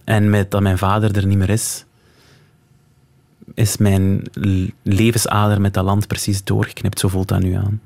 [0.03, 1.85] En met dat mijn vader er niet meer is,
[3.53, 4.23] is mijn
[4.83, 6.99] levensader met dat land precies doorgeknipt.
[6.99, 7.81] Zo voelt dat nu aan.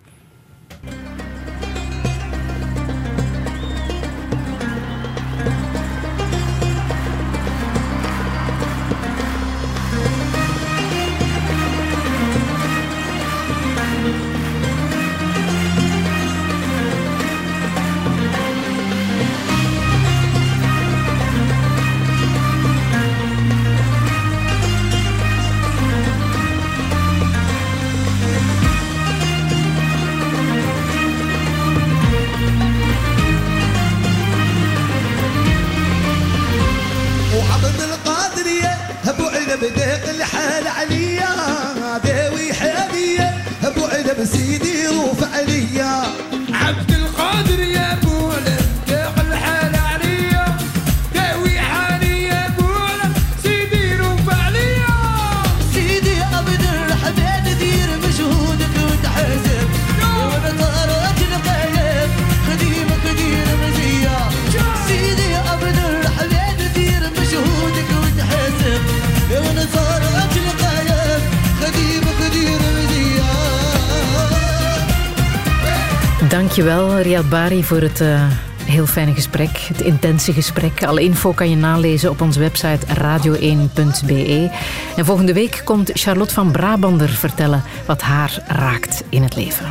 [77.30, 78.22] Bari, voor het eh,
[78.66, 79.58] heel fijne gesprek.
[79.58, 80.84] Het intense gesprek.
[80.84, 84.50] Alle info kan je nalezen op onze website radio1.be.
[84.96, 89.66] En volgende week komt Charlotte van Brabander vertellen wat haar raakt in het leven.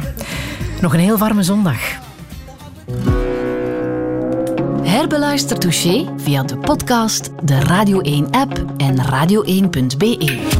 [0.81, 1.79] Nog een heel warme zondag.
[4.83, 10.58] Herbeluister Touché via de podcast, de Radio 1-app en radio1.be.